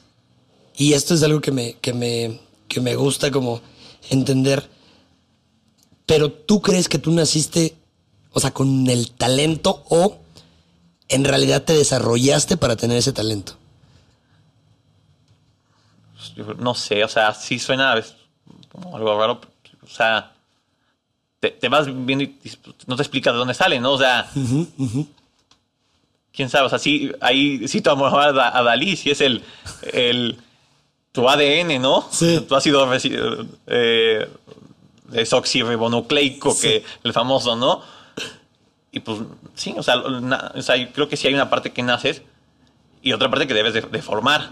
[0.76, 3.62] Y esto es algo que me, que me, que me gusta como
[4.10, 4.68] entender.
[6.06, 7.76] Pero tú crees que tú naciste,
[8.32, 10.18] o sea, con el talento o
[11.10, 13.54] en realidad te desarrollaste para tener ese talento.
[16.36, 18.02] Yo no sé, o sea, sí suena
[18.72, 19.42] como algo raro.
[19.84, 20.32] O sea,
[21.40, 22.36] te, te vas viendo y
[22.88, 23.92] no te explicas de dónde sale, ¿no?
[23.94, 24.30] O sea,
[26.34, 29.44] quién sabe, o sea, sí, ahí sí tu amor a, a Dalí, sí es el,
[29.92, 30.38] el
[31.12, 32.08] tu ADN, ¿no?
[32.12, 32.46] Sí.
[32.50, 34.28] Ácido resi- eh,
[35.10, 36.62] desoxirribonucleico, Sí.
[36.68, 37.82] que el famoso, ¿no?
[38.92, 39.20] Y pues
[39.56, 42.22] sí, o sea, na- o sea, yo creo que sí hay una parte que naces
[43.02, 44.52] y otra parte que debes de, de formar.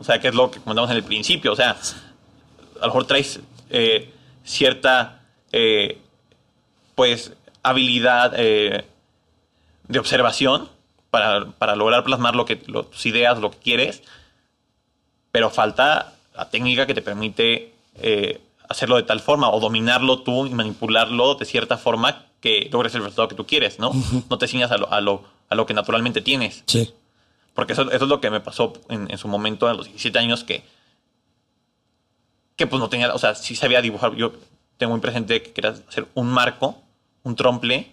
[0.00, 1.52] O sea, que es lo que comentamos en el principio.
[1.52, 3.40] O sea, a lo mejor traes
[3.70, 4.12] eh,
[4.44, 5.22] cierta,
[5.52, 5.98] eh,
[6.94, 7.32] pues,
[7.62, 8.84] habilidad eh,
[9.88, 10.68] de observación
[11.10, 14.02] para, para lograr plasmar lo que, lo- tus ideas, lo que quieres,
[15.32, 20.46] pero falta la técnica que te permite eh, hacerlo de tal forma o dominarlo tú
[20.46, 23.92] y manipularlo de cierta forma que logres el resultado que tú quieres, ¿no?
[24.30, 26.62] No te ciñas a lo, a, lo, a lo que naturalmente tienes.
[26.66, 26.92] Sí.
[27.54, 30.18] Porque eso, eso es lo que me pasó en, en su momento a los 17
[30.18, 30.62] años que,
[32.56, 34.14] que pues no tenía, o sea, sí sabía dibujar.
[34.14, 34.32] Yo
[34.76, 36.76] tengo muy presente que quería hacer un marco,
[37.22, 37.90] un tromple,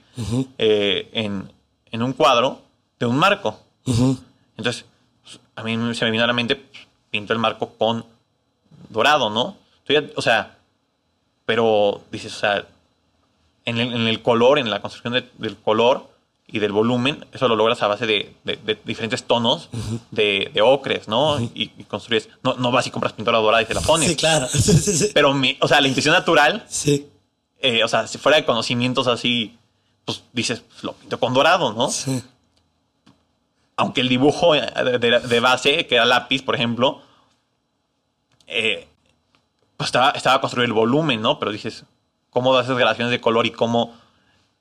[0.58, 1.52] eh, en,
[1.92, 2.62] en un cuadro
[3.00, 3.60] de un marco.
[4.58, 4.86] Entonces,
[5.56, 6.62] a mí se me vino a la mente,
[7.10, 8.06] pinto el marco con
[8.90, 9.58] dorado, ¿no?
[10.16, 10.58] O sea,
[11.46, 12.66] pero dices, o sea,
[13.66, 16.10] en el, en el color, en la construcción de- del color
[16.48, 19.70] y del volumen, eso lo logras a base de, de- de diferentes tonos
[20.12, 21.40] de, de ocres, ¿no?
[21.40, 24.10] y, y construyes, no, no vas y compras pintura dorada y te la pones.
[24.10, 24.48] Sí, claro.
[24.52, 25.12] Sí, sí, sí.
[25.14, 27.08] Pero, mi, o sea, la intuición natural, Sí.
[27.60, 29.58] eh, o sea, si fuera de conocimientos así,
[30.06, 31.90] pues dices, pues, lo pinto con dorado, ¿no?
[31.90, 32.22] Sí.
[33.78, 34.62] aunque el dibujo eh,
[35.00, 37.02] de base, que era lápiz, por ejemplo,
[38.48, 38.88] eh,
[39.84, 41.40] pues estaba, estaba construido el volumen, ¿no?
[41.40, 41.84] Pero dices,
[42.30, 43.94] ¿cómo das esas gradaciones de color y cómo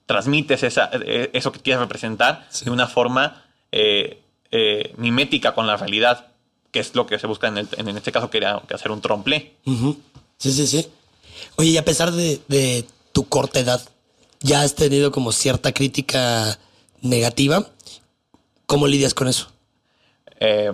[0.06, 2.64] transmites esa, eh, eso que quieres representar Sí.
[2.64, 4.20] de una forma eh,
[4.50, 6.26] eh, mimética con la realidad?
[6.70, 9.00] Que es lo que se busca en, el- en este caso, que era hacer un
[9.00, 9.54] tromplé.
[9.66, 9.98] Ujú.
[10.38, 10.88] Sí, sí, sí.
[11.56, 13.80] Oye, y a pesar de, de tu corta edad,
[14.40, 16.58] ya has tenido como cierta crítica
[17.00, 17.66] negativa.
[18.66, 19.48] ¿Cómo lidias con eso?
[20.40, 20.72] eh,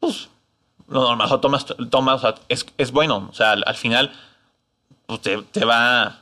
[0.00, 0.28] pues,
[0.88, 3.74] lo normal, o sea, tomas, tomas, o sea, es, es bueno, o sea, al, al
[3.76, 4.12] final,
[5.06, 6.20] pues te, te va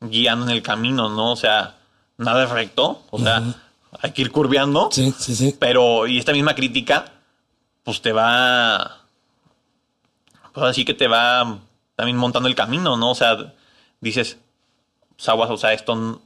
[0.00, 1.32] guiando en el camino, ¿no?
[1.32, 1.74] O sea,
[2.18, 3.42] nada es recto, o sea,
[4.02, 5.56] hay que ir curveando, Sí, sí, sí.
[5.58, 7.12] pero, y esta misma crítica,
[7.84, 8.98] pues te va,
[10.52, 11.58] pues así que te va
[11.94, 13.10] también montando el camino, ¿no?
[13.12, 13.54] O sea,
[14.00, 14.38] dices,
[15.16, 16.20] pues aguas, o sea, esto, o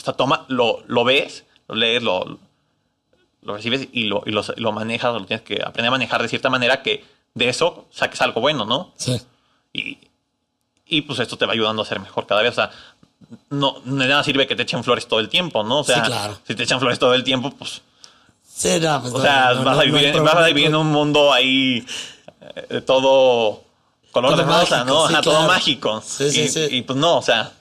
[0.00, 2.38] sea, toma, lo, lo ves, lo lees, lo,
[3.48, 6.28] lo recibes y lo, y lo, lo manejas, lo tienes que aprender a manejar de
[6.28, 8.92] cierta manera que de eso saques algo bueno, ¿no?
[8.96, 9.20] Sí.
[9.72, 9.98] Y,
[10.86, 12.52] y pues esto te va ayudando a ser mejor cada vez.
[12.52, 12.70] O sea,
[13.50, 15.80] no, de nada sirve que te echen flores todo el tiempo, ¿no?
[15.80, 16.38] O sea, Sí, claro.
[16.46, 17.82] si te echan flores todo el tiempo, pues,
[18.44, 20.88] Sí, no, pues o no, sea, no, vas, a vivir, vas a vivir en un
[20.88, 21.86] mundo ahí
[22.70, 23.62] eh, todo
[24.10, 25.06] color Todo de rosa, mágico, ¿no?
[25.08, 26.02] sí, Ajá, todo mágico.
[26.04, 26.66] Sí, sí, y, sí.
[26.70, 27.52] y, pues no, o sea,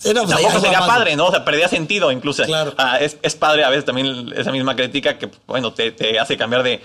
[0.00, 1.26] Sí, no, pues Tampoco sería padre, ¿no?
[1.26, 2.44] O sea, perdía sentido incluso.
[2.44, 2.72] Claro.
[2.78, 6.36] Ah, es, es padre a veces también esa misma crítica que, bueno, te, te hace
[6.36, 6.80] cambiar de,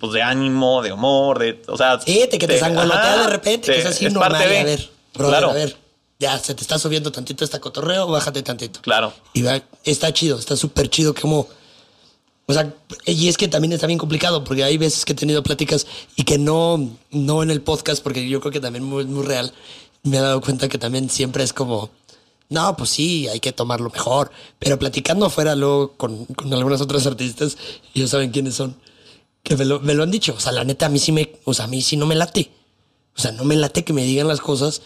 [0.00, 2.00] pues, de ánimo, de humor, de, o sea...
[2.00, 4.32] Sí, te, que te sangolotea ajá, de repente, que te- es así es normal.
[4.32, 5.76] parte de- A ver, brother, claro, a ver.
[6.18, 8.80] Ya, se te está subiendo tantito esta cotorreo, bájate tantito.
[8.80, 9.12] claro.
[9.34, 11.46] Y va, está chido, está súper chido como...
[12.48, 12.72] O sea,
[13.04, 16.22] y es que también está bien complicado, porque hay veces que he tenido pláticas y
[16.24, 19.52] que no, no en el podcast, porque yo creo que también muy- es muy real.
[20.04, 21.90] Me he dado cuenta que también siempre es como,
[22.48, 24.30] no, pues sí, hay que tomarlo mejor.
[24.58, 27.56] Pero platicando afuera luego con, con algunas otras artistas,
[27.94, 28.76] ellos saben quiénes son,
[29.42, 30.34] que me lo, me lo han dicho.
[30.36, 32.14] O sea, la neta, a mí sí me, o sea, a mí sí no me
[32.14, 32.50] late.
[33.16, 34.82] O sea, no me late que me digan las cosas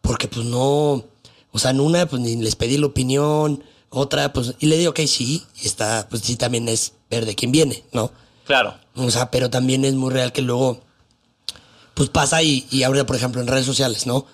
[0.00, 1.04] porque pues no,
[1.52, 4.90] o sea, en una pues ni les pedí la opinión, otra pues, y le digo,
[4.90, 8.10] ok, sí, está, pues sí también es ver de quién viene, ¿no?
[8.44, 8.74] Claro.
[8.94, 10.80] O sea, pero también es muy real que luego,
[11.94, 14.26] pues pasa y, y ahora, por ejemplo, en redes sociales, ¿no?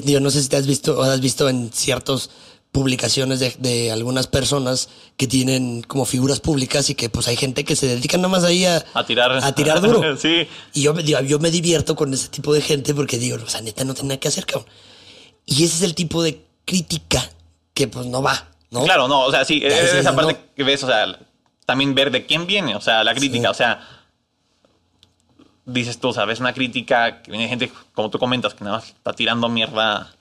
[0.00, 2.30] Que yo no sé si te has visto o has visto en ciertas
[2.70, 4.88] publicaciones de, de algunas personas
[5.18, 8.44] que tienen como figuras públicas y que pues hay gente que se dedica nada más
[8.44, 9.32] ahí a, A tirar.
[9.44, 10.16] a tirar duro.
[10.16, 10.48] sí.
[10.72, 13.48] Y yo, me- digo, yo me divierto con ese tipo de gente porque digo, o
[13.48, 14.66] sea, neta no tiene nada que hacer, cabrón.
[15.44, 17.28] Y ese es el tipo de crítica
[17.74, 18.84] que pues no va, ¿no?
[18.84, 20.38] Claro, no, o sea, sí, esa parte no.
[20.56, 21.18] que ves, o sea,
[21.66, 23.50] también ver de quién viene, o sea, la crítica, Sí.
[23.50, 23.86] o sea,
[25.64, 28.88] dices tú, sabes, una crítica que viene de gente, como tú comentas, que nada más
[28.88, 30.12] está tirando mierda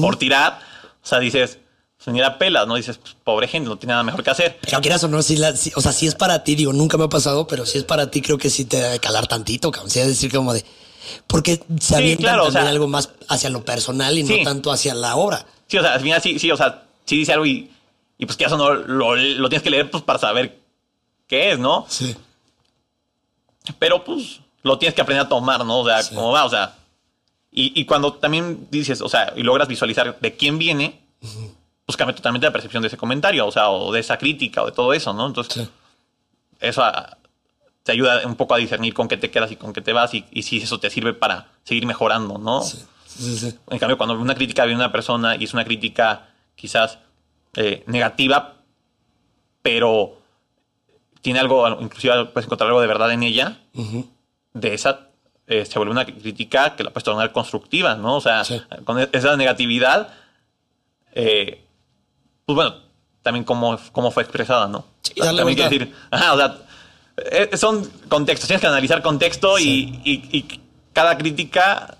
[0.00, 0.58] por tirar,
[1.02, 1.58] o sea, dices,
[2.06, 2.76] la pelas, ¿no?
[2.76, 4.58] Dices, pues, pobre gente, no tiene nada mejor que hacer.
[4.62, 6.96] Pero quieras o no, si la- si- o sea, si es para ti, digo, nunca
[6.96, 9.70] me ha pasado, pero si es para ti, creo que sí te debe calar tantito,
[9.72, 9.90] cabrón.
[9.90, 10.64] Sí, es decir, como de.
[11.26, 14.38] Porque se avientan claro, o también sea- algo más hacia lo personal y Sí.
[14.38, 15.46] no tanto hacia la obra.
[15.66, 17.70] Sí, o sea, al final sí, sí, o sea, sí dice algo y,
[18.18, 20.58] y pues que eso no lo, lo tienes que leer pues para saber
[21.26, 21.86] qué es, ¿no?
[21.88, 22.14] Sí.
[23.78, 25.80] Pero pues lo tienes que aprender a tomar, ¿no?
[25.80, 26.14] O sea, Sí.
[26.14, 26.74] cómo va, o sea.
[27.52, 31.00] Y, y cuando también dices, o sea, y logras visualizar de quién viene,
[31.86, 34.66] pues cambia totalmente la percepción de ese comentario, o sea, o de esa crítica, o
[34.66, 35.26] de todo eso, ¿no?
[35.26, 35.70] Entonces, Sí.
[36.60, 37.16] eso ah,
[37.82, 40.12] te ayuda un poco a discernir con qué te quedas y con qué te vas,
[40.12, 42.62] y, y si eso te sirve para seguir mejorando, ¿no?
[42.62, 42.78] Sí.
[43.70, 46.98] En cambio, cuando una crítica viene una persona y es una crítica quizás
[47.54, 48.56] eh, negativa,
[49.62, 50.15] pero
[51.26, 53.58] tiene algo, inclusive puedes encontrar algo de verdad en ella,
[54.54, 55.08] de esa
[55.48, 58.14] eh, se vuelve una crítica que la puedes tornar constructiva, ¿no?
[58.16, 58.60] O sea, Sí.
[58.84, 60.14] con e- esa negatividad,
[61.14, 61.64] eh,
[62.44, 62.76] pues bueno,
[63.22, 64.84] también cómo, cómo fue expresada, ¿no?
[65.02, 66.58] Sí, también quiero decir, ajá, o sea,
[67.32, 70.60] eh, son contextos, tienes que analizar contexto y, y- y
[70.92, 71.96] cada crítica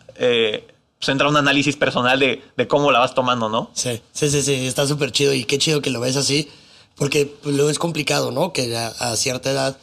[0.98, 3.70] pues entra un análisis personal de, de cómo la vas tomando, ¿no?
[3.74, 6.48] Sí, sí, sí, sí, está súper chido y qué chido que lo ves así,
[6.96, 8.52] porque pues, luego es complicado, ¿no?
[8.52, 9.78] Que a, a cierta edad,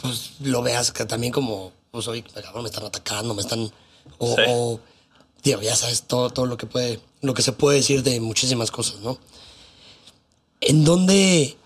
[0.00, 2.24] pues lo veas que también como, pues hoy,
[2.54, 3.70] me están atacando, me están,
[4.18, 4.42] o, Sí.
[4.48, 4.80] o,
[5.42, 8.70] digo, ya sabes todo, todo lo que puede, lo que se puede decir de muchísimas
[8.70, 9.18] cosas, ¿no?
[10.60, 11.56] ¿En dónde,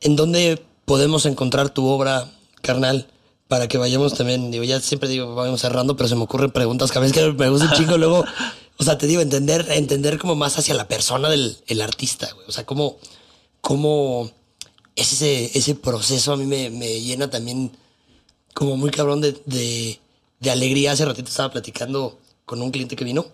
[0.00, 2.30] en dónde podemos encontrar tu obra,
[2.62, 3.08] carnal?
[3.48, 6.92] Para que vayamos también, digo, ya siempre digo, vamos cerrando, pero se me ocurren preguntas
[6.92, 8.24] que a veces que me gusta un chingo luego,
[8.76, 12.46] o sea, te digo, entender, entender como más hacia la persona del el artista, güey.
[12.46, 12.98] O sea, cómo,
[13.70, 14.28] cómo
[14.96, 17.70] ese, ese proceso a mí me, me llena también
[18.52, 19.40] como muy cabrón de,
[20.40, 20.90] de, alegría.
[20.90, 23.26] Hace ratito estaba platicando con un cliente que vino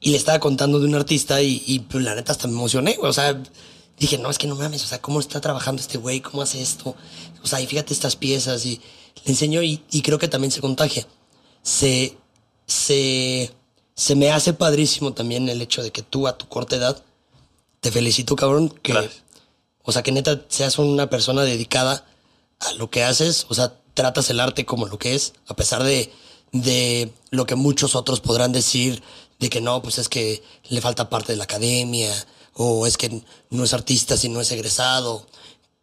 [0.00, 2.98] y le estaba contando de un artista y, y pues, la neta hasta me emocioné.
[3.00, 3.40] O sea,
[4.00, 6.20] dije, no, es que no mames, o sea, ¿cómo está trabajando este güey?
[6.20, 6.96] ¿Cómo hace esto?
[7.40, 8.80] O sea, y fíjate estas piezas y
[9.24, 11.06] le enseño y, y creo que también se contagia.
[11.62, 12.18] Se,
[12.66, 13.52] se,
[13.94, 17.00] se me hace padrísimo también el hecho de que tú a tu corta edad,
[17.82, 19.22] te felicito, cabrón, que, Gracias.
[19.82, 22.06] o sea, que neta seas una persona dedicada
[22.60, 25.82] a lo que haces, o sea, tratas el arte como lo que es, a pesar
[25.82, 26.10] de,
[26.52, 29.02] de lo que muchos otros podrán decir,
[29.40, 32.10] de que no, pues es que le falta parte de la academia,
[32.54, 35.26] o es que no es artista si no es egresado.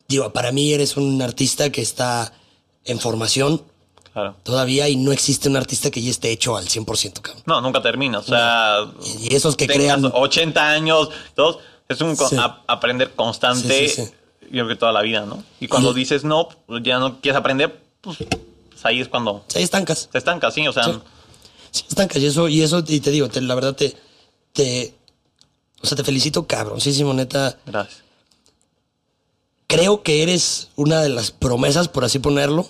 [0.07, 2.31] Digo, para mí eres un artista que está
[2.85, 3.61] en formación
[4.13, 4.35] Claro.
[4.43, 7.43] todavía y no existe un artista que ya esté hecho al 100%, cabrón.
[7.45, 8.19] No, nunca termina.
[8.19, 8.89] O sea,
[9.21, 10.03] Y esos que crean...
[10.11, 11.59] 80 años, todos,
[11.89, 12.37] es un co- Sí.
[12.37, 14.11] a- aprender constante, Sí, sí,
[14.43, 15.43] yo creo que toda la vida, ¿no?
[15.59, 18.17] Y cuando dices no, pues, ya no quieres aprender, pues,
[18.69, 20.07] pues ahí es cuando ahí estancas.
[20.11, 20.91] te estancas, sí, o sea, Sí.
[21.71, 22.21] Sí, estancas.
[22.21, 23.95] Y eso, y eso, y te digo, te- la verdad te,
[24.53, 24.95] te...
[25.81, 27.57] O sea, te felicito, cabroncísimo, neta.
[27.65, 28.01] gracias.
[29.67, 32.67] Creo que eres una de las promesas, por así ponerlo,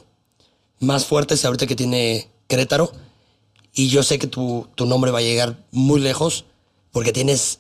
[0.80, 2.92] más fuertes ahorita que tiene Querétaro.
[3.74, 6.44] Y yo sé que tu, tu nombre va a llegar muy lejos
[6.92, 7.60] porque tienes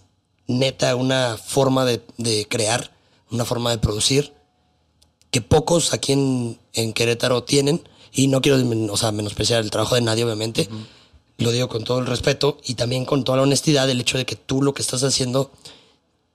[0.49, 2.91] neta una forma de, de crear,
[3.31, 4.33] una forma de producir
[5.31, 7.87] que pocos aquí en, en Querétaro tienen.
[8.11, 8.57] Y no quiero
[8.91, 10.67] o sea, menospreciar el trabajo de nadie, obviamente.
[11.37, 14.25] Lo digo con todo el respeto y también con toda la honestidad, el hecho de
[14.25, 15.51] que tú lo que estás haciendo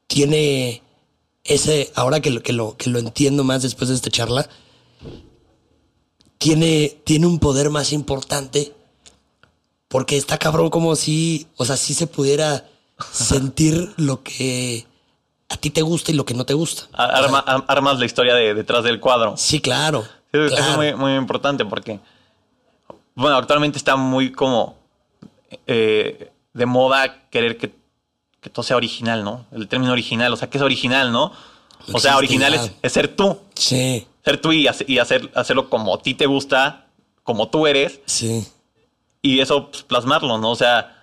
[0.07, 0.83] tiene
[1.43, 4.49] ese, ahora que lo, que lo, que lo entiendo más después de esta charla,
[6.39, 8.73] tiene, tiene un poder más importante
[9.89, 12.69] porque está cabrón como si, o sea, si se pudiera
[13.11, 14.87] sentir lo que
[15.49, 16.85] a ti te gusta y lo que no te gusta.
[16.93, 19.37] Arma- armas la historia de, detrás del cuadro.
[19.37, 20.05] Sí, claro.
[20.33, 20.71] Eso claro.
[20.73, 22.01] es muy, muy importante porque,
[23.15, 24.77] bueno, actualmente está muy como
[25.67, 27.73] eh, de moda querer que,
[28.41, 29.47] que todo sea original, ¿no?
[29.53, 31.33] El término original, o sea, ¿qué es original, no?
[31.87, 35.31] No o sea, original es, es ser tú, Sí, ser tú y, hace- y hacer,
[35.35, 36.87] hacerlo como a ti te gusta,
[37.23, 38.47] como tú eres, sí.
[39.23, 40.51] y eso pues, plasmarlo, ¿no?
[40.51, 40.94] O sea,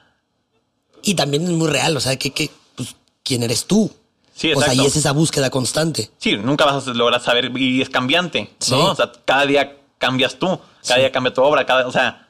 [1.04, 3.92] Y también es muy real, o sea, que, que pues, quién eres tú.
[4.36, 4.84] sí, o sea, exacto.
[4.84, 6.10] y es esa búsqueda constante.
[6.18, 8.72] Sí, nunca vas a lograr saber y es cambiante, Sí.
[8.72, 8.92] ¿no?
[8.92, 10.48] O sea, cada día cambias tú,
[10.82, 11.00] cada Sí.
[11.02, 12.28] día cambia tu obra, cada, o sea,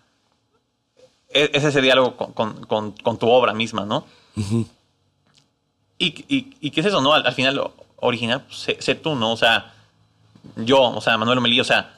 [1.29, 4.05] e- es ese diálogo con, con- con- con tu obra misma, ¿no?
[5.97, 7.13] y, y- y qué es eso, no?
[7.13, 7.61] Al, al final,
[7.97, 9.31] original, pues, sé, sé tú, ¿no?
[9.33, 9.73] O sea,
[10.55, 11.93] yo, o sea, Manuel Omelí, o sea,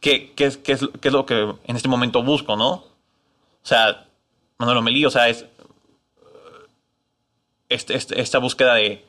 [0.00, 2.70] ¿qué, qué es, qué, es, qué es lo que en este momento busco, no?
[2.72, 2.84] O
[3.62, 4.06] sea,
[4.58, 5.46] Manuel Omelí, o sea, es
[7.68, 9.04] este- este- esta búsqueda de,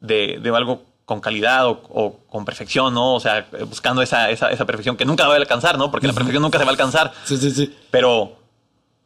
[0.00, 3.14] de, de algo con calidad o, o con perfección, ¿no?
[3.14, 5.90] O sea, buscando esa, esa, esa perfección que nunca va a alcanzar, ¿no?
[5.90, 7.76] Porque la perfección nunca se va a alcanzar, Sí, sí, sí.
[7.90, 8.36] pero,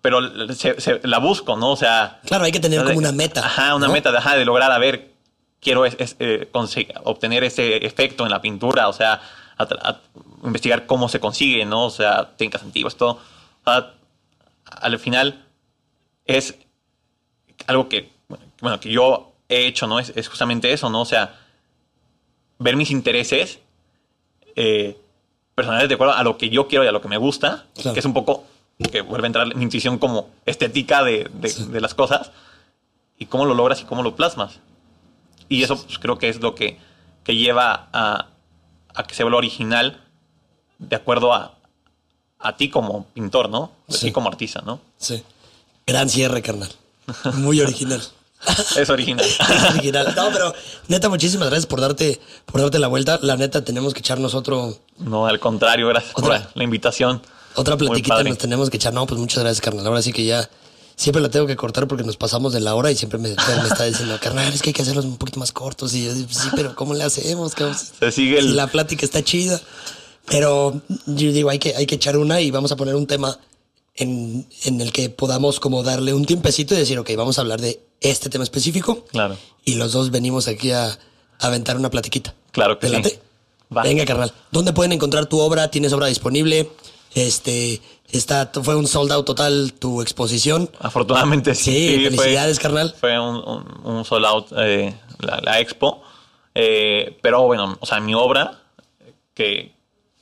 [0.03, 0.21] pero
[0.55, 1.71] se- se- la busco, ¿no?
[1.71, 2.21] O sea...
[2.27, 3.45] Claro, hay que tener como una meta.
[3.45, 3.93] Ajá, una ¿no?
[3.93, 5.11] meta de, ajá, de lograr, a ver,
[5.61, 6.49] quiero es- es, eh,
[7.05, 9.21] obtener ese efecto en la pintura, o sea,
[9.57, 10.01] a a
[10.45, 11.87] investigar cómo se consigue, ¿no?
[11.87, 13.13] O sea, técnicas antiguas, todo.
[13.13, 13.95] O sea,
[14.67, 15.45] al final
[16.27, 16.55] es
[17.67, 18.13] algo que,
[18.61, 19.99] bueno, que yo he hecho, ¿no?
[19.99, 21.03] Es, es justamente eso, ¿no?
[21.03, 21.39] O sea,
[22.59, 23.61] ver mis intereses
[24.57, 24.99] eh,
[25.55, 27.93] personales de acuerdo a lo que yo quiero y a lo que me gusta, Claro.
[27.95, 28.45] que es un poco,
[28.91, 32.31] que vuelve a entrar mi intuición como estética de, de- de las cosas,
[33.19, 34.61] y cómo lo logras y cómo lo plasmas.
[35.49, 36.79] Y eso pues, creo que es lo que,
[37.25, 38.27] que lleva a,
[38.95, 40.03] a que se vuelva original
[40.79, 41.55] de acuerdo a,
[42.39, 43.73] a ti como pintor, ¿no?
[43.89, 44.07] A Sí.
[44.07, 44.81] ti como artista, ¿no?
[44.99, 45.23] Sí.
[45.87, 46.71] Gran cierre, carnal.
[47.35, 48.03] Muy original.
[48.77, 49.25] Es original.
[49.41, 50.13] Es original.
[50.15, 50.55] No, pero
[50.89, 53.19] neta, muchísimas gracias por darte, por darte la vuelta.
[53.23, 57.23] La neta, tenemos que echarnos otro, No, al contrario, gracias por Otra- la, la invitación.
[57.55, 58.23] otra platiquita.
[58.23, 58.93] Nos tenemos que echar.
[58.93, 59.87] No, pues muchas gracias, carnal.
[59.87, 60.49] Ahora sí que ya
[60.97, 63.69] siempre la tengo que cortar porque nos pasamos de la hora y siempre me, me
[63.69, 65.95] está diciendo, carnal, es que hay que hacerlos un poquito más cortos.
[65.95, 67.53] Y yo digo, sí, pero ¿cómo le hacemos?
[67.99, 68.55] Se sigue el...
[68.55, 69.61] la plática está chida.
[70.29, 73.39] Pero yo digo, hay que, hay que echar una y vamos a poner un tema
[73.97, 77.61] en, en el que podamos como darle un tiempecito y decir, ok, vamos a hablar
[77.61, 79.05] de este tema específico.
[79.11, 79.37] Claro.
[79.65, 80.99] Y los dos venimos aquí a, a
[81.41, 82.35] aventar una platiquita.
[82.53, 83.19] Claro que ¿Te sí.
[83.77, 83.83] Va.
[83.83, 84.33] Venga, carnal.
[84.53, 85.71] ¿Dónde pueden encontrar tu obra?
[85.71, 86.71] ¿Tienes obra disponible?
[87.15, 90.71] Este, está, fue un sold out total tu exposición.
[90.79, 91.65] Afortunadamente sí.
[91.89, 92.95] Sí, fue- felicidades, carnal.
[93.01, 93.65] Fue un, un,
[93.97, 96.03] un sold out eh, la, la expo.
[96.55, 98.63] Eh, pero bueno, o sea, mi obra,
[99.35, 99.75] que,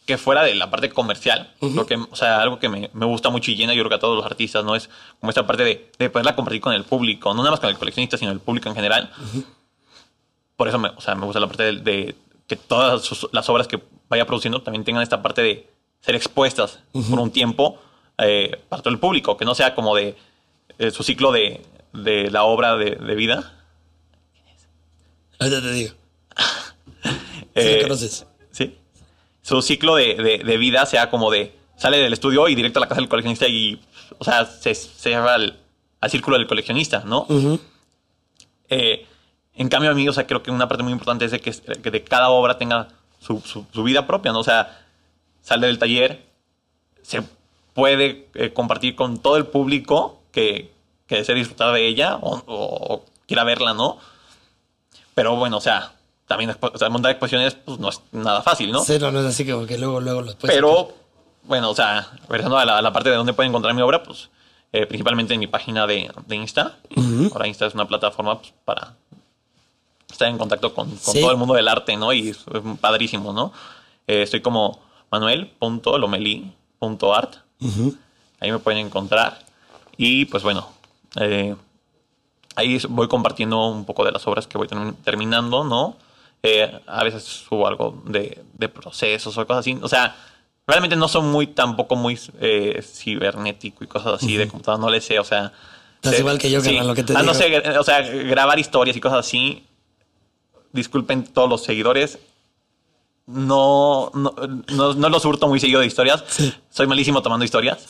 [0.06, 3.30] que fuera de la parte comercial, lo que, o sea, algo que me, me gusta
[3.30, 4.74] mucho y llena, yo creo que a todos los artistas, ¿no?
[4.76, 7.70] Es como esta parte de, de poderla compartir con el público, no nada más con
[7.70, 9.10] el coleccionista, sino el público en general.
[10.56, 12.14] por eso me, o sea, me gusta la parte de, de
[12.46, 15.70] que todas sus- las obras que vaya produciendo también tengan esta parte de
[16.00, 17.80] ser expuestas por un tiempo
[18.18, 20.16] eh, para todo el público, que no sea como de
[20.78, 21.62] eh, su ciclo de,
[21.94, 23.54] de la obra de, de vida.
[25.40, 25.94] Ahorita te digo.
[27.56, 28.26] Sí, Eh, lo conoces.
[29.44, 32.80] Su ciclo de, de- de vida sea como de sale del estudio y directo a
[32.80, 33.80] la casa del coleccionista y,
[34.18, 35.58] o sea, se, se lleva al,
[36.00, 37.26] al círculo del coleccionista, ¿no?
[38.68, 39.06] Eh,
[39.54, 41.52] en cambio, a mí, o sea, creo que una parte muy importante es de que,
[41.52, 42.88] que de cada obra tenga
[43.20, 44.40] su, su- su vida propia, ¿no?
[44.40, 44.80] O sea,
[45.42, 46.24] sale del taller,
[47.02, 47.22] se
[47.74, 50.72] puede eh, compartir con todo el público que,
[51.06, 53.98] que desee disfrutar de ella o, o- o quiera verla, ¿no?
[55.14, 55.92] Pero bueno, o sea,
[56.26, 58.82] también o sea, montar exposiciones pues, no es nada fácil, ¿no?
[58.84, 60.92] Sí, no, no es así como que luego, luego lo puedes Pero,
[61.44, 64.02] bueno, o sea, regresando a la, a la parte de dónde pueden encontrar mi obra,
[64.02, 64.30] pues
[64.72, 66.78] eh, principalmente en mi página de, de Insta.
[67.32, 68.94] Ahora Insta es una plataforma pues, para
[70.10, 71.20] estar en contacto con, con Sí.
[71.20, 72.12] todo el mundo del arte, ¿no?
[72.12, 72.44] Y es,
[72.80, 73.52] padrísimo, ¿no?
[74.06, 74.80] Eh, estoy como
[75.10, 77.36] manuel.lomeli.art.
[77.60, 77.96] Ujú.
[78.40, 79.38] Ahí me pueden encontrar.
[79.96, 80.68] Y pues bueno,
[81.20, 81.54] eh,
[82.56, 85.96] ahí voy compartiendo un poco de las obras que voy termi- terminando, ¿no?
[86.46, 89.78] Eh, a veces subo algo de, de procesos o cosas así.
[89.80, 90.14] O sea,
[90.66, 95.00] realmente no son muy, tampoco muy eh, cibernético y cosas así de computadora, no le
[95.00, 95.52] sé, o sea.
[95.96, 97.34] Estás sé- igual que yo, carnal, lo que te Ah, no digo.
[97.34, 99.64] sé, eh, o sea, grabar historias y cosas así.
[100.72, 102.18] Disculpen todos los seguidores.
[103.26, 104.34] No, no,
[104.74, 106.22] no, no los hurto muy seguido de historias.
[106.68, 107.86] Soy malísimo tomando historias.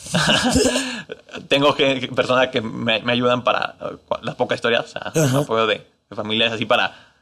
[1.49, 4.85] Tengo que, personas que me, me ayudan para eh, las pocas historias.
[4.85, 5.11] O sea,
[5.41, 7.14] apoyo de, de familias así para,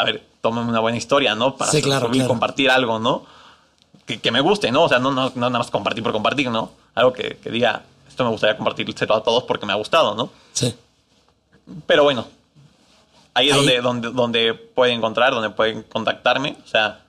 [0.00, 1.56] a ver, tomen una buena historia, ¿no?
[1.56, 2.28] Para Sí, claro, subir, claro.
[2.28, 3.24] compartir algo, ¿no?
[4.06, 4.84] Que, que me guste, ¿no?
[4.84, 6.72] O sea, no, no, no nada más compartir por compartir, ¿no?
[6.94, 10.30] Algo que, que diga, esto me gustaría compartírselo a todos porque me ha gustado, ¿no?
[10.52, 10.74] Sí.
[11.86, 12.26] Pero bueno,
[13.34, 13.58] ahí es Ahí.
[13.58, 16.56] Donde, donde, donde pueden encontrar, donde pueden contactarme.
[16.64, 17.00] O sea,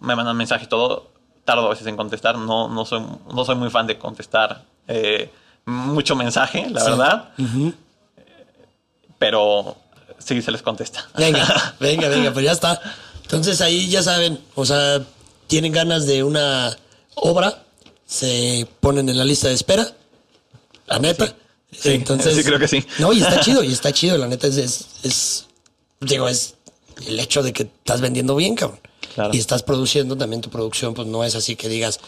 [0.00, 1.08] me mandan mensajes todo.
[1.44, 2.36] Tardo a veces en contestar.
[2.38, 3.02] No, no, soy,
[3.34, 5.28] no soy muy fan de contestar eh,
[5.64, 6.90] mucho mensaje, la Sí.
[6.90, 7.30] verdad.
[9.18, 9.76] Pero
[10.24, 11.08] sí se les contesta.
[11.16, 12.80] Venga, venga, venga, pues ya está.
[13.22, 15.02] Entonces ahí ya saben, o sea,
[15.46, 16.76] tienen ganas de una
[17.14, 17.62] obra,
[18.06, 19.86] se ponen en la lista de espera,
[20.86, 21.34] la neta.
[21.70, 22.84] Sí, Entonces, sí, creo que sí.
[22.98, 25.46] No, y está chido, y está chido, la neta es, es, es-
[26.00, 26.54] digo, es
[27.06, 28.80] el hecho de que estás vendiendo bien, cabrón.
[29.14, 29.30] Claro.
[29.32, 32.00] Y estás produciendo, también tu producción, pues no es así que digas,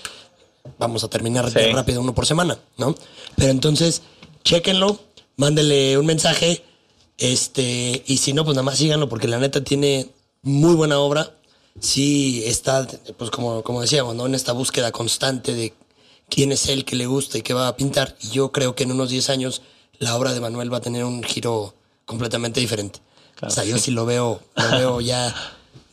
[0.79, 1.59] vamos a terminar Sí.
[1.73, 2.95] rápido uno por semana, ¿no?
[3.37, 4.03] Pero entonces,
[4.43, 5.01] chéquenlo,
[5.37, 6.63] mándenle un mensaje,
[7.19, 10.09] este, y si no, pues nada más síganlo, porque la neta tiene
[10.43, 11.35] muy buena obra.
[11.81, 12.87] Sí está,
[13.17, 14.27] pues como, como decíamos, ¿no?
[14.27, 15.73] En esta búsqueda constante de
[16.29, 18.17] quién es él, qué le gusta y qué va a pintar.
[18.23, 19.63] Y yo creo que en unos 10 años
[19.99, 21.75] la obra de Manuel va a tener un giro
[22.05, 23.01] completamente diferente.
[23.37, 23.91] Claro, o sea, yo sí.
[23.91, 25.35] lo veo, lo veo ya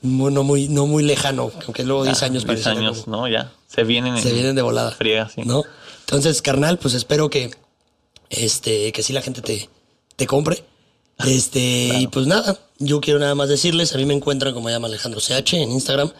[0.03, 3.27] muy, no, muy, no muy lejano, aunque luego 10 años 10 pareciera años, como- ¿no?
[3.27, 3.51] Ya.
[3.67, 4.91] Se vienen en se vienen de volada.
[4.91, 5.41] friega, sí.
[5.45, 5.63] ¿No?
[6.01, 7.51] Entonces, carnal, pues espero que
[8.29, 9.69] este que sí la gente te,
[10.15, 10.63] te compre.
[11.25, 14.87] Este, y pues nada, yo quiero nada más decirles, a mí me encuentran como llama
[14.87, 16.11] Alejandro CH en Instagram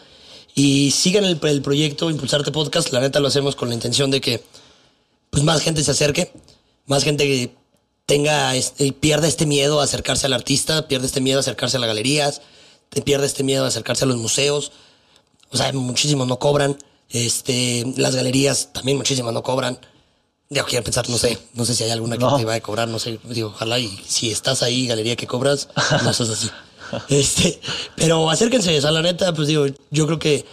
[0.54, 4.20] y sigan el, el proyecto Impulsarte Podcast, la neta lo hacemos con la intención de
[4.20, 4.42] que
[5.30, 6.32] pues más gente se acerque,
[6.86, 7.54] más gente que
[8.06, 11.80] tenga este, pierda este miedo a acercarse al artista, pierda este miedo a acercarse a
[11.80, 12.42] las galerías,
[12.90, 14.72] te pierda este miedo a acercarse a los museos,
[15.50, 16.76] o sea, muchísimos no cobran.
[17.10, 19.78] Este, las galerías también muchísimas no cobran.
[20.52, 22.36] Yo quiero pensar, no sé, no sé si hay alguna que No.
[22.36, 25.68] te va a cobrar, no sé, digo, ojalá y si estás ahí, galería que cobras,
[26.04, 26.50] no seas así.
[27.08, 27.58] Este,
[27.96, 30.44] pero acérquense, o sea, la neta, pues digo, yo creo que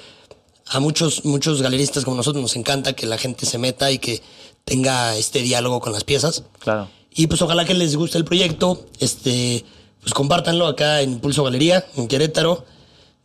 [0.68, 4.22] a muchos, muchos galeristas como nosotros nos encanta que la gente se meta y que
[4.64, 6.44] tenga este diálogo con las piezas.
[6.60, 6.90] Claro.
[7.14, 8.86] Y pues ojalá que les guste el proyecto.
[9.02, 9.66] Este,
[10.02, 12.64] pues compártanlo acá en Impulso Galería, en Querétaro.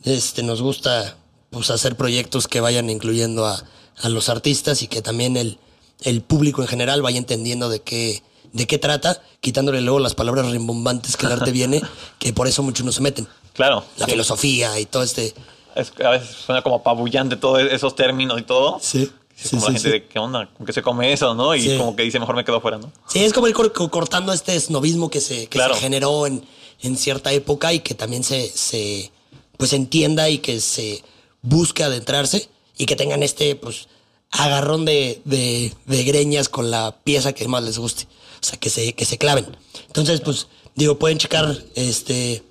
[0.03, 1.17] Este, nos gusta
[1.51, 3.63] pues hacer proyectos que vayan incluyendo a,
[4.03, 5.59] a los artistas y que también el,
[6.03, 8.23] el público en general vaya entendiendo de qué,
[8.53, 11.83] de qué trata, quitándole luego las palabras rimbombantes que el arte viene,
[12.19, 13.27] que por eso muchos no se meten.
[13.53, 13.85] Claro.
[13.99, 14.13] La sí.
[14.13, 15.35] filosofía y todo este.
[15.77, 18.79] Es- a veces suena como apabullante todos esos términos y todo.
[18.81, 19.11] Sí.
[19.37, 21.57] Es Sí, como sí, la gente de qué onda, con qué se come eso, ¿no?
[21.57, 22.93] Y como que dice, mejor me quedo fuera, ¿no?
[23.09, 25.75] Sí, es como ir cor- cor- cortando este snobismo que se, que Claro.
[25.75, 26.45] se generó en,
[26.83, 29.11] en cierta época y que también se, se
[29.57, 31.03] pues entienda y que se
[31.43, 33.89] busque adentrarse y que tengan este pues
[34.35, 38.09] agarrón de, de, greñas con la pieza que más les guste.
[38.43, 39.47] O sea, que se, que se claven.
[39.87, 42.43] Entonces, pues, digo, pueden checar este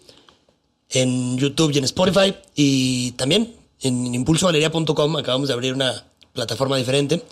[0.89, 7.23] en YouTube y en Spotify y también en impulsogalería.com acabamos de abrir una plataforma diferente.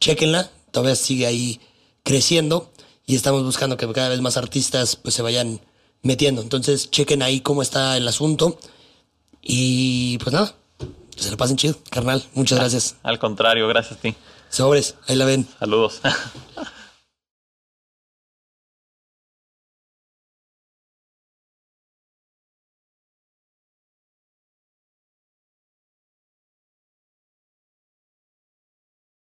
[0.00, 1.60] Chequenla, todavía sigue ahí
[2.02, 2.72] creciendo
[3.06, 5.60] y estamos buscando que cada vez más artistas pues se vayan
[6.02, 6.42] metiendo.
[6.42, 8.58] Entonces, chequen ahí cómo está el asunto.
[9.40, 10.56] Y pues nada,
[11.16, 12.24] se la pasen chido, carnal.
[12.34, 12.96] Muchas gracias.
[13.02, 14.14] Al contrario, gracias a ti.
[14.48, 15.46] Sobres, ahí la ven.
[15.58, 16.00] Saludos.